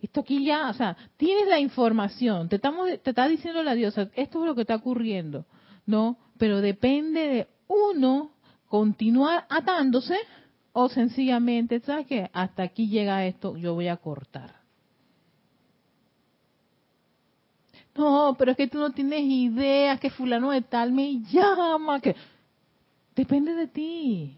Esto 0.00 0.20
aquí 0.20 0.44
ya, 0.44 0.70
o 0.70 0.74
sea, 0.74 0.96
tienes 1.16 1.48
la 1.48 1.60
información, 1.60 2.48
te, 2.48 2.56
estamos, 2.56 2.88
te 3.02 3.10
está 3.10 3.26
diciendo 3.26 3.62
la 3.62 3.74
diosa, 3.74 4.10
esto 4.14 4.40
es 4.40 4.46
lo 4.46 4.54
que 4.54 4.62
está 4.62 4.76
ocurriendo, 4.76 5.46
¿no? 5.86 6.18
Pero 6.36 6.60
depende 6.60 7.20
de 7.20 7.48
uno 7.68 8.32
continuar 8.68 9.46
atándose 9.48 10.18
o 10.74 10.88
sencillamente, 10.88 11.80
¿sabes 11.80 12.06
qué? 12.08 12.28
Hasta 12.32 12.64
aquí 12.64 12.88
llega 12.88 13.24
esto, 13.24 13.56
yo 13.56 13.74
voy 13.74 13.86
a 13.86 13.96
cortar. 13.96 14.56
No, 17.96 18.34
pero 18.36 18.50
es 18.50 18.56
que 18.56 18.66
tú 18.66 18.78
no 18.78 18.90
tienes 18.90 19.22
idea 19.22 19.98
que 19.98 20.10
fulano 20.10 20.50
de 20.50 20.62
tal 20.62 20.92
me 20.92 21.20
llama, 21.30 22.00
que 22.00 22.16
depende 23.14 23.54
de 23.54 23.68
ti. 23.68 24.36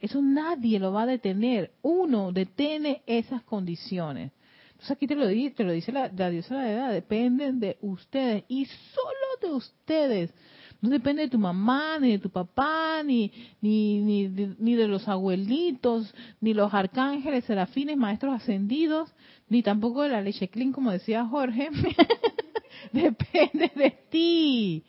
Eso 0.00 0.22
nadie 0.22 0.78
lo 0.78 0.90
va 0.90 1.02
a 1.02 1.06
detener. 1.06 1.70
Uno 1.82 2.32
detiene 2.32 3.02
esas 3.06 3.42
condiciones. 3.42 4.32
Entonces 4.70 4.90
aquí 4.90 5.06
te 5.06 5.16
lo 5.16 5.26
dice, 5.26 5.54
te 5.54 5.64
lo 5.64 5.72
dice 5.72 5.92
la, 5.92 6.08
diosa 6.08 6.58
de 6.58 6.64
la 6.64 6.72
edad, 6.72 6.92
dependen 6.92 7.60
de 7.60 7.76
ustedes 7.82 8.44
y 8.48 8.64
solo 8.64 9.38
de 9.42 9.52
ustedes. 9.54 10.34
No 10.84 10.90
depende 10.90 11.22
de 11.22 11.30
tu 11.30 11.38
mamá, 11.38 11.98
ni 11.98 12.10
de 12.10 12.18
tu 12.18 12.28
papá, 12.28 13.02
ni, 13.02 13.32
ni, 13.62 14.02
ni, 14.02 14.28
de, 14.28 14.54
ni 14.58 14.74
de 14.74 14.86
los 14.86 15.08
abuelitos, 15.08 16.14
ni 16.42 16.52
los 16.52 16.74
arcángeles, 16.74 17.46
serafines, 17.46 17.96
maestros 17.96 18.34
ascendidos, 18.34 19.10
ni 19.48 19.62
tampoco 19.62 20.02
de 20.02 20.10
la 20.10 20.20
leche 20.20 20.48
clean, 20.48 20.72
como 20.72 20.90
decía 20.90 21.24
Jorge. 21.24 21.70
depende 22.92 23.72
de 23.74 23.98
ti. 24.10 24.84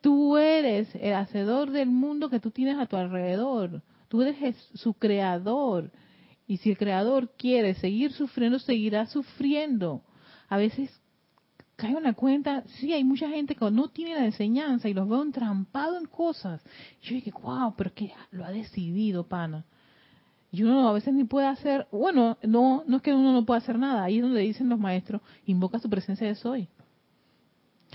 Tú 0.00 0.36
eres 0.36 0.88
el 0.94 1.14
hacedor 1.14 1.72
del 1.72 1.88
mundo 1.88 2.30
que 2.30 2.38
tú 2.38 2.52
tienes 2.52 2.78
a 2.78 2.86
tu 2.86 2.94
alrededor. 2.94 3.82
Tú 4.06 4.22
eres 4.22 4.54
su 4.74 4.94
creador. 4.94 5.90
Y 6.46 6.58
si 6.58 6.70
el 6.70 6.78
creador 6.78 7.32
quiere 7.36 7.74
seguir 7.74 8.12
sufriendo, 8.12 8.60
seguirá 8.60 9.06
sufriendo. 9.06 10.00
A 10.48 10.58
veces 10.58 10.96
caigo 11.78 11.98
en 11.98 12.04
la 12.04 12.12
cuenta, 12.12 12.64
sí, 12.80 12.92
hay 12.92 13.04
mucha 13.04 13.28
gente 13.28 13.54
que 13.54 13.70
no 13.70 13.86
tiene 13.86 14.14
la 14.14 14.24
enseñanza 14.24 14.88
y 14.88 14.94
los 14.94 15.08
veo 15.08 15.22
entrampados 15.22 15.96
en 15.96 16.08
cosas. 16.08 16.60
yo 17.02 17.14
dije, 17.14 17.32
wow, 17.40 17.72
pero 17.76 17.88
es 17.88 17.94
que 17.94 18.12
lo 18.32 18.44
ha 18.44 18.50
decidido, 18.50 19.28
pana. 19.28 19.64
Y 20.50 20.64
uno 20.64 20.88
a 20.88 20.92
veces 20.92 21.14
ni 21.14 21.22
puede 21.22 21.46
hacer, 21.46 21.86
bueno, 21.92 22.36
no, 22.42 22.82
no 22.84 22.96
es 22.96 23.02
que 23.02 23.14
uno 23.14 23.32
no 23.32 23.46
pueda 23.46 23.58
hacer 23.58 23.78
nada, 23.78 24.02
ahí 24.02 24.16
es 24.16 24.22
donde 24.22 24.40
dicen 24.40 24.68
los 24.68 24.80
maestros, 24.80 25.22
invoca 25.46 25.78
su 25.78 25.88
presencia 25.88 26.26
de 26.26 26.34
soy. 26.34 26.68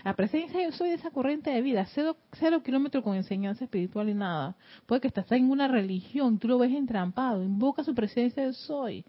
La 0.05 0.15
presencia 0.15 0.63
yo 0.63 0.71
soy 0.71 0.89
de 0.89 0.95
esa 0.95 1.11
corriente 1.11 1.49
de 1.49 1.61
vida, 1.61 1.85
cero, 1.93 2.15
cero 2.39 2.63
kilómetros 2.63 3.03
con 3.03 3.15
enseñanza 3.15 3.65
espiritual 3.65 4.07
y 4.07 4.13
nada. 4.13 4.55
Puede 4.85 5.01
que 5.01 5.09
estás 5.09 5.29
en 5.33 5.51
una 5.51 5.67
religión, 5.67 6.39
tú 6.39 6.47
lo 6.47 6.57
ves 6.57 6.71
entrampado, 6.71 7.43
invoca 7.43 7.83
su 7.83 7.93
presencia 7.93 8.45
de 8.45 8.53
soy 8.53 9.03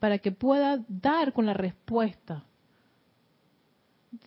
para 0.00 0.18
que 0.18 0.32
pueda 0.32 0.84
dar 0.88 1.32
con 1.32 1.46
la 1.46 1.54
respuesta. 1.54 2.44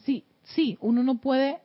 Sí, 0.03 0.25
sí, 0.43 0.77
uno 0.81 1.03
no 1.03 1.19
puede 1.19 1.59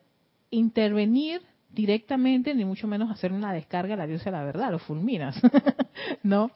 intervenir 0.50 1.42
directamente, 1.70 2.54
ni 2.54 2.64
mucho 2.64 2.86
menos 2.86 3.10
hacer 3.10 3.32
una 3.32 3.52
descarga 3.52 3.94
a 3.94 3.98
la 3.98 4.06
diosa 4.06 4.26
de 4.26 4.30
la 4.32 4.44
verdad, 4.44 4.70
lo 4.70 4.78
fulminas, 4.78 5.36
¿no? 6.22 6.50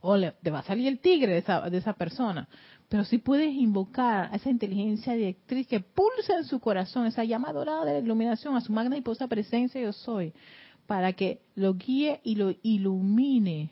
O 0.00 0.16
le, 0.16 0.32
te 0.42 0.50
va 0.50 0.60
a 0.60 0.64
salir 0.64 0.88
el 0.88 0.98
tigre 0.98 1.32
de 1.32 1.38
esa, 1.38 1.68
de 1.68 1.78
esa 1.78 1.92
persona 1.94 2.48
pero 2.90 3.04
sí 3.04 3.18
puedes 3.18 3.54
invocar 3.54 4.28
a 4.32 4.36
esa 4.36 4.50
inteligencia 4.50 5.14
directriz 5.14 5.68
que 5.68 5.78
pulsa 5.78 6.36
en 6.36 6.44
su 6.44 6.58
corazón, 6.58 7.06
esa 7.06 7.22
llama 7.22 7.52
dorada 7.52 7.84
de 7.84 7.92
la 7.92 7.98
iluminación, 8.00 8.56
a 8.56 8.60
su 8.60 8.72
magna 8.72 8.96
y 8.96 9.00
posa 9.00 9.28
presencia 9.28 9.80
yo 9.80 9.92
soy, 9.92 10.34
para 10.88 11.12
que 11.12 11.40
lo 11.54 11.74
guíe 11.74 12.20
y 12.24 12.34
lo 12.34 12.52
ilumine. 12.64 13.70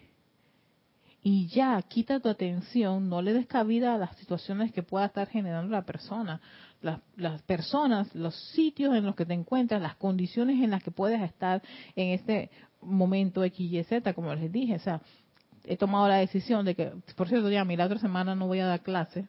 Y 1.21 1.49
ya, 1.49 1.83
quita 1.83 2.21
tu 2.21 2.29
atención, 2.29 3.09
no 3.09 3.21
le 3.21 3.33
des 3.33 3.49
cabida 3.49 3.97
a 3.97 3.99
las 3.99 4.17
situaciones 4.19 4.73
que 4.73 4.85
pueda 4.85 5.07
estar 5.07 5.27
generando 5.27 5.73
la 5.73 5.83
persona, 5.83 6.41
las, 6.81 7.01
las 7.17 7.43
personas, 7.43 8.15
los 8.15 8.35
sitios 8.53 8.95
en 8.95 9.05
los 9.05 9.15
que 9.15 9.27
te 9.27 9.35
encuentras, 9.35 9.83
las 9.83 9.97
condiciones 9.97 10.63
en 10.63 10.71
las 10.71 10.83
que 10.83 10.91
puedes 10.91 11.21
estar 11.23 11.63
en 11.97 12.11
este 12.11 12.51
momento 12.81 13.43
X, 13.45 13.73
Y, 13.73 13.83
Z, 13.85 14.15
como 14.15 14.35
les 14.35 14.53
dije. 14.53 14.77
O 14.77 14.81
sea, 14.81 15.01
he 15.65 15.77
tomado 15.77 16.09
la 16.09 16.17
decisión 16.17 16.65
de 16.65 16.75
que, 16.75 16.93
por 17.17 17.29
cierto, 17.29 17.51
ya, 17.51 17.65
mi 17.65 17.77
la 17.77 17.87
otra 17.87 17.99
semana 17.99 18.35
no 18.35 18.47
voy 18.47 18.61
a 18.61 18.67
dar 18.67 18.83
clase, 18.83 19.27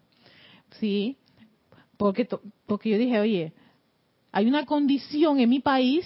sí, 0.79 1.17
porque, 1.97 2.27
porque 2.65 2.89
yo 2.91 2.97
dije, 2.97 3.19
oye, 3.19 3.53
hay 4.31 4.45
una 4.45 4.65
condición 4.65 5.39
en 5.39 5.49
mi 5.49 5.59
país, 5.59 6.05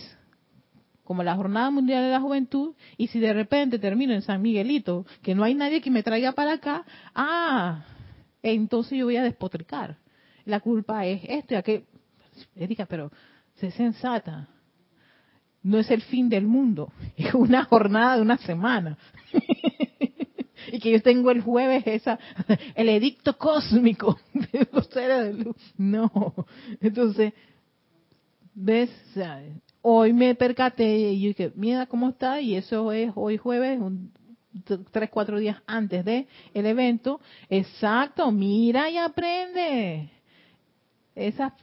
como 1.03 1.21
la 1.23 1.35
Jornada 1.35 1.69
Mundial 1.69 2.03
de 2.03 2.09
la 2.09 2.21
Juventud, 2.21 2.73
y 2.97 3.07
si 3.07 3.19
de 3.19 3.33
repente 3.33 3.77
termino 3.77 4.13
en 4.13 4.21
San 4.21 4.41
Miguelito, 4.41 5.05
que 5.21 5.35
no 5.35 5.43
hay 5.43 5.53
nadie 5.53 5.81
que 5.81 5.91
me 5.91 6.03
traiga 6.03 6.31
para 6.31 6.53
acá, 6.53 6.85
ah, 7.13 7.85
entonces 8.41 8.97
yo 8.97 9.05
voy 9.05 9.17
a 9.17 9.23
despotricar. 9.23 9.97
La 10.45 10.59
culpa 10.59 11.05
es 11.05 11.21
esto 11.27 11.53
y 11.53 11.57
aquello. 11.57 11.85
Erika, 12.55 12.85
pero 12.85 13.11
sé 13.55 13.71
sensata. 13.71 14.49
No 15.61 15.79
es 15.79 15.89
el 15.91 16.01
fin 16.01 16.27
del 16.27 16.45
mundo, 16.45 16.91
es 17.17 17.33
una 17.33 17.63
jornada 17.65 18.17
de 18.17 18.21
una 18.21 18.37
semana. 18.37 18.97
y 20.71 20.79
que 20.79 20.91
yo 20.91 21.01
tengo 21.01 21.31
el 21.31 21.41
jueves 21.41 21.83
esa 21.85 22.19
el 22.75 22.89
edicto 22.89 23.37
cósmico 23.37 24.19
de 24.33 24.67
los 24.71 24.87
seres 24.87 25.25
de 25.25 25.43
luz. 25.43 25.73
No. 25.77 26.11
Entonces, 26.81 27.33
¿ves? 28.53 28.89
hoy 29.81 30.13
me 30.13 30.35
percaté 30.35 31.11
y 31.11 31.21
yo 31.21 31.27
dije, 31.29 31.51
mira 31.55 31.85
cómo 31.85 32.09
está, 32.09 32.41
y 32.41 32.55
eso 32.55 32.91
es 32.91 33.11
hoy 33.15 33.37
jueves, 33.37 33.79
un, 33.79 34.11
tres, 34.91 35.09
cuatro 35.09 35.39
días 35.39 35.57
antes 35.67 36.03
de 36.05 36.27
el 36.53 36.65
evento. 36.65 37.19
Exacto, 37.49 38.31
mira 38.31 38.89
y 38.89 38.97
aprende. 38.97 40.09
Esas 41.15 41.53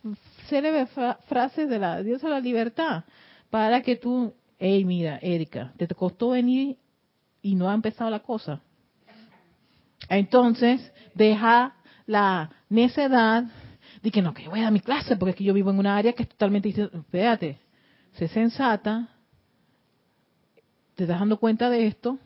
célebres 0.48 0.88
frases 1.26 1.68
de 1.68 1.78
la 1.78 2.03
diosa 2.03 2.28
de 2.28 2.34
la 2.34 2.40
libertad, 2.40 3.05
para 3.51 3.82
que 3.82 3.96
tú, 3.96 4.32
hey, 4.59 4.84
mira, 4.84 5.18
Erika, 5.20 5.72
te 5.76 5.86
costó 5.88 6.30
venir 6.30 6.76
y 7.42 7.55
no 7.55 7.68
ha 7.68 7.74
empezado 7.74 8.11
la 8.11 8.20
cosa. 8.20 8.61
Entonces, 10.09 10.92
deja 11.14 11.74
la 12.07 12.51
necedad 12.68 13.44
de 14.03 14.11
que 14.11 14.22
no, 14.22 14.32
que 14.32 14.48
voy 14.48 14.61
a 14.61 14.64
dar 14.64 14.72
mi 14.72 14.80
clase 14.80 15.16
porque 15.16 15.30
es 15.30 15.36
que 15.36 15.44
yo 15.44 15.55
vivo 15.55 15.70
en 15.70 15.78
una 15.78 15.96
área 15.96 16.12
que 16.12 16.22
es 16.22 16.28
totalmente 16.28 16.68
Espérate, 16.68 17.61
sé 18.14 18.28
sensata, 18.28 19.09
te 20.94 21.05
estás 21.05 21.20
dando 21.20 21.38
cuenta 21.38 21.68
de 21.70 21.86
esto 21.86 22.18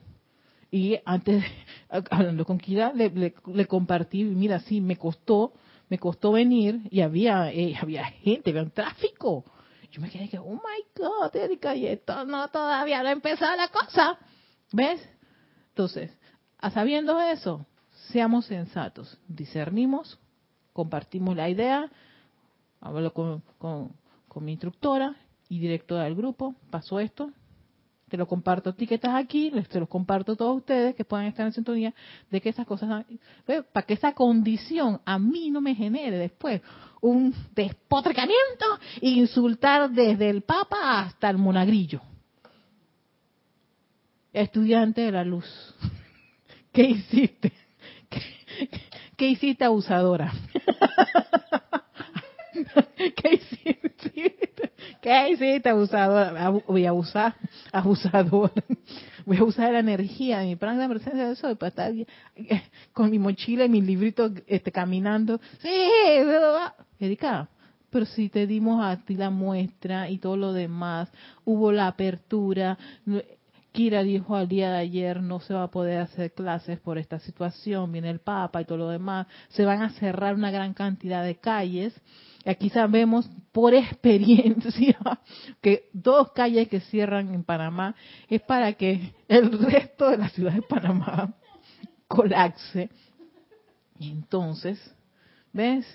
y 0.70 0.98
antes, 1.04 1.44
hablando 2.10 2.44
con 2.44 2.58
Kira, 2.58 2.92
le, 2.92 3.10
le, 3.10 3.66
compartí, 3.66 4.24
mira, 4.24 4.58
sí, 4.60 4.80
me 4.80 4.96
costó, 4.96 5.52
me 5.88 5.98
costó 5.98 6.32
venir 6.32 6.80
y 6.90 7.00
había, 7.00 7.50
eh, 7.52 7.76
había 7.80 8.04
gente, 8.04 8.50
había 8.50 8.62
un 8.62 8.70
tráfico. 8.70 9.44
Yo 9.90 10.00
me 10.00 10.10
quedé 10.10 10.28
que, 10.28 10.38
oh 10.38 10.54
my 10.54 10.84
God, 10.96 11.34
Erika, 11.36 11.74
y 11.76 11.86
esto 11.86 12.24
no 12.24 12.48
todavía 12.48 13.02
no 13.02 13.08
ha 13.08 13.12
empezado 13.12 13.56
la 13.56 13.68
cosa. 13.68 14.18
¿Ves? 14.72 15.00
Entonces, 15.68 16.10
a 16.58 16.70
sabiendo 16.70 17.20
eso, 17.20 17.66
seamos 18.10 18.46
sensatos, 18.46 19.18
discernimos, 19.28 20.18
compartimos 20.72 21.36
la 21.36 21.48
idea, 21.48 21.90
hablo 22.80 23.12
con, 23.12 23.42
mi 24.40 24.52
instructora 24.52 25.14
y 25.48 25.60
directora 25.60 26.04
del 26.04 26.16
grupo, 26.16 26.56
pasó 26.70 26.98
esto, 26.98 27.30
te 28.08 28.16
lo 28.16 28.26
comparto 28.26 28.70
a 28.70 29.16
aquí, 29.16 29.52
te 29.68 29.80
lo 29.80 29.86
comparto 29.86 30.32
a 30.32 30.36
todos 30.36 30.56
ustedes 30.58 30.94
que 30.94 31.04
puedan 31.04 31.26
estar 31.26 31.46
en 31.46 31.52
sintonía 31.52 31.94
de 32.30 32.40
que 32.40 32.50
esas 32.50 32.66
cosas, 32.66 33.04
para 33.72 33.86
que 33.86 33.94
esa 33.94 34.12
condición 34.12 35.00
a 35.04 35.18
mí 35.18 35.50
no 35.50 35.60
me 35.60 35.74
genere 35.74 36.18
después 36.18 36.60
un 37.00 37.34
despotricamiento 37.54 38.64
insultar 39.00 39.90
desde 39.90 40.30
el 40.30 40.42
Papa 40.42 41.00
hasta 41.00 41.28
el 41.30 41.38
monagrillo. 41.38 42.00
Estudiante 44.32 45.02
de 45.02 45.12
la 45.12 45.24
luz, 45.24 45.46
¿qué 46.72 46.82
hiciste? 46.82 47.52
¿Qué, 48.08 48.20
qué 49.16 49.28
hiciste 49.28 49.64
abusadora? 49.64 50.32
¿Qué 52.96 53.34
hiciste? 53.34 54.43
¿Qué 55.00 55.30
hiciste 55.30 55.68
abusadora? 55.68 56.50
Voy 56.50 56.86
a 56.86 56.90
abusar, 56.90 57.34
abusador. 57.72 58.52
Voy 59.26 59.38
a 59.38 59.44
usar 59.44 59.72
la 59.72 59.78
energía 59.78 60.42
mi 60.42 60.56
plan 60.56 60.78
de 60.78 60.88
presencia 60.88 61.26
de 61.26 61.32
eso 61.32 61.56
para 61.56 61.68
estar 61.68 61.92
con 62.92 63.10
mi 63.10 63.18
mochila 63.18 63.64
y 63.64 63.68
mi 63.68 63.80
librito 63.80 64.30
este, 64.46 64.70
caminando. 64.70 65.40
Sí, 65.60 65.70
Erika, 66.98 67.48
pero 67.90 68.04
si 68.06 68.28
te 68.28 68.46
dimos 68.46 68.84
a 68.84 68.96
ti 69.04 69.14
la 69.14 69.30
muestra 69.30 70.10
y 70.10 70.18
todo 70.18 70.36
lo 70.36 70.52
demás, 70.52 71.10
hubo 71.44 71.72
la 71.72 71.86
apertura, 71.86 72.76
Kira 73.74 74.02
dijo 74.02 74.36
al 74.36 74.46
día 74.46 74.70
de 74.70 74.78
ayer 74.78 75.20
no 75.20 75.40
se 75.40 75.54
va 75.54 75.64
a 75.64 75.70
poder 75.70 76.00
hacer 76.00 76.32
clases 76.32 76.78
por 76.78 76.98
esta 76.98 77.18
situación, 77.18 77.90
viene 77.90 78.10
el 78.10 78.20
Papa 78.20 78.60
y 78.60 78.64
todo 78.64 78.78
lo 78.78 78.88
demás, 78.88 79.26
se 79.48 79.64
van 79.64 79.82
a 79.82 79.90
cerrar 79.90 80.34
una 80.34 80.50
gran 80.50 80.74
cantidad 80.74 81.24
de 81.24 81.36
calles. 81.36 81.92
Aquí 82.46 82.68
sabemos 82.70 83.28
por 83.52 83.74
experiencia 83.74 84.98
que 85.60 85.88
dos 85.92 86.32
calles 86.32 86.68
que 86.68 86.80
cierran 86.80 87.32
en 87.32 87.44
Panamá 87.44 87.94
es 88.28 88.42
para 88.42 88.72
que 88.74 89.14
el 89.28 89.58
resto 89.58 90.10
de 90.10 90.18
la 90.18 90.28
ciudad 90.28 90.52
de 90.52 90.62
Panamá 90.62 91.34
colapse. 92.08 92.90
Y 93.98 94.10
entonces, 94.10 94.78
¿ves? 95.52 95.86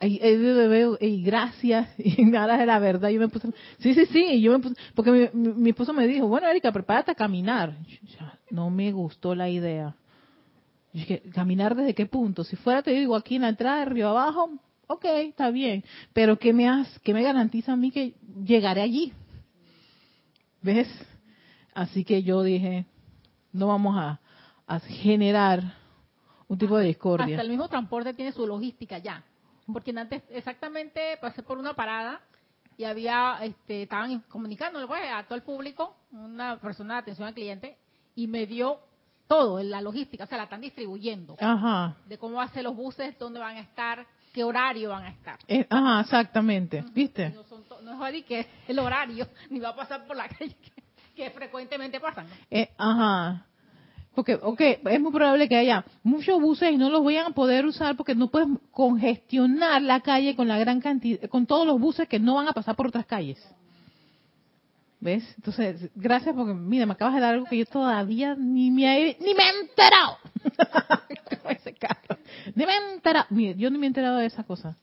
y, 0.00 1.22
gracias, 1.22 1.88
y 1.98 2.24
nada 2.24 2.56
de 2.56 2.66
la 2.66 2.78
verdad, 2.78 3.08
yo 3.08 3.18
me 3.18 3.28
puse, 3.28 3.48
sí, 3.78 3.94
sí, 3.94 4.06
sí, 4.06 4.40
yo 4.40 4.52
me 4.52 4.60
puse, 4.60 4.76
porque 4.94 5.30
mi, 5.32 5.70
esposo 5.70 5.92
me 5.92 6.06
dijo, 6.06 6.28
bueno, 6.28 6.48
Erika, 6.48 6.70
prepárate 6.72 7.10
a 7.10 7.14
caminar. 7.14 7.76
no 8.50 8.70
me 8.70 8.92
gustó 8.92 9.34
la 9.34 9.48
idea. 9.48 9.96
dije, 10.92 11.22
¿caminar 11.32 11.74
desde 11.74 11.94
qué 11.94 12.06
punto? 12.06 12.44
Si 12.44 12.56
fuera, 12.56 12.82
te 12.82 12.92
digo, 12.92 13.16
aquí 13.16 13.36
en 13.36 13.42
la 13.42 13.48
entrada 13.48 13.80
de 13.80 13.86
Río 13.86 14.08
Abajo, 14.10 14.50
ok, 14.88 15.04
está 15.04 15.50
bien, 15.50 15.84
pero 16.12 16.38
¿qué 16.38 16.52
me, 16.52 16.68
has, 16.68 16.98
qué 17.00 17.14
me 17.14 17.22
garantiza 17.22 17.72
a 17.72 17.76
mí 17.76 17.92
que 17.92 18.14
llegaré 18.44 18.82
allí? 18.82 19.12
¿Ves? 20.60 20.88
Así 21.72 22.04
que 22.04 22.24
yo 22.24 22.42
dije, 22.42 22.84
no 23.52 23.68
vamos 23.68 23.96
a, 23.96 24.20
a 24.66 24.80
generar 24.80 25.62
un 26.48 26.58
tipo 26.58 26.76
de 26.76 26.86
discordia. 26.86 27.36
Hasta 27.36 27.42
el 27.42 27.50
mismo 27.50 27.68
transporte 27.68 28.12
tiene 28.14 28.32
su 28.32 28.44
logística 28.46 28.98
ya 28.98 29.24
porque 29.72 29.92
antes 29.96 30.22
exactamente 30.30 31.18
pasé 31.20 31.42
por 31.42 31.58
una 31.58 31.74
parada 31.74 32.20
y 32.76 32.84
había, 32.84 33.38
este, 33.42 33.82
estaban 33.82 34.20
comunicando 34.28 34.86
pues, 34.86 35.02
a 35.12 35.24
todo 35.24 35.34
el 35.34 35.42
público, 35.42 35.96
una 36.12 36.58
persona 36.58 36.94
de 36.94 37.00
atención 37.00 37.28
al 37.28 37.34
cliente, 37.34 37.76
y 38.14 38.28
me 38.28 38.46
dio 38.46 38.78
todo, 39.26 39.62
la 39.62 39.80
logística, 39.80 40.24
o 40.24 40.26
sea, 40.26 40.38
la 40.38 40.44
están 40.44 40.60
distribuyendo. 40.60 41.36
Ajá. 41.40 41.96
De 42.06 42.18
cómo 42.18 42.40
hacer 42.40 42.62
los 42.62 42.76
buses, 42.76 43.18
dónde 43.18 43.40
van 43.40 43.56
a 43.56 43.60
estar, 43.60 44.06
qué 44.32 44.44
horario 44.44 44.90
van 44.90 45.04
a 45.04 45.10
estar. 45.10 45.38
Eh, 45.46 45.66
ajá, 45.68 46.00
exactamente, 46.00 46.84
¿viste? 46.92 47.30
No, 47.30 47.44
son 47.44 47.64
no 47.84 48.06
es 48.06 48.24
que 48.24 48.46
el 48.66 48.78
horario, 48.78 49.26
ni 49.50 49.58
va 49.58 49.70
a 49.70 49.76
pasar 49.76 50.06
por 50.06 50.16
la 50.16 50.28
calle 50.28 50.54
que, 51.14 51.30
frecuentemente 51.30 51.98
pasan. 52.00 52.26
Eh, 52.50 52.68
ajá. 52.78 53.44
Porque, 54.14 54.34
ok, 54.34 54.60
es 54.60 55.00
muy 55.00 55.12
probable 55.12 55.48
que 55.48 55.56
haya 55.56 55.84
muchos 56.02 56.40
buses 56.40 56.72
y 56.72 56.76
no 56.76 56.90
los 56.90 57.04
vayan 57.04 57.26
a 57.26 57.34
poder 57.34 57.64
usar 57.66 57.96
porque 57.96 58.14
no 58.14 58.28
puedes 58.28 58.48
congestionar 58.72 59.80
la 59.82 60.00
calle 60.00 60.34
con 60.34 60.48
la 60.48 60.58
gran 60.58 60.80
cantidad, 60.80 61.28
con 61.28 61.46
todos 61.46 61.66
los 61.66 61.78
buses 61.78 62.08
que 62.08 62.18
no 62.18 62.34
van 62.34 62.48
a 62.48 62.52
pasar 62.52 62.74
por 62.74 62.88
otras 62.88 63.06
calles. 63.06 63.38
¿Ves? 65.00 65.24
Entonces, 65.36 65.90
gracias 65.94 66.34
porque, 66.34 66.54
mira, 66.54 66.86
me 66.86 66.92
acabas 66.92 67.14
de 67.14 67.20
dar 67.20 67.34
algo 67.34 67.46
que 67.46 67.58
yo 67.58 67.66
todavía 67.66 68.34
ni 68.34 68.70
me, 68.70 69.16
ni 69.20 69.34
me 69.34 69.44
he 69.44 69.60
enterado. 69.60 70.18
ni 72.54 72.66
me 72.66 72.72
he 72.72 72.94
enterado. 72.94 73.26
Mira, 73.30 73.56
yo 73.56 73.70
ni 73.70 73.78
me 73.78 73.86
he 73.86 73.88
enterado 73.88 74.18
de 74.18 74.26
esa 74.26 74.42
cosa. 74.42 74.76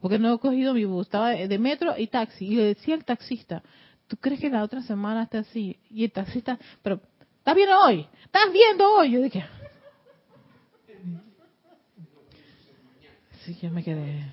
Porque 0.00 0.18
no 0.18 0.34
he 0.34 0.38
cogido 0.38 0.74
mi 0.74 0.84
bus, 0.84 1.06
estaba 1.06 1.30
de 1.30 1.58
metro 1.58 1.94
y 1.96 2.06
taxi. 2.06 2.46
Y 2.46 2.56
le 2.56 2.64
decía 2.64 2.94
al 2.94 3.04
taxista, 3.04 3.62
¿tú 4.08 4.16
crees 4.16 4.40
que 4.40 4.50
la 4.50 4.62
otra 4.62 4.82
semana 4.82 5.24
esté 5.24 5.38
así? 5.38 5.78
Y 5.90 6.04
el 6.04 6.12
taxista, 6.12 6.58
pero 6.82 7.00
¿Estás 7.42 7.56
viendo 7.56 7.80
hoy? 7.80 8.06
¿Estás 8.24 8.52
viendo 8.52 8.94
hoy? 8.94 9.10
Yo 9.10 9.20
dije. 9.20 9.44
Así 13.32 13.56
que 13.56 13.68
me 13.68 13.82
quedé. 13.82 14.32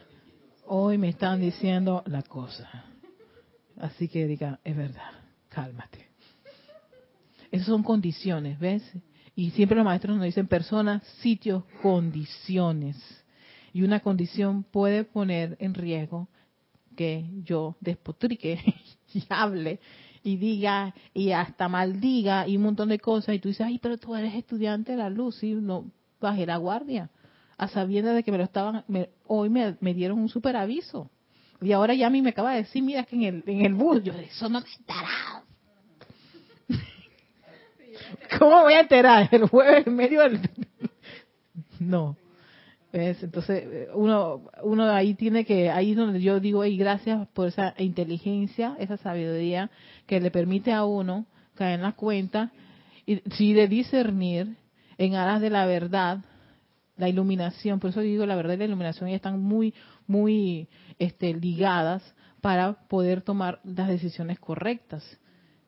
Hoy 0.67 0.99
me 0.99 1.09
están 1.09 1.41
diciendo 1.41 2.03
la 2.05 2.21
cosa. 2.21 2.85
Así 3.79 4.07
que 4.07 4.27
diga, 4.27 4.59
es 4.63 4.75
verdad, 4.75 5.11
cálmate. 5.49 6.07
Esas 7.51 7.67
son 7.67 7.81
condiciones, 7.81 8.59
¿ves? 8.59 8.83
Y 9.35 9.51
siempre 9.51 9.77
los 9.77 9.85
maestros 9.85 10.15
nos 10.17 10.25
dicen 10.25 10.47
personas, 10.47 11.03
sitios, 11.21 11.63
condiciones. 11.81 12.97
Y 13.73 13.81
una 13.81 14.01
condición 14.01 14.63
puede 14.63 15.03
poner 15.03 15.57
en 15.59 15.73
riesgo 15.73 16.27
que 16.95 17.25
yo 17.43 17.77
despotrique 17.79 18.59
y 19.13 19.23
hable 19.29 19.79
y 20.21 20.35
diga 20.35 20.93
y 21.13 21.31
hasta 21.31 21.69
maldiga 21.69 22.47
y 22.47 22.57
un 22.57 22.63
montón 22.63 22.89
de 22.89 22.99
cosas 22.99 23.35
y 23.35 23.39
tú 23.39 23.47
dices, 23.47 23.65
ay, 23.65 23.79
pero 23.79 23.97
tú 23.97 24.15
eres 24.15 24.35
estudiante 24.35 24.91
de 24.91 24.97
la 24.97 25.09
luz 25.09 25.41
y 25.43 25.53
no 25.53 25.89
bajé 26.19 26.45
la 26.45 26.57
guardia 26.57 27.09
a 27.59 27.67
sabiendas 27.67 28.15
de 28.15 28.23
que 28.23 28.31
me 28.31 28.37
lo 28.37 28.45
estaban, 28.45 28.85
hoy 29.27 29.49
me, 29.49 29.93
dieron 29.93 30.17
un 30.17 30.29
super 30.29 30.55
aviso. 30.55 31.11
Y 31.61 31.71
ahora 31.71 31.93
ya 31.93 32.07
a 32.07 32.09
mí 32.09 32.21
me 32.21 32.29
acaba 32.29 32.51
de 32.51 32.63
decir, 32.63 32.81
mira 32.81 33.03
que 33.03 33.15
en 33.15 33.23
el, 33.23 33.43
en 33.45 33.65
el 33.65 33.73
bus, 33.73 34.03
yo 34.03 34.13
eso 34.13 34.47
no 34.49 34.61
me 34.61 34.67
he 34.67 34.75
enterado. 34.75 35.43
¿Cómo 38.39 38.61
voy 38.61 38.73
a 38.73 38.81
enterar? 38.81 39.27
El 39.31 39.47
jueves 39.47 39.85
en 39.85 39.95
medio 39.95 40.21
del... 40.21 40.39
no. 41.79 42.15
Entonces, 42.91 43.87
uno, 43.93 44.41
uno 44.63 44.89
ahí 44.89 45.13
tiene 45.13 45.45
que, 45.45 45.69
ahí 45.69 45.91
es 45.91 45.97
donde 45.97 46.21
yo 46.21 46.39
digo, 46.39 46.65
y 46.65 46.75
gracias 46.75 47.27
por 47.29 47.49
esa 47.49 47.75
inteligencia, 47.77 48.75
esa 48.79 48.97
sabiduría 48.97 49.69
que 50.07 50.19
le 50.19 50.31
permite 50.31 50.73
a 50.73 50.85
uno 50.85 51.25
caer 51.53 51.75
en 51.75 51.83
la 51.83 51.91
cuenta 51.91 52.51
y 53.05 53.17
sí 53.35 53.53
de 53.53 53.67
discernir 53.67 54.55
en 54.97 55.15
aras 55.15 55.39
de 55.39 55.51
la 55.51 55.65
verdad, 55.67 56.19
la 56.99 57.09
iluminación, 57.09 57.79
por 57.79 57.89
eso 57.89 58.01
digo 58.01 58.25
la 58.25 58.35
verdad 58.35 58.57
la 58.57 58.65
iluminación 58.65 59.09
están 59.09 59.41
muy, 59.41 59.73
muy 60.05 60.67
este, 60.99 61.33
ligadas 61.33 62.03
para 62.41 62.73
poder 62.73 63.21
tomar 63.21 63.59
las 63.63 63.87
decisiones 63.87 64.39
correctas, 64.39 65.03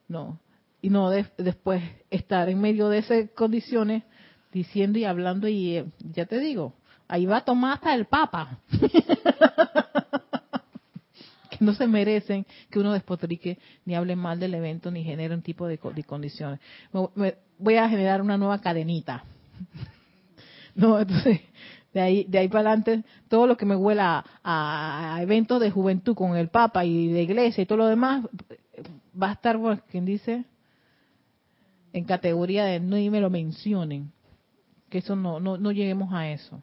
no, 0.08 0.40
y 0.82 0.90
no 0.90 1.10
después 1.10 1.84
estar 2.10 2.50
en 2.50 2.62
medio 2.62 2.90
de 2.90 3.00
esas 3.00 3.30
condiciones 3.32 4.04
diciendo 4.52 5.00
y 5.00 5.06
hablando 5.06 5.48
y 5.48 5.78
eh, 5.78 5.86
ya 6.14 6.26
te 6.26 6.40
digo, 6.40 6.76
Ahí 7.12 7.26
va 7.26 7.38
a 7.38 7.42
tomar 7.42 7.74
hasta 7.74 7.94
el 7.94 8.06
Papa. 8.06 8.58
que 11.50 11.58
no 11.60 11.74
se 11.74 11.86
merecen 11.86 12.46
que 12.70 12.80
uno 12.80 12.94
despotrique 12.94 13.60
ni 13.84 13.96
hable 13.96 14.16
mal 14.16 14.40
del 14.40 14.54
evento 14.54 14.90
ni 14.92 15.04
genere 15.04 15.36
un 15.36 15.42
tipo 15.42 15.68
de, 15.68 15.78
condiciones. 15.78 16.62
voy 17.58 17.76
a 17.76 17.90
generar 17.90 18.22
una 18.22 18.38
nueva 18.38 18.62
cadenita. 18.62 19.26
No, 20.76 21.00
entonces, 21.02 21.42
de 21.94 22.02
ahí, 22.02 22.26
de 22.28 22.40
ahí 22.40 22.48
para 22.48 22.72
adelante, 22.72 23.04
todo 23.28 23.48
lo 23.48 23.58
que 23.58 23.66
me 23.66 23.76
huela 23.76 24.24
a, 24.44 25.20
eventos 25.22 25.60
de 25.60 25.72
juventud 25.72 26.16
con 26.16 26.36
el 26.36 26.50
Papa 26.50 26.86
y 26.86 27.08
de 27.08 27.24
iglesia 27.24 27.62
y 27.62 27.66
todo 27.66 27.80
lo 27.80 27.88
demás, 27.88 28.26
va 29.22 29.30
a 29.30 29.34
estar, 29.34 29.60
quien 29.90 30.06
dice, 30.06 30.46
en 31.94 32.06
categoría 32.06 32.66
de 32.66 32.80
no 32.80 32.98
y 32.98 33.10
me 33.10 33.22
lo 33.22 33.30
mencionen. 33.30 34.12
Que 34.90 35.00
eso 35.00 35.16
no, 35.16 35.40
no, 35.40 35.58
no 35.58 35.72
lleguemos 35.72 36.14
a 36.14 36.30
eso. 36.30 36.62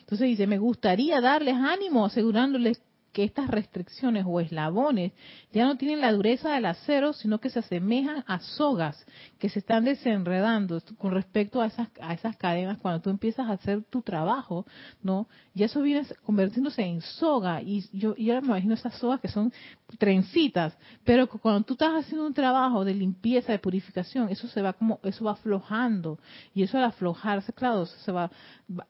Entonces 0.00 0.28
dice, 0.28 0.46
me 0.46 0.58
gustaría 0.58 1.20
darles 1.20 1.54
ánimo 1.54 2.06
asegurándoles 2.06 2.80
que 3.18 3.24
estas 3.24 3.50
restricciones 3.50 4.24
o 4.28 4.38
eslabones 4.38 5.10
ya 5.52 5.66
no 5.66 5.76
tienen 5.76 6.00
la 6.00 6.12
dureza 6.12 6.54
del 6.54 6.66
acero, 6.66 7.12
sino 7.12 7.40
que 7.40 7.50
se 7.50 7.58
asemejan 7.58 8.22
a 8.28 8.38
sogas 8.38 9.04
que 9.40 9.48
se 9.48 9.58
están 9.58 9.84
desenredando 9.84 10.80
con 10.96 11.10
respecto 11.10 11.60
a 11.60 11.66
esas, 11.66 11.88
a 12.00 12.14
esas 12.14 12.36
cadenas 12.36 12.78
cuando 12.78 13.00
tú 13.00 13.10
empiezas 13.10 13.48
a 13.48 13.54
hacer 13.54 13.82
tu 13.90 14.02
trabajo, 14.02 14.66
¿no? 15.02 15.26
Y 15.52 15.64
eso 15.64 15.82
viene 15.82 16.06
convirtiéndose 16.24 16.82
en 16.82 17.00
soga, 17.00 17.60
y 17.60 17.84
yo, 17.92 18.14
yo 18.14 18.40
me 18.40 18.46
imagino 18.46 18.74
esas 18.74 18.94
sogas 18.94 19.20
que 19.20 19.26
son 19.26 19.52
trencitas, 19.98 20.78
pero 21.02 21.26
cuando 21.26 21.62
tú 21.62 21.72
estás 21.72 22.04
haciendo 22.04 22.24
un 22.24 22.34
trabajo 22.34 22.84
de 22.84 22.94
limpieza, 22.94 23.50
de 23.50 23.58
purificación, 23.58 24.28
eso 24.28 24.46
se 24.46 24.62
va 24.62 24.74
como, 24.74 25.00
eso 25.02 25.24
va 25.24 25.32
aflojando, 25.32 26.20
y 26.54 26.62
eso 26.62 26.78
al 26.78 26.84
aflojarse, 26.84 27.52
claro, 27.52 27.84
se 27.86 28.12
va, 28.12 28.30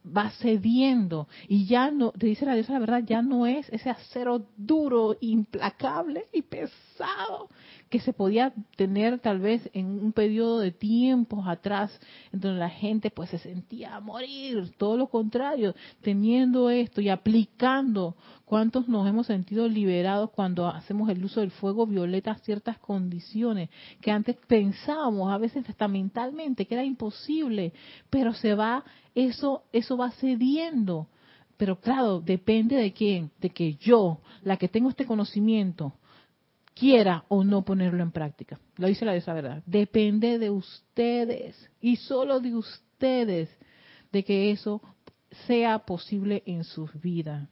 va 0.05 0.31
cediendo, 0.33 1.29
y 1.49 1.65
ya 1.65 1.91
no, 1.91 2.11
te 2.11 2.27
dice 2.27 2.45
la 2.45 2.55
diosa 2.55 2.75
la 2.75 2.81
verdad, 2.81 3.03
ya 3.07 3.23
no 3.23 3.47
es 3.47 3.67
ese 3.71 3.89
acero 3.89 4.18
duro, 4.57 5.17
implacable 5.21 6.27
y 6.33 6.43
pesado 6.43 7.49
que 7.89 8.01
se 8.01 8.13
podía 8.13 8.53
tener 8.77 9.19
tal 9.19 9.41
vez 9.41 9.69
en 9.73 9.87
un 9.87 10.13
periodo 10.13 10.59
de 10.61 10.73
tiempos 10.73 11.47
atrás, 11.47 11.99
en 12.33 12.41
donde 12.41 12.61
la 12.61 12.69
gente 12.69 13.11
pues 13.11 13.31
se 13.31 13.39
sentía 13.39 13.97
a 13.97 14.01
morir, 14.01 14.73
todo 14.77 14.97
lo 14.97 15.09
contrario, 15.09 15.75
teniendo 16.03 16.69
esto 16.71 17.01
y 17.01 17.09
aplicando 17.09 18.15
cuántos 18.45 18.89
nos 18.89 19.09
hemos 19.09 19.27
sentido 19.27 19.69
liberados 19.69 20.31
cuando 20.31 20.67
hacemos 20.67 21.09
el 21.09 21.25
uso 21.25 21.41
del 21.41 21.51
fuego 21.51 21.87
violeta 21.87 22.33
a 22.33 22.39
ciertas 22.39 22.79
condiciones 22.79 23.71
que 24.01 24.11
antes 24.11 24.37
pensábamos, 24.47 25.33
a 25.33 25.39
veces 25.39 25.69
hasta 25.69 25.89
mentalmente, 25.89 26.67
que 26.67 26.75
era 26.75 26.85
imposible, 26.85 27.73
pero 28.11 28.35
se 28.35 28.55
va, 28.55 28.85
eso, 29.15 29.63
eso 29.73 29.97
va 29.97 30.11
cediendo. 30.13 31.09
Pero 31.59 31.81
claro, 31.81 32.21
depende 32.21 32.77
de 32.77 32.93
quién, 32.93 33.31
de 33.41 33.51
que 33.51 33.75
yo, 33.75 34.21
la 34.43 34.57
que 34.57 34.69
tengo 34.69 34.89
este 34.89 35.05
conocimiento, 35.05 35.93
quiera 36.75 37.25
o 37.29 37.45
no 37.45 37.63
ponerlo 37.63 38.03
en 38.03 38.13
práctica. 38.13 38.59
Lo 38.77 38.87
dice 38.87 39.05
la 39.05 39.13
de 39.13 39.19
esa 39.19 39.35
verdad. 39.35 39.63
Depende 39.67 40.39
de 40.39 40.51
ustedes 40.51 41.71
y 41.81 41.97
solo 41.97 42.41
de 42.41 42.55
ustedes 42.55 43.51
de 44.13 44.25
que 44.25 44.53
eso 44.53 44.81
sea 45.47 45.81
posible 45.81 46.43
en 46.47 46.65
sus 46.65 46.91
vidas 47.01 47.49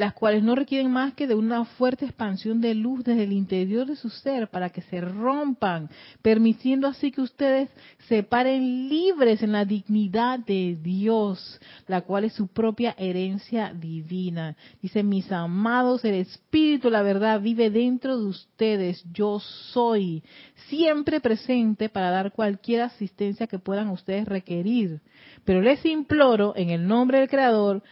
las 0.00 0.14
cuales 0.14 0.42
no 0.42 0.54
requieren 0.54 0.90
más 0.90 1.12
que 1.12 1.26
de 1.26 1.34
una 1.34 1.66
fuerte 1.66 2.06
expansión 2.06 2.62
de 2.62 2.74
luz 2.74 3.04
desde 3.04 3.24
el 3.24 3.32
interior 3.32 3.86
de 3.86 3.96
su 3.96 4.08
ser 4.08 4.48
para 4.48 4.70
que 4.70 4.80
se 4.80 4.98
rompan, 4.98 5.90
permitiendo 6.22 6.88
así 6.88 7.10
que 7.12 7.20
ustedes 7.20 7.68
se 8.08 8.22
paren 8.22 8.88
libres 8.88 9.42
en 9.42 9.52
la 9.52 9.66
dignidad 9.66 10.38
de 10.38 10.78
Dios, 10.80 11.60
la 11.86 12.00
cual 12.00 12.24
es 12.24 12.32
su 12.32 12.48
propia 12.48 12.94
herencia 12.96 13.74
divina. 13.74 14.56
Dice, 14.80 15.02
mis 15.02 15.30
amados, 15.30 16.02
el 16.06 16.14
Espíritu, 16.14 16.88
la 16.88 17.02
verdad, 17.02 17.38
vive 17.42 17.68
dentro 17.68 18.18
de 18.18 18.24
ustedes. 18.24 19.04
Yo 19.12 19.38
soy 19.38 20.22
siempre 20.68 21.20
presente 21.20 21.90
para 21.90 22.10
dar 22.10 22.32
cualquier 22.32 22.80
asistencia 22.80 23.46
que 23.46 23.58
puedan 23.58 23.88
ustedes 23.88 24.26
requerir. 24.26 25.02
Pero 25.44 25.60
les 25.60 25.84
imploro, 25.84 26.54
en 26.56 26.70
el 26.70 26.86
nombre 26.86 27.18
del 27.18 27.28
Creador, 27.28 27.82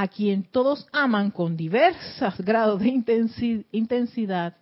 a 0.00 0.08
quien 0.08 0.44
todos 0.44 0.86
aman 0.92 1.30
con 1.30 1.58
diversos 1.58 2.38
grados 2.38 2.80
de 2.80 2.88
intensidad, 3.72 4.56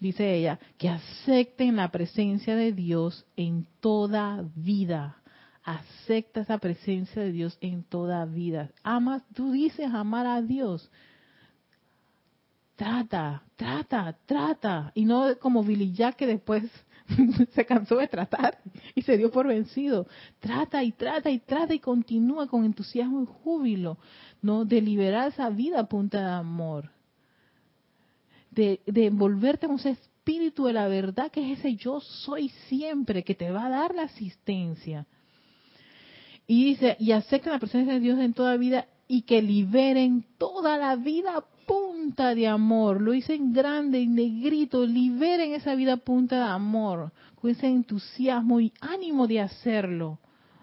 dice 0.00 0.34
ella, 0.34 0.58
que 0.78 0.88
acepten 0.88 1.76
la 1.76 1.90
presencia 1.90 2.56
de 2.56 2.72
Dios 2.72 3.26
en 3.36 3.66
toda 3.80 4.42
vida. 4.56 5.18
Acepta 5.64 6.40
esa 6.40 6.56
presencia 6.56 7.20
de 7.20 7.32
Dios 7.32 7.58
en 7.60 7.84
toda 7.84 8.24
vida. 8.24 8.70
Amas, 8.82 9.22
tú 9.34 9.52
dices 9.52 9.92
amar 9.92 10.26
a 10.26 10.40
Dios. 10.40 10.90
Trata, 12.74 13.42
trata, 13.56 14.16
trata. 14.24 14.92
Y 14.94 15.04
no 15.04 15.38
como 15.40 15.62
Billy 15.62 15.92
Jack 15.92 16.16
que 16.16 16.26
después 16.26 16.64
se 17.54 17.66
cansó 17.66 17.96
de 17.96 18.08
tratar 18.08 18.58
y 18.94 19.02
se 19.02 19.16
dio 19.16 19.30
por 19.30 19.46
vencido. 19.46 20.06
Trata 20.40 20.82
y 20.82 20.92
trata 20.92 21.30
y 21.30 21.38
trata 21.38 21.74
y 21.74 21.78
continúa 21.78 22.46
con 22.46 22.64
entusiasmo 22.64 23.22
y 23.22 23.26
júbilo, 23.26 23.98
¿no? 24.42 24.64
De 24.64 24.80
liberar 24.80 25.28
esa 25.28 25.50
vida 25.50 25.80
a 25.80 25.88
punta 25.88 26.20
de 26.20 26.32
amor. 26.32 26.90
De, 28.50 28.80
de 28.86 29.06
envolverte 29.06 29.66
con 29.66 29.76
ese 29.76 29.90
espíritu 29.90 30.66
de 30.66 30.72
la 30.72 30.88
verdad 30.88 31.30
que 31.30 31.52
es 31.52 31.58
ese 31.58 31.76
yo 31.76 32.00
soy 32.00 32.48
siempre, 32.68 33.24
que 33.24 33.34
te 33.34 33.50
va 33.50 33.66
a 33.66 33.70
dar 33.70 33.94
la 33.94 34.02
asistencia. 34.04 35.06
Y 36.46 36.64
dice, 36.64 36.96
y 37.00 37.12
acepta 37.12 37.50
la 37.50 37.58
presencia 37.58 37.94
de 37.94 38.00
Dios 38.00 38.18
en 38.18 38.34
toda 38.34 38.56
vida 38.56 38.86
y 39.08 39.22
que 39.22 39.42
liberen 39.42 40.24
toda 40.38 40.78
la 40.78 40.96
vida 40.96 41.44
punta 42.04 42.34
de 42.34 42.46
amor, 42.46 43.00
lo 43.00 43.12
dicen 43.12 43.54
grande 43.54 43.98
y 43.98 44.06
negrito, 44.06 44.84
liberen 44.84 45.54
esa 45.54 45.74
vida 45.74 45.96
punta 45.96 46.36
de 46.36 46.52
amor, 46.52 47.12
con 47.34 47.50
ese 47.50 47.66
entusiasmo 47.66 48.60
y 48.60 48.74
ánimo 48.78 49.26
de 49.26 49.40
hacerlo. 49.40 50.18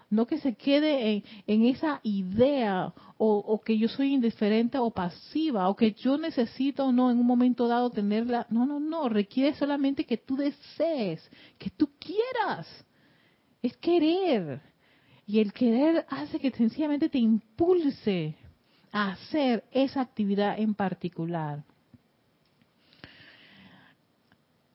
No 0.08 0.26
que 0.28 0.38
se 0.38 0.54
quede 0.54 1.24
en, 1.48 1.64
esa 1.64 2.00
idea 2.04 2.92
o, 3.18 3.38
o, 3.38 3.60
que 3.60 3.76
yo 3.76 3.88
soy 3.88 4.12
indiferente 4.12 4.78
o 4.78 4.90
pasiva 4.90 5.68
o 5.68 5.74
que 5.74 5.92
yo 5.94 6.16
necesito 6.16 6.86
o 6.86 6.92
no 6.92 7.10
en 7.10 7.18
un 7.18 7.26
momento 7.26 7.66
dado 7.66 7.90
tenerla. 7.90 8.46
No, 8.48 8.64
no, 8.64 8.78
no, 8.78 9.08
requiere 9.08 9.56
solamente 9.56 10.04
que 10.04 10.18
tú 10.18 10.36
desees, 10.36 11.28
que 11.58 11.70
tú 11.70 11.90
quieras. 11.98 12.68
Es 13.62 13.76
querer. 13.78 14.60
Y 15.26 15.40
el 15.40 15.52
querer 15.52 16.06
hace 16.08 16.38
que 16.38 16.52
sencillamente 16.52 17.08
te 17.08 17.18
impulse 17.18 18.36
hacer 18.92 19.64
esa 19.72 20.02
actividad 20.02 20.58
en 20.58 20.74
particular. 20.74 21.64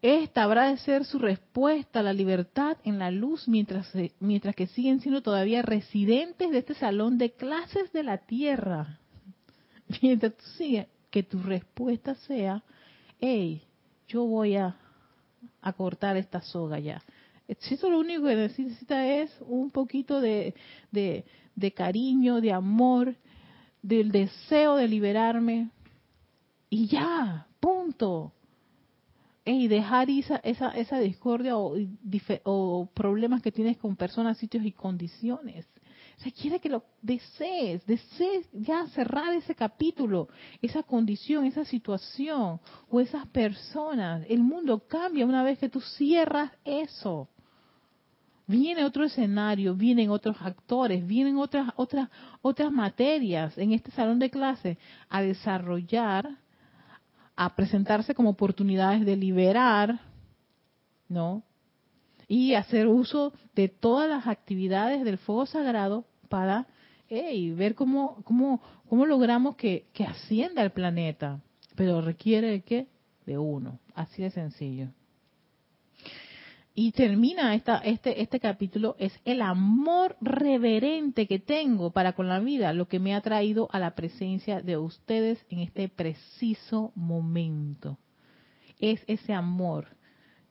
Esta 0.02 0.44
habrá 0.44 0.70
de 0.70 0.78
ser 0.78 1.06
su 1.06 1.18
respuesta 1.20 2.00
a 2.00 2.04
la 2.04 2.14
libertad 2.14 2.78
en 2.84 3.00
la 3.00 3.10
luz 3.12 3.48
mientras, 3.48 3.92
mientras 4.20 4.56
que 4.56 4.68
siguen 4.68 5.00
siendo 5.00 5.22
todavía 5.22 5.62
residentes 5.62 6.52
de 6.52 6.60
este 6.60 6.76
salón 6.76 7.18
de 7.18 7.32
clases 7.32 7.92
de 7.94 8.04
la 8.04 8.20
tierra. 8.20 9.00
Mientras 10.02 10.36
tú 10.36 10.44
sigues, 10.58 10.88
que 11.10 11.24
tu 11.24 11.42
respuesta 11.42 12.14
sea, 12.16 12.62
hey, 13.22 13.62
yo 14.08 14.26
voy 14.26 14.56
a, 14.56 14.76
cortar 15.76 16.16
esta 16.18 16.42
soga 16.42 16.80
ya. 16.80 17.02
Eso 17.48 17.90
lo 17.90 18.00
único 18.00 18.26
que 18.26 18.36
necesita 18.36 19.06
es 19.08 19.32
un 19.42 19.72
poquito 19.72 20.22
de, 20.22 20.54
de 20.92 21.72
cariño, 21.74 22.40
de 22.40 22.54
amor, 22.54 23.16
del 23.82 24.12
deseo 24.12 24.76
de 24.76 24.88
liberarme 24.88 25.70
y 26.70 26.88
ya, 26.88 27.48
punto. 27.60 28.34
Y 29.46 29.70
dejar 29.70 30.10
esa, 30.10 30.38
esa, 30.38 30.72
esa 30.72 31.00
discordia 31.00 31.54
o, 31.56 32.90
problemas 32.94 33.42
que 33.42 33.52
tienes 33.52 33.78
con 33.78 33.96
personas, 33.96 34.38
sitios 34.38 34.66
y 34.66 34.74
condiciones. 34.74 35.66
Se 36.18 36.34
quiere 36.34 36.60
que 36.60 36.68
lo 36.68 36.84
desees, 37.02 37.86
desees 37.86 38.50
ya 38.52 38.88
cerrar 38.88 39.34
ese 39.34 39.56
capítulo, 39.56 40.28
esa 40.62 40.84
condición, 40.84 41.46
esa 41.46 41.64
situación 41.64 42.60
o 42.90 43.00
esas 43.00 43.28
personas. 43.28 44.26
El 44.28 44.40
mundo 44.40 44.86
cambia 44.88 45.26
una 45.26 45.44
vez 45.44 45.60
que 45.60 45.70
tú 45.70 45.80
cierras 45.80 46.52
eso 46.66 47.30
viene 48.48 48.86
otro 48.86 49.04
escenario, 49.04 49.76
vienen 49.76 50.10
otros 50.10 50.38
actores, 50.40 51.06
vienen 51.06 51.38
otras 51.38 51.70
otras 51.76 52.10
otras 52.42 52.72
materias 52.72 53.58
en 53.58 53.74
este 53.74 53.92
salón 53.92 54.20
de 54.20 54.30
clase 54.30 54.78
a 55.10 55.22
desarrollar, 55.22 56.30
a 57.36 57.56
presentarse 57.56 58.16
como 58.16 58.32
oportunidades 58.32 59.06
de 59.06 59.18
liberar, 59.18 60.00
¿no? 61.10 61.44
Y 62.28 62.56
hacer 62.56 62.88
uso 62.88 63.34
de 63.54 63.68
todas 63.70 64.10
las 64.10 64.28
actividades 64.28 65.04
del 65.04 65.18
fuego 65.18 65.46
sagrado 65.46 66.06
para 66.30 66.68
ver 67.10 67.76
cómo, 67.76 68.22
cómo, 68.24 68.62
cómo 68.90 69.06
logramos 69.06 69.56
que, 69.56 69.88
que 69.94 70.04
ascienda 70.04 70.62
el 70.62 70.72
planeta. 70.72 71.40
Pero 71.76 72.02
requiere 72.02 72.50
de 72.50 72.62
qué? 72.64 72.88
De 73.26 73.38
uno. 73.38 73.80
Así 73.96 74.24
de 74.24 74.30
sencillo 74.30 74.90
y 76.80 76.92
termina 76.92 77.56
esta, 77.56 77.80
este, 77.80 78.22
este 78.22 78.40
capítulo, 78.40 78.96
es 79.00 79.12
el 79.26 79.42
amor 79.42 80.16
reverente 80.22 81.26
que 81.26 81.40
tengo 81.40 81.90
para 81.90 82.14
con 82.14 82.28
la 82.28 82.38
vida, 82.38 82.72
lo 82.72 82.88
que 82.88 83.00
me 83.00 83.16
ha 83.16 83.22
traído 83.22 83.68
a 83.72 83.80
la 83.80 83.96
presencia 83.96 84.62
de 84.62 84.78
ustedes 84.78 85.44
en 85.50 85.62
este 85.62 85.90
preciso 85.90 86.92
momento. 86.94 87.98
Es 88.78 89.04
ese 89.08 89.34
amor 89.34 89.88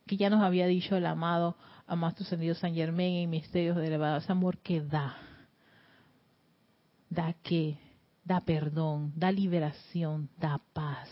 que 0.05 0.17
ya 0.17 0.29
nos 0.29 0.43
había 0.43 0.67
dicho 0.67 0.97
el 0.97 1.05
amado 1.05 1.55
Amado 1.85 2.17
Ascendido 2.19 2.55
San 2.55 2.75
Germán 2.75 3.05
en 3.05 3.29
Misterios 3.29 3.77
de 3.77 3.87
Elevado, 3.87 4.17
ese 4.17 4.29
amor 4.29 4.57
que 4.57 4.81
da. 4.81 5.15
Da 7.09 7.35
que, 7.41 7.77
da 8.25 8.41
perdón, 8.41 9.13
da 9.15 9.31
liberación, 9.31 10.29
da 10.37 10.59
paz 10.73 11.07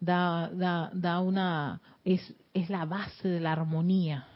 da, 0.00 0.50
da, 0.52 0.90
da 0.94 1.20
una, 1.20 1.80
es, 2.04 2.34
es 2.54 2.70
la 2.70 2.84
base 2.84 3.28
de 3.28 3.40
la 3.40 3.52
armonía. 3.52 4.26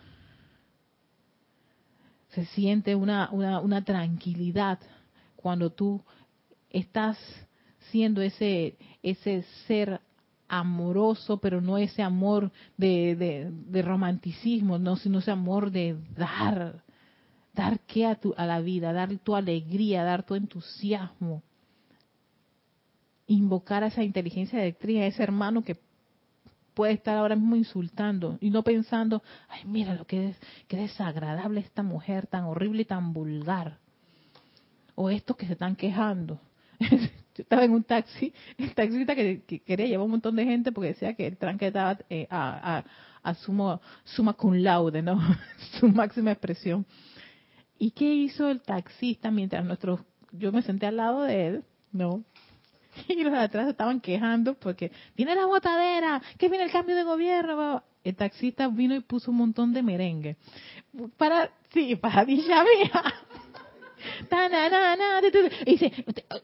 Se 2.31 2.45
siente 2.47 2.95
una, 2.95 3.31
una, 3.31 3.61
una 3.61 3.85
tranquilidad 3.85 4.79
cuando 5.37 5.71
tú 5.71 6.03
estás 6.71 7.19
siendo 7.91 8.23
ese, 8.23 8.77
ese 9.03 9.45
ser 9.67 10.01
amoroso, 10.49 11.39
pero 11.39 11.61
no 11.61 11.79
ese 11.79 12.03
amor 12.03 12.51
de, 12.77 13.51
de, 13.67 13.83
romanticismo, 13.83 14.79
no, 14.79 14.97
sino 14.97 15.19
ese 15.19 15.31
amor 15.31 15.71
de 15.71 15.97
dar, 16.17 16.83
dar 17.53 17.81
qué 17.81 18.07
a, 18.07 18.17
tu, 18.17 18.35
a 18.37 18.47
la 18.47 18.61
vida, 18.61 18.93
dar 18.93 19.17
tu 19.19 19.35
alegría, 19.37 20.05
dar 20.05 20.25
tu 20.25 20.35
entusiasmo, 20.35 21.43
invocar 23.27 23.85
a 23.85 23.89
esa 23.89 24.03
inteligencia 24.03 24.61
electrónica, 24.61 25.05
a 25.05 25.07
ese 25.07 25.23
hermano 25.23 25.63
que 25.63 25.77
puede 26.75 26.93
estar 26.93 27.17
ahora 27.17 27.37
mismo 27.37 27.57
insultando 27.57 28.37
y 28.41 28.51
no 28.51 28.63
pensando, 28.63 29.23
ay, 29.49 29.63
mira 29.65 29.95
lo 29.95 30.07
que 30.07 30.31
es, 30.31 30.37
qué 30.69 30.77
desagradable 30.77 31.61
esta 31.61 31.83
mujer, 31.83 32.27
tan 32.27 32.45
horrible 32.45 32.83
y 32.83 32.85
tan 32.85 33.13
vulgar. 33.13 33.79
O 34.95 35.11
estos 35.11 35.37
que 35.37 35.47
se 35.47 35.55
están 35.55 35.77
quejando. 35.77 36.41
yo 36.81 37.43
estaba 37.43 37.65
en 37.65 37.73
un 37.73 37.83
taxi, 37.83 38.33
el 38.59 38.75
taxista 38.75 39.15
que, 39.15 39.43
quería 39.65 39.87
llevar 39.87 40.05
un 40.05 40.13
montón 40.13 40.37
de 40.37 40.45
gente 40.45 40.73
porque 40.73 40.89
decía 40.89 41.15
que 41.15 41.27
el 41.27 41.37
tranque 41.37 41.69
estaba 41.69 41.99
eh, 42.11 42.27
a, 42.31 42.79
a, 42.79 42.85
a 43.23 43.35
sumo, 43.35 43.81
suma 44.05 44.35
cum 44.35 44.55
laude, 44.55 45.03
¿no? 45.03 45.21
Su 45.81 45.89
máxima 45.89 46.33
expresión. 46.33 46.87
¿Y 47.79 47.91
qué 47.91 48.15
hizo 48.15 48.51
el 48.51 48.61
taxista 48.61 49.31
mientras 49.31 49.65
nosotros, 49.65 50.01
yo 50.33 50.53
me 50.53 50.63
senté 50.63 50.87
al 50.87 50.97
lado 50.97 51.23
de 51.23 51.47
él, 51.47 51.65
¿no? 51.93 52.25
Y 53.09 53.23
los 53.23 53.33
de 53.33 53.39
atrás 53.39 53.69
estaban 53.69 54.01
quejando 54.01 54.55
porque 54.55 54.93
viene 55.17 55.35
la 55.35 55.47
botadera, 55.47 56.23
que 56.39 56.49
viene 56.49 56.65
el 56.65 56.71
cambio 56.71 56.97
de 56.97 57.03
gobierno. 57.03 57.83
El 58.03 58.17
taxista 58.17 58.69
vino 58.69 58.95
y 58.95 59.01
puso 59.01 59.31
un 59.31 59.39
montón 59.39 59.73
de 59.73 59.83
merengue. 59.83 60.37
Para, 61.17 61.51
sí, 61.73 61.97
para 61.97 62.25
dicha 62.27 62.63
mía. 62.63 63.15
Y 65.67 65.71
dice, 65.71 65.93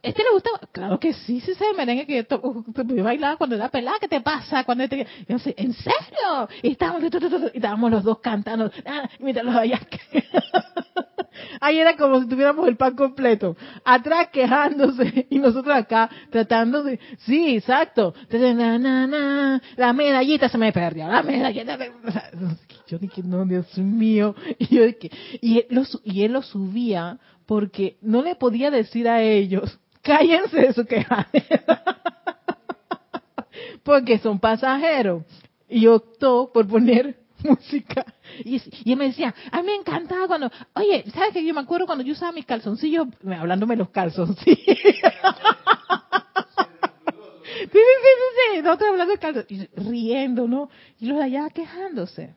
¿este 0.02 0.22
le 0.22 0.30
gustaba? 0.32 0.61
Claro 0.72 0.98
que 0.98 1.12
sí, 1.12 1.40
sí, 1.40 1.52
ese 1.52 1.64
merengue 1.76 2.06
que 2.06 2.26
yo, 2.28 3.04
bailaba 3.04 3.36
cuando 3.36 3.56
era 3.56 3.68
pelada, 3.68 3.98
¿qué 4.00 4.08
te 4.08 4.20
pasa? 4.20 4.64
Cuando 4.64 4.88
te... 4.88 5.06
Yo 5.28 5.38
sé, 5.38 5.54
¿en 5.56 5.72
serio? 5.72 6.48
Y 6.62 6.72
estábamos, 6.72 7.02
y 7.02 7.56
estábamos 7.56 7.90
los 7.90 8.04
dos 8.04 8.18
cantando, 8.20 8.70
ah, 8.86 9.08
mientras 9.18 9.46
los 9.46 9.54
allá. 9.54 9.80
Ahí 11.61 11.78
era 11.78 11.96
como 11.96 12.20
si 12.20 12.28
tuviéramos 12.28 12.66
el 12.68 12.76
pan 12.76 12.94
completo. 12.94 13.56
Atrás 13.84 14.28
quejándose 14.32 15.26
y 15.30 15.38
nosotros 15.38 15.76
acá 15.76 16.11
tratando 16.30 16.82
de... 16.82 16.98
Sí, 17.18 17.56
exacto. 17.56 18.14
La 19.76 19.92
medallita 19.92 20.48
se 20.48 20.58
me 20.58 20.72
perdió. 20.72 21.08
La 21.08 21.22
medallita... 21.22 21.78
Yo 22.86 22.98
dije, 22.98 23.22
no, 23.22 23.44
Dios 23.44 23.76
mío. 23.78 24.34
Y, 24.58 24.74
yo 24.74 24.86
dije, 24.86 25.11
y, 25.40 25.58
él 25.58 25.66
lo, 25.70 25.82
y 26.04 26.22
él 26.24 26.32
lo 26.32 26.42
subía 26.42 27.18
porque 27.51 27.98
no 28.01 28.22
le 28.22 28.36
podía 28.36 28.70
decir 28.70 29.09
a 29.09 29.24
ellos, 29.24 29.80
cállense 30.03 30.57
de 30.57 30.72
su 30.72 30.86
quejadera. 30.86 31.82
porque 33.82 34.20
son 34.20 34.38
pasajeros. 34.38 35.24
Y 35.68 35.88
optó 35.88 36.53
por 36.55 36.68
poner 36.68 37.18
música. 37.42 38.07
Y, 38.44 38.62
y 38.84 38.94
me 38.94 39.07
decía, 39.07 39.34
a 39.51 39.62
mí 39.62 39.66
me 39.66 39.74
encantaba 39.74 40.28
cuando, 40.28 40.48
oye, 40.74 41.05
¿sabes 41.12 41.32
que 41.32 41.44
yo 41.44 41.53
me 41.53 41.62
acuerdo 41.62 41.86
cuando 41.86 42.05
yo 42.05 42.12
usaba 42.12 42.30
mis 42.30 42.46
calzoncillos, 42.46 43.09
hablándome 43.36 43.74
los 43.74 43.90
calzoncillos? 43.90 44.57
sí, 44.57 44.64
sí, 47.64 47.68
sí, 47.72 47.80
sí, 48.55 48.62
nosotros 48.62 48.90
hablando 48.90 49.12
de 49.12 49.18
calzoncillos, 49.18 49.68
riendo, 49.74 50.46
¿no? 50.46 50.70
Y 51.01 51.07
los 51.07 51.18
de 51.18 51.24
allá 51.24 51.51
quejándose. 51.51 52.36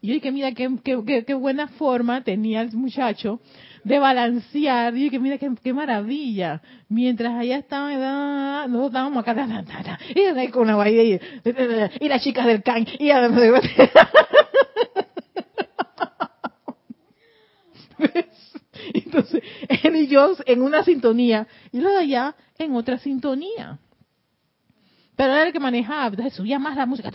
Y 0.00 0.08
yo 0.08 0.14
dije, 0.14 0.30
mira, 0.30 0.52
qué, 0.52 0.68
qué, 0.84 1.24
qué 1.24 1.34
buena 1.34 1.68
forma 1.68 2.22
tenía 2.22 2.60
el 2.60 2.72
muchacho 2.72 3.40
de 3.84 3.98
balancear. 3.98 4.96
Y 4.96 5.10
que 5.10 5.18
mira 5.18 5.38
qué, 5.38 5.72
maravilla. 5.72 6.62
Mientras 6.88 7.34
allá 7.34 7.58
estaban, 7.58 8.70
nosotros 8.70 8.88
estábamos 8.88 9.26
acá, 9.26 9.98
y 10.14 10.48
con 10.48 10.70
una 10.70 10.88
y, 10.88 11.20
y 12.00 12.08
las 12.08 12.22
chicas 12.22 12.46
del 12.46 12.62
can, 12.62 12.86
y 12.98 13.10
Entonces, 18.94 19.42
él 19.82 19.96
y 19.96 20.06
yo 20.06 20.36
en 20.46 20.62
una 20.62 20.84
sintonía, 20.84 21.48
y 21.72 21.80
los 21.80 21.90
de 21.92 21.98
allá 21.98 22.36
en 22.58 22.76
otra 22.76 22.98
sintonía. 22.98 23.80
Pero 25.18 25.32
era 25.32 25.48
el 25.48 25.52
que 25.52 25.58
manejaba, 25.58 26.06
entonces 26.06 26.32
subía 26.32 26.60
más 26.60 26.76
la 26.76 26.86
música. 26.86 27.10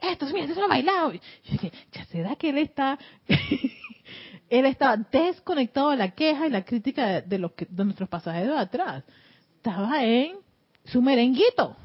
Esto, 0.00 0.26
mira, 0.26 0.44
esto 0.44 0.60
lo 0.60 0.68
bailado. 0.68 1.12
Y 1.12 1.18
yo 1.18 1.52
dije, 1.54 1.72
ya 1.90 2.04
será 2.04 2.36
que 2.36 2.50
él 2.50 2.58
está 2.58 2.96
él 4.48 4.64
estaba 4.64 4.96
desconectado 4.96 5.90
de 5.90 5.96
la 5.96 6.12
queja 6.12 6.46
y 6.46 6.50
la 6.50 6.64
crítica 6.64 7.20
de, 7.20 7.38
los 7.38 7.50
de 7.56 7.84
nuestros 7.84 8.08
pasajeros 8.08 8.54
de 8.54 8.62
atrás. 8.62 9.02
Estaba 9.56 10.04
en 10.04 10.36
su 10.84 11.02
merenguito. 11.02 11.76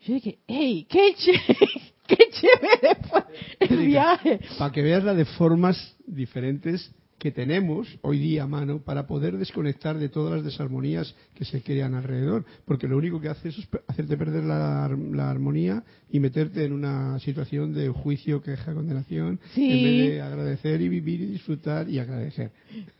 Yo 0.00 0.14
dije, 0.14 0.38
hey, 0.48 0.86
qué 0.88 1.14
chévere, 1.14 1.70
qué 2.06 2.30
chévere 2.30 2.94
fue 3.10 3.22
el 3.60 3.76
viaje. 3.86 4.40
Para 4.58 4.72
que 4.72 4.80
veas 4.80 5.04
la 5.04 5.12
de 5.12 5.26
formas 5.26 5.94
diferentes 6.06 6.90
que 7.18 7.32
tenemos 7.32 7.98
hoy 8.02 8.18
día 8.18 8.44
a 8.44 8.46
mano 8.46 8.80
para 8.80 9.06
poder 9.06 9.38
desconectar 9.38 9.98
de 9.98 10.08
todas 10.08 10.34
las 10.34 10.44
desarmonías 10.44 11.14
que 11.34 11.44
se 11.44 11.62
crean 11.62 11.94
alrededor, 11.94 12.44
porque 12.64 12.88
lo 12.88 12.96
único 12.96 13.20
que 13.20 13.28
hace 13.28 13.48
es 13.48 13.68
hacerte 13.86 14.16
perder 14.16 14.44
la, 14.44 14.84
armonía 14.84 15.82
y 16.10 16.20
meterte 16.20 16.64
en 16.64 16.72
una 16.72 17.18
situación 17.20 17.72
de 17.72 17.88
juicio, 17.88 18.42
queja, 18.42 18.74
condenación, 18.74 19.40
en 19.56 19.84
vez 19.84 20.10
de 20.10 20.20
agradecer 20.20 20.80
y 20.80 20.88
vivir 20.88 21.22
y 21.22 21.26
disfrutar 21.26 21.88
y 21.88 21.98
agradecer. 21.98 22.50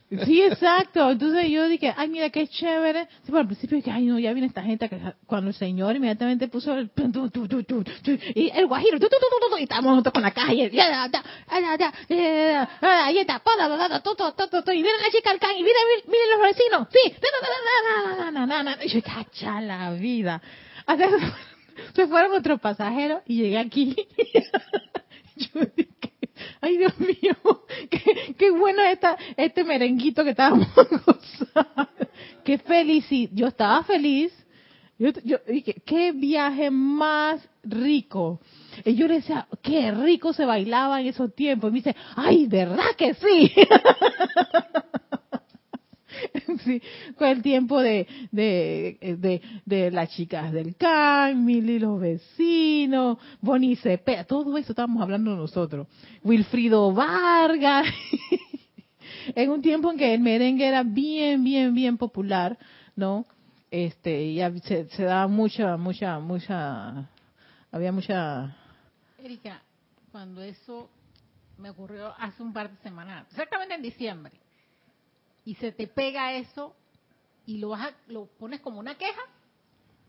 Sí, 0.08 0.42
exacto. 0.42 1.10
Entonces 1.10 1.48
yo 1.50 1.66
dije, 1.68 1.92
ay, 1.96 2.08
mira 2.08 2.30
qué 2.30 2.46
chévere. 2.46 3.08
Sí, 3.24 3.30
por 3.30 3.40
al 3.40 3.46
principio 3.46 3.76
dije, 3.76 3.90
ay, 3.90 4.04
no, 4.04 4.18
ya 4.18 4.32
viene 4.32 4.46
esta 4.46 4.62
gente. 4.62 4.88
Que, 4.88 5.00
cuando 5.26 5.48
el 5.48 5.54
Señor 5.54 5.96
inmediatamente 5.96 6.46
puso 6.46 6.74
el. 6.74 6.90
y 8.34 8.50
el 8.54 8.66
guajiro, 8.66 8.98
y 9.58 9.62
estábamos 9.62 9.90
nosotros 9.92 10.12
con 10.12 10.22
la 10.22 10.30
calle. 10.30 10.70
Y 10.72 10.78
ahí 10.78 11.06
está. 11.06 11.24
Y 14.72 14.82
viene 14.82 14.98
la 15.02 15.10
chica 15.10 15.30
al 15.30 15.40
can. 15.40 15.56
Y 15.56 15.64
miren, 15.64 15.82
miren 16.06 16.30
los 16.30 16.40
vecinos. 16.42 16.88
Sí. 16.92 17.14
Y 18.84 18.88
yo, 18.88 19.02
cacha 19.02 19.60
la 19.60 19.90
vida. 19.92 20.40
Se 21.94 22.06
fueron 22.06 22.32
otros 22.32 22.60
pasajeros 22.60 23.22
y 23.26 23.38
llegué 23.42 23.58
aquí. 23.58 23.96
yo 25.36 25.60
dije, 25.76 25.95
ay 26.60 26.78
Dios 26.78 26.98
mío, 26.98 27.36
qué, 27.90 28.34
qué 28.38 28.50
bueno 28.50 28.82
esta, 28.82 29.16
este 29.36 29.64
merenguito 29.64 30.24
que 30.24 30.30
estábamos 30.30 30.68
gozando. 30.74 31.88
Qué 32.44 32.58
felicidad, 32.58 33.30
yo 33.34 33.46
estaba 33.48 33.82
feliz. 33.82 34.32
Yo, 34.98 35.10
qué 35.84 36.12
viaje 36.12 36.70
más 36.70 37.46
rico. 37.62 38.40
Y 38.84 38.94
yo 38.94 39.06
le 39.06 39.16
decía, 39.16 39.46
qué 39.62 39.90
rico 39.90 40.32
se 40.32 40.46
bailaba 40.46 41.00
en 41.02 41.08
esos 41.08 41.34
tiempos. 41.34 41.68
Y 41.68 41.72
me 41.72 41.78
dice, 41.80 41.96
ay, 42.14 42.46
¿verdad 42.46 42.96
que 42.96 43.12
sí? 43.12 43.52
sí, 46.64 46.82
con 47.16 47.28
el 47.28 47.42
tiempo 47.42 47.80
de, 47.80 48.06
de, 48.30 49.40
de, 49.64 49.90
las 49.90 50.10
chicas 50.10 50.52
del 50.52 50.76
CAN, 50.76 51.44
Mili, 51.44 51.78
los 51.78 52.00
vecinos, 52.00 53.18
Bonnie 53.40 53.76
Cepeda, 53.76 54.24
todo 54.24 54.56
eso 54.58 54.72
estábamos 54.72 55.02
hablando 55.02 55.36
nosotros. 55.36 55.86
Wilfrido 56.22 56.92
Vargas. 56.92 57.86
en 59.34 59.50
un 59.50 59.62
tiempo 59.62 59.90
en 59.90 59.98
que 59.98 60.14
el 60.14 60.20
merengue 60.20 60.66
era 60.66 60.82
bien, 60.82 61.42
bien, 61.44 61.74
bien 61.74 61.96
popular, 61.96 62.58
¿no? 62.94 63.26
Este, 63.70 64.34
ya 64.34 64.52
se, 64.60 64.88
se 64.90 65.04
daba 65.04 65.26
mucha, 65.26 65.76
mucha, 65.76 66.18
mucha, 66.18 67.08
había 67.70 67.92
mucha... 67.92 68.56
Erika, 69.18 69.60
cuando 70.12 70.40
eso 70.42 70.88
me 71.58 71.70
ocurrió 71.70 72.14
hace 72.18 72.42
un 72.42 72.52
par 72.52 72.70
de 72.70 72.76
semanas, 72.82 73.26
exactamente 73.30 73.74
en 73.74 73.82
diciembre, 73.82 74.32
y 75.46 75.54
se 75.54 75.72
te 75.72 75.86
pega 75.86 76.34
eso 76.34 76.76
y 77.46 77.58
lo 77.58 77.70
vas 77.70 77.94
lo 78.08 78.26
pones 78.26 78.60
como 78.60 78.80
una 78.80 78.98
queja 78.98 79.22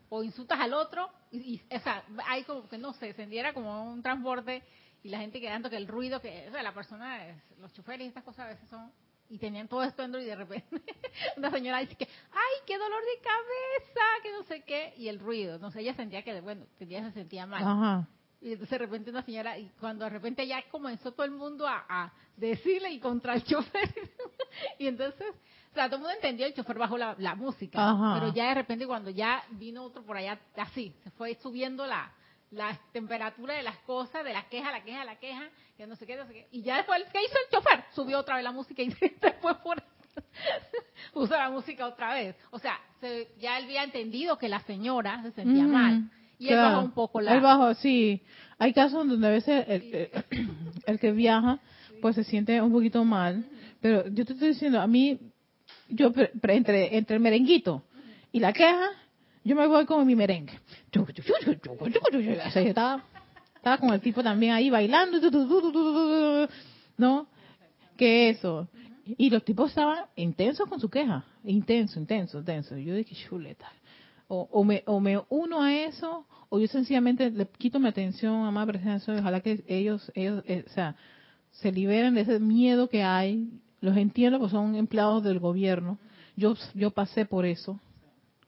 o 0.09 0.23
insultas 0.23 0.59
al 0.59 0.73
otro 0.73 1.09
y, 1.31 1.61
o 1.71 1.79
sea 1.79 2.03
hay 2.25 2.43
como 2.43 2.67
que 2.67 2.77
no 2.77 2.91
sé 2.93 2.99
se 2.99 3.09
encendiera 3.09 3.53
como 3.53 3.89
un 3.89 4.01
transporte 4.01 4.63
y 5.03 5.09
la 5.09 5.19
gente 5.19 5.39
quedando 5.39 5.69
que 5.69 5.77
el 5.77 5.87
ruido 5.87 6.19
que 6.19 6.49
la 6.51 6.73
persona 6.73 7.19
los 7.59 7.71
choferes 7.71 8.05
y 8.05 8.07
estas 8.09 8.23
cosas 8.23 8.47
a 8.47 8.49
veces 8.49 8.67
son 8.67 8.91
y 9.29 9.37
tenían 9.37 9.67
todo 9.67 9.83
esto 9.83 10.03
y 10.19 10.25
de 10.25 10.35
repente 10.35 10.81
una 11.37 11.51
señora 11.51 11.79
dice 11.79 11.95
que 11.95 12.07
ay 12.31 12.63
qué 12.65 12.77
dolor 12.77 13.01
de 13.01 13.21
cabeza 13.21 14.05
que 14.23 14.31
no 14.31 14.43
sé 14.43 14.61
qué 14.63 14.93
y 14.97 15.07
el 15.07 15.19
ruido 15.19 15.59
no 15.59 15.69
sé 15.69 15.81
ella 15.81 15.93
sentía 15.93 16.23
que 16.23 16.41
bueno 16.41 16.65
ella 16.79 17.03
se 17.03 17.11
sentía 17.11 17.45
mal 17.45 18.07
y 18.41 18.53
entonces 18.53 18.69
de 18.69 18.77
repente 18.77 19.09
una 19.09 19.23
señora, 19.23 19.57
y 19.57 19.69
cuando 19.79 20.05
de 20.05 20.11
repente 20.11 20.45
ya 20.45 20.61
comenzó 20.69 21.11
todo 21.11 21.25
el 21.25 21.31
mundo 21.31 21.67
a, 21.67 22.11
decirle 22.35 22.91
y 22.91 22.99
contra 22.99 23.33
el 23.33 23.43
chofer, 23.45 23.89
y 24.77 24.87
entonces, 24.87 25.27
o 25.71 25.73
sea, 25.73 25.85
todo 25.85 25.95
el 25.95 26.01
mundo 26.01 26.15
entendió, 26.15 26.45
el 26.45 26.53
chofer 26.53 26.77
bajó 26.77 26.97
la, 26.97 27.35
música, 27.35 27.95
pero 28.13 28.33
ya 28.33 28.49
de 28.49 28.55
repente 28.55 28.85
cuando 28.85 29.09
ya 29.09 29.43
vino 29.51 29.83
otro 29.83 30.03
por 30.03 30.17
allá, 30.17 30.39
así, 30.55 30.93
se 31.03 31.09
fue 31.11 31.35
subiendo 31.41 31.85
la, 31.87 32.11
la 32.51 32.79
temperatura 32.91 33.55
de 33.55 33.63
las 33.63 33.77
cosas, 33.79 34.23
de 34.23 34.33
la 34.33 34.47
queja, 34.49 34.71
la 34.71 34.83
queja, 34.83 35.03
la 35.03 35.17
queja, 35.17 35.49
que 35.75 35.87
no 35.87 35.95
sé 35.95 36.05
qué, 36.05 36.15
no 36.15 36.25
sé 36.27 36.33
qué. 36.33 36.47
Y 36.51 36.61
ya 36.61 36.77
después, 36.77 37.03
¿qué 37.11 37.23
hizo 37.23 37.35
el 37.45 37.51
chofer? 37.51 37.83
Subió 37.93 38.19
otra 38.19 38.35
vez 38.35 38.43
la 38.43 38.51
música 38.51 38.81
y 38.81 38.89
después 39.21 39.55
por 39.57 39.81
puso 41.13 41.35
la 41.35 41.49
música 41.49 41.85
otra 41.85 42.13
vez. 42.13 42.35
O 42.51 42.59
sea, 42.59 42.79
ya 43.39 43.57
él 43.57 43.65
había 43.65 43.83
entendido 43.83 44.37
que 44.37 44.49
la 44.49 44.59
señora 44.61 45.21
se 45.23 45.31
sentía 45.31 45.63
mal. 45.63 46.09
Y 46.39 46.49
él 46.49 46.57
bajó 46.57 46.81
un 46.81 46.91
poco 46.91 47.21
la... 47.21 47.33
Él 47.35 47.41
bajó, 47.41 47.73
sí. 47.75 48.21
Hay 48.59 48.73
casos 48.73 49.07
donde 49.07 49.27
a 49.27 49.31
veces 49.31 49.65
el, 49.67 50.09
el, 50.85 50.99
que 50.99 51.11
viaja 51.11 51.59
pues 52.01 52.15
se 52.15 52.23
siente 52.23 52.61
un 52.61 52.71
poquito 52.71 53.03
mal. 53.03 53.45
Pero 53.81 54.07
yo 54.09 54.25
te 54.25 54.33
estoy 54.33 54.49
diciendo, 54.49 54.81
a 54.81 54.87
mí, 54.87 55.19
yo 55.89 56.11
entre, 56.43 56.97
entre 56.97 57.15
el 57.15 57.21
merenguito 57.21 57.83
y 58.31 58.39
la 58.39 58.53
queja, 58.53 58.89
yo 59.43 59.55
me 59.55 59.67
voy 59.67 59.85
con 59.85 60.05
mi 60.05 60.15
merengue. 60.15 60.59
estaba, 62.69 63.03
estaba 63.55 63.77
con 63.77 63.93
el 63.93 64.01
tipo 64.01 64.23
también 64.23 64.53
ahí 64.53 64.69
bailando, 64.69 65.19
¿no? 66.97 67.27
Que 67.95 68.29
eso. 68.29 68.67
Y 69.17 69.29
los 69.29 69.43
tipos 69.43 69.69
estaban 69.69 70.05
intensos 70.15 70.67
con 70.67 70.79
su 70.79 70.89
queja. 70.89 71.23
Intenso, 71.45 71.99
intenso, 71.99 72.39
intenso. 72.39 72.77
Yo 72.77 72.95
dije, 72.95 73.15
chuleta. 73.15 73.71
O, 74.27 74.47
o, 74.51 74.63
me, 74.63 74.83
o 74.85 74.99
me 74.99 75.21
uno 75.29 75.61
a 75.61 75.73
eso, 75.73 76.25
o 76.49 76.59
yo 76.59 76.67
sencillamente 76.67 77.29
le 77.31 77.45
quito 77.47 77.79
mi 77.79 77.87
atención 77.87 78.45
a 78.45 78.51
más 78.51 78.67
presencia, 78.67 79.13
ojalá 79.13 79.41
que 79.41 79.63
ellos, 79.67 80.11
ellos, 80.15 80.43
eh, 80.45 80.63
o 80.65 80.69
sea, 80.71 80.95
se 81.51 81.71
liberen 81.71 82.15
de 82.15 82.21
ese 82.21 82.39
miedo 82.39 82.89
que 82.89 83.03
hay. 83.03 83.49
Los 83.79 83.95
entiendo 83.95 84.39
porque 84.39 84.51
son 84.51 84.75
empleados 84.75 85.23
del 85.23 85.39
gobierno. 85.39 85.97
Yo, 86.35 86.55
yo 86.73 86.91
pasé 86.91 87.25
por 87.25 87.45
eso. 87.45 87.79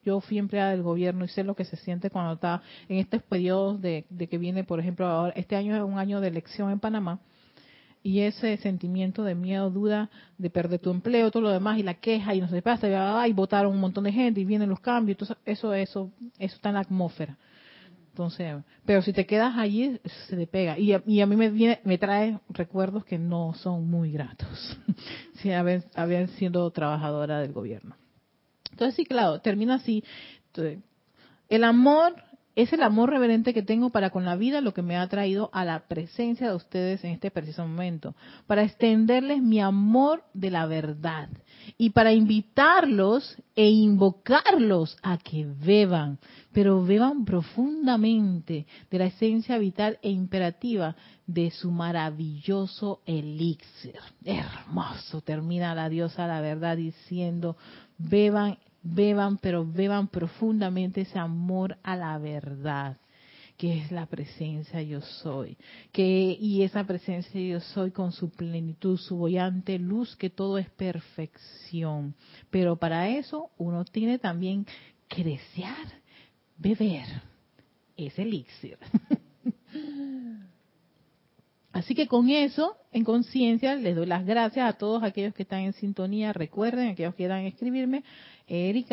Yo 0.04 0.22
fui 0.22 0.38
empleada 0.38 0.72
del 0.72 0.82
gobierno 0.82 1.26
y 1.26 1.28
sé 1.28 1.44
lo 1.44 1.56
que 1.56 1.66
se 1.66 1.76
siente 1.76 2.10
cuando 2.10 2.34
está 2.34 2.62
en 2.88 2.98
estos 2.98 3.22
periodos 3.24 3.82
de, 3.82 4.06
de 4.10 4.28
que 4.28 4.38
viene, 4.38 4.64
por 4.64 4.80
ejemplo, 4.80 5.06
ahora, 5.08 5.34
este 5.36 5.56
año 5.56 5.76
es 5.76 5.82
un 5.82 6.00
año 6.00 6.22
de 6.22 6.30
elección 6.30 6.72
en 6.72 6.80
Panamá 6.80 7.20
y 8.02 8.22
ese 8.22 8.58
sentimiento 8.58 9.24
de 9.24 9.36
miedo, 9.36 9.70
duda 9.70 10.10
de 10.38 10.50
perder 10.50 10.80
tu 10.80 10.92
empleo, 10.92 11.32
todo 11.32 11.44
lo 11.44 11.50
demás 11.50 11.78
y 11.78 11.84
la 11.84 11.96
queja 11.96 12.34
y 12.34 12.42
no 12.42 12.50
qué 12.50 12.62
pasa, 12.62 13.28
y 13.28 13.34
votaron 13.34 13.74
un 13.74 13.80
montón 13.80 14.06
de 14.06 14.12
gente 14.12 14.40
y 14.40 14.46
vienen 14.46 14.70
los 14.70 14.80
cambios, 14.80 15.16
entonces 15.16 15.38
eso 15.46 15.74
eso 15.74 16.12
eso 16.38 16.56
está 16.56 16.70
en 16.70 16.76
la 16.76 16.82
atmósfera. 16.82 17.38
Entonces, 18.10 18.64
pero 18.86 19.02
si 19.02 19.14
te 19.14 19.26
quedas 19.26 19.58
allí 19.58 20.00
se 20.28 20.36
te 20.36 20.48
pega 20.48 20.78
y 20.78 20.94
a, 20.94 21.02
y 21.06 21.22
a 21.22 21.26
mí 21.26 21.36
me 21.36 21.50
viene, 21.50 21.80
me 21.86 21.98
trae 21.98 22.40
recuerdos 22.50 23.06
que 23.06 23.18
no 23.18 23.54
son 23.54 23.90
muy 23.90 24.12
gratos. 24.12 24.78
si 25.36 25.52
haber, 25.52 25.86
haber 25.96 26.28
siendo 26.30 26.70
trabajadora 26.72 27.40
del 27.40 27.54
gobierno. 27.54 27.96
Entonces 28.72 28.96
sí, 28.96 29.06
claro, 29.06 29.40
termina 29.40 29.76
así. 29.76 30.04
El 31.48 31.64
amor 31.64 32.16
es 32.62 32.74
el 32.74 32.84
amor 32.84 33.10
reverente 33.10 33.54
que 33.54 33.62
tengo 33.62 33.90
para 33.90 34.10
con 34.10 34.26
la 34.26 34.36
vida 34.36 34.60
lo 34.60 34.74
que 34.74 34.82
me 34.82 34.98
ha 34.98 35.08
traído 35.08 35.50
a 35.54 35.64
la 35.64 35.88
presencia 35.88 36.50
de 36.50 36.56
ustedes 36.56 37.02
en 37.06 37.12
este 37.12 37.32
preciso 37.32 37.66
momento, 37.66 38.16
para 38.48 38.64
extenderles 38.64 39.42
mi 39.42 39.62
amor 39.62 40.24
de 40.34 40.52
la 40.52 40.66
verdad 40.66 41.30
y 41.78 41.92
para 41.92 42.12
invitarlos 42.12 43.38
e 43.56 43.70
invocarlos 43.70 44.98
a 45.04 45.18
que 45.18 45.46
beban, 45.46 46.20
pero 46.52 46.84
beban 46.84 47.24
profundamente 47.24 48.68
de 48.92 48.98
la 48.98 49.06
esencia 49.06 49.58
vital 49.58 49.98
e 50.02 50.10
imperativa 50.10 50.98
de 51.28 51.52
su 51.52 51.72
maravilloso 51.72 53.00
elixir. 53.06 54.00
Hermoso, 54.26 55.22
termina 55.22 55.74
la 55.76 55.88
diosa 55.88 56.28
la 56.28 56.42
verdad 56.42 56.76
diciendo, 56.76 57.56
beban 57.98 58.58
beban, 58.82 59.38
pero 59.38 59.66
beban 59.66 60.08
profundamente 60.08 61.02
ese 61.02 61.20
amor 61.20 61.78
a 61.84 61.96
la 61.96 62.18
verdad, 62.18 62.98
que 63.58 63.78
es 63.80 63.92
la 63.92 64.06
presencia 64.06 64.82
yo 64.82 65.02
soy, 65.02 65.58
que 65.92 66.38
y 66.40 66.64
esa 66.64 66.86
presencia 66.86 67.42
yo 67.42 67.60
soy 67.60 67.92
con 67.92 68.12
su 68.12 68.30
plenitud, 68.30 68.98
su 68.98 69.18
bollante 69.18 69.78
luz, 69.78 70.16
que 70.16 70.30
todo 70.30 70.58
es 70.58 70.70
perfección. 70.70 72.16
Pero 72.50 72.78
para 72.78 73.10
eso 73.10 73.52
uno 73.58 73.84
tiene 73.86 74.18
también 74.18 74.66
que 75.08 75.24
desear 75.24 75.88
beber 76.58 77.06
ese 77.98 78.22
elixir. 78.22 78.78
Así 81.72 81.94
que 81.94 82.08
con 82.08 82.30
eso, 82.30 82.78
en 82.92 83.04
conciencia, 83.04 83.76
les 83.76 83.96
doy 83.96 84.08
las 84.08 84.26
gracias 84.26 84.68
a 84.68 84.78
todos 84.78 85.04
aquellos 85.04 85.36
que 85.36 85.44
están 85.44 85.60
en 85.60 85.74
sintonía. 85.74 86.34
Recuerden, 86.34 86.90
aquellos 86.90 87.14
que 87.14 87.18
quieran 87.18 87.46
escribirme, 87.46 88.04
erica.com, 88.48 88.92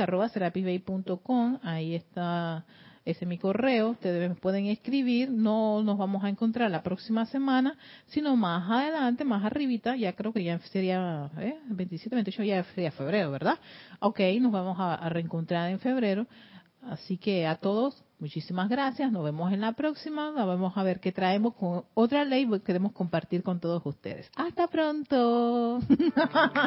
ahí 1.62 1.94
está, 1.94 2.66
ese 3.06 3.24
es 3.24 3.28
mi 3.28 3.38
correo, 3.38 3.90
ustedes 3.90 4.28
me 4.28 4.34
pueden 4.34 4.66
escribir, 4.66 5.30
no 5.30 5.82
nos 5.82 5.96
vamos 5.96 6.22
a 6.22 6.28
encontrar 6.28 6.70
la 6.70 6.82
próxima 6.82 7.24
semana, 7.24 7.78
sino 8.08 8.36
más 8.36 8.70
adelante, 8.70 9.24
más 9.24 9.42
arribita, 9.42 9.96
ya 9.96 10.12
creo 10.12 10.34
que 10.34 10.44
ya 10.44 10.58
sería 10.58 11.30
¿eh? 11.38 11.56
27, 11.68 12.14
28, 12.14 12.42
ya 12.42 12.64
sería 12.74 12.92
febrero, 12.92 13.30
¿verdad? 13.30 13.58
Ok, 14.00 14.20
nos 14.40 14.52
vamos 14.52 14.78
a, 14.78 14.96
a 14.96 15.08
reencontrar 15.08 15.70
en 15.70 15.78
febrero, 15.78 16.26
así 16.90 17.18
que 17.18 17.46
a 17.46 17.56
todos, 17.56 18.04
muchísimas 18.18 18.68
gracias, 18.68 19.12
nos 19.12 19.24
vemos 19.24 19.52
en 19.52 19.60
la 19.60 19.72
próxima, 19.72 20.30
vamos 20.32 20.76
a 20.76 20.82
ver 20.82 21.00
qué 21.00 21.12
traemos 21.12 21.54
con 21.54 21.84
otra 21.94 22.24
ley 22.24 22.48
que 22.48 22.60
queremos 22.60 22.92
compartir 22.92 23.42
con 23.42 23.60
todos 23.60 23.84
ustedes. 23.84 24.30
Hasta 24.36 24.66
pronto. 24.68 25.80